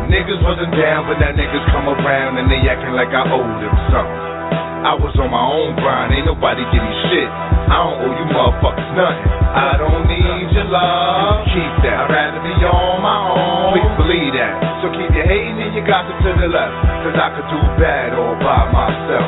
[0.09, 3.75] niggas wasn't down, but now niggas come around and they acting like I owe them
[3.93, 4.36] something.
[4.85, 7.29] I was on my own grind, ain't nobody me shit.
[7.67, 9.27] I don't owe you motherfuckers nothing.
[9.51, 11.43] I don't need your love.
[11.49, 12.05] Keep that.
[12.05, 13.73] I'd rather be on my own.
[13.73, 14.53] Please believe that.
[14.79, 16.75] So keep your hating and your gossip to the left.
[17.03, 19.27] Cause I could do bad all by myself.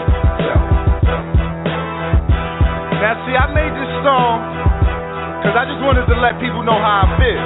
[2.99, 4.43] Now see, I made this song
[5.43, 7.43] cause I just wanted to let people know how I feel.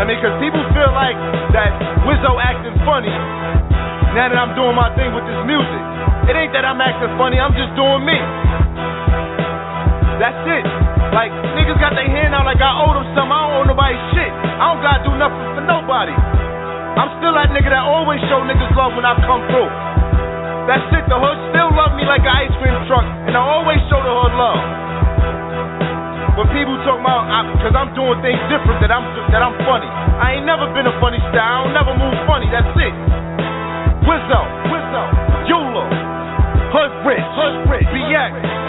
[0.00, 1.18] I mean, cause people feel like
[1.52, 1.76] that
[2.08, 3.12] Wizzo acting funny
[4.16, 5.82] now that I'm doing my thing with this music.
[6.28, 8.18] It ain't that I'm acting funny, I'm just doing me.
[10.20, 10.64] That's it.
[11.16, 13.32] Like, niggas got their hand out like I owe them something.
[13.32, 14.28] I don't owe nobody shit.
[14.28, 16.12] I don't gotta do nothing for nobody.
[16.12, 19.72] I'm still that nigga that always show niggas love when I come through.
[20.68, 23.80] That's it, the hood still love me like an ice cream truck, and I always
[23.88, 24.60] show the hood love.
[26.36, 29.88] But people talk about I, cause I'm doing things different that I'm that I'm funny.
[29.88, 32.94] I ain't never been a funny style, I don't never move funny, that's it.
[34.04, 34.40] Wizzo,
[38.10, 38.59] Yeah.